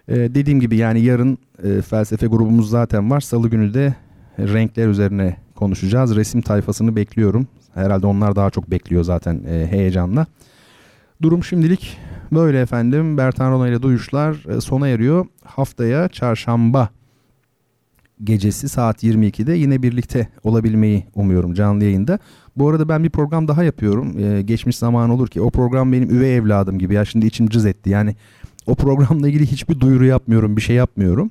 Ee, 0.09 0.15
dediğim 0.15 0.61
gibi 0.61 0.77
yani 0.77 1.01
yarın 1.01 1.39
e, 1.65 1.83
felsefe 1.83 2.27
grubumuz 2.27 2.71
zaten 2.71 3.11
var. 3.11 3.21
Salı 3.21 3.49
günü 3.49 3.75
de 3.75 3.95
renkler 4.39 4.89
üzerine 4.89 5.37
konuşacağız. 5.55 6.17
Resim 6.17 6.41
tayfasını 6.41 6.97
bekliyorum. 6.97 7.47
Herhalde 7.75 8.07
onlar 8.07 8.37
daha 8.37 8.51
çok 8.51 8.71
bekliyor 8.71 9.05
zaten 9.05 9.43
e, 9.49 9.67
heyecanla. 9.71 10.27
Durum 11.23 11.45
şimdilik 11.45 11.99
böyle 12.33 12.61
efendim. 12.61 13.19
Bertan 13.19 13.53
Rona 13.53 13.69
ile 13.69 13.83
Duyuşlar 13.83 14.57
e, 14.57 14.61
sona 14.61 14.89
eriyor. 14.89 15.27
Haftaya 15.45 16.09
çarşamba 16.09 16.89
gecesi 18.25 18.69
saat 18.69 19.05
22'de 19.05 19.53
yine 19.53 19.83
birlikte 19.83 20.29
olabilmeyi 20.43 21.05
umuyorum 21.15 21.55
canlı 21.55 21.85
yayında. 21.85 22.19
Bu 22.57 22.69
arada 22.69 22.89
ben 22.89 23.05
bir 23.05 23.11
program 23.11 23.49
daha 23.49 23.65
yapıyorum. 23.65 24.19
Ee, 24.19 24.43
geçmiş 24.43 24.77
zaman 24.77 25.11
olur 25.11 25.29
ki 25.29 25.41
o 25.41 25.51
program 25.51 25.93
benim 25.93 26.11
üvey 26.11 26.37
evladım 26.37 26.79
gibi. 26.79 26.95
Ya 26.95 27.05
şimdi 27.05 27.27
içim 27.27 27.49
cız 27.49 27.67
etti. 27.67 27.91
Yani 27.91 28.17
o 28.67 28.75
programla 28.75 29.29
ilgili 29.29 29.47
hiçbir 29.47 29.81
duyuru 29.81 30.05
yapmıyorum, 30.05 30.57
bir 30.57 30.63
şey 30.63 30.77
yapmıyorum. 30.77 31.31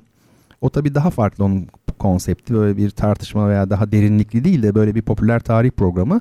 O 0.60 0.70
tabii 0.70 0.94
daha 0.94 1.10
farklı 1.10 1.44
onun 1.44 1.66
konsepti. 1.98 2.54
Böyle 2.54 2.76
bir 2.76 2.90
tartışma 2.90 3.48
veya 3.48 3.70
daha 3.70 3.92
derinlikli 3.92 4.44
değil 4.44 4.62
de 4.62 4.74
böyle 4.74 4.94
bir 4.94 5.02
popüler 5.02 5.40
tarih 5.40 5.70
programı. 5.70 6.20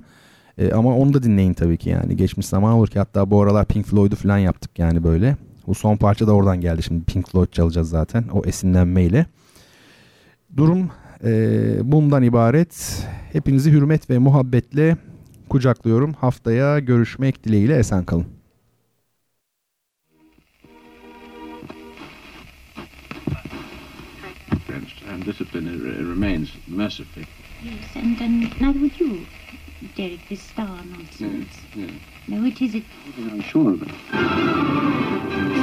Ee, 0.57 0.71
ama 0.71 0.97
onu 0.97 1.13
da 1.13 1.23
dinleyin 1.23 1.53
tabii 1.53 1.77
ki 1.77 1.89
yani. 1.89 2.17
Geçmiş 2.17 2.45
zaman 2.45 2.73
olur 2.73 2.87
ki 2.87 2.99
hatta 2.99 3.31
bu 3.31 3.41
aralar 3.41 3.65
Pink 3.65 3.85
Floyd'u 3.85 4.15
falan 4.15 4.37
yaptık 4.37 4.79
yani 4.79 5.03
böyle. 5.03 5.37
Bu 5.67 5.75
son 5.75 5.95
parça 5.95 6.27
da 6.27 6.33
oradan 6.33 6.61
geldi. 6.61 6.83
Şimdi 6.83 7.03
Pink 7.03 7.29
Floyd 7.29 7.51
çalacağız 7.51 7.89
zaten 7.89 8.23
o 8.33 8.41
esinlenmeyle. 8.45 9.25
Durum 10.57 10.89
e, 11.23 11.31
bundan 11.83 12.23
ibaret. 12.23 13.03
Hepinizi 13.33 13.71
hürmet 13.71 14.09
ve 14.09 14.17
muhabbetle 14.17 14.97
kucaklıyorum. 15.49 16.13
Haftaya 16.13 16.79
görüşmek 16.79 17.43
dileğiyle 17.43 17.77
esen 17.77 18.05
kalın. 18.05 18.25
and 25.13 25.25
discipline 25.25 25.67
remains 26.11 26.49
mercifully. 26.67 27.25
Yes, 27.63 27.95
and, 27.95 28.21
and 28.21 28.41
neither 28.41 28.79
would 28.79 28.99
you, 28.99 29.25
Derek, 29.95 30.19
this 30.29 30.41
star 30.41 30.83
nonsense. 30.85 31.47
Yes, 31.75 31.89
yes. 31.89 31.91
No, 32.27 32.45
it 32.45 32.61
is 32.61 32.75
it. 32.75 32.83
I'm 33.17 33.41
sure 33.41 33.73
of 33.73 33.81
it. 33.83 35.62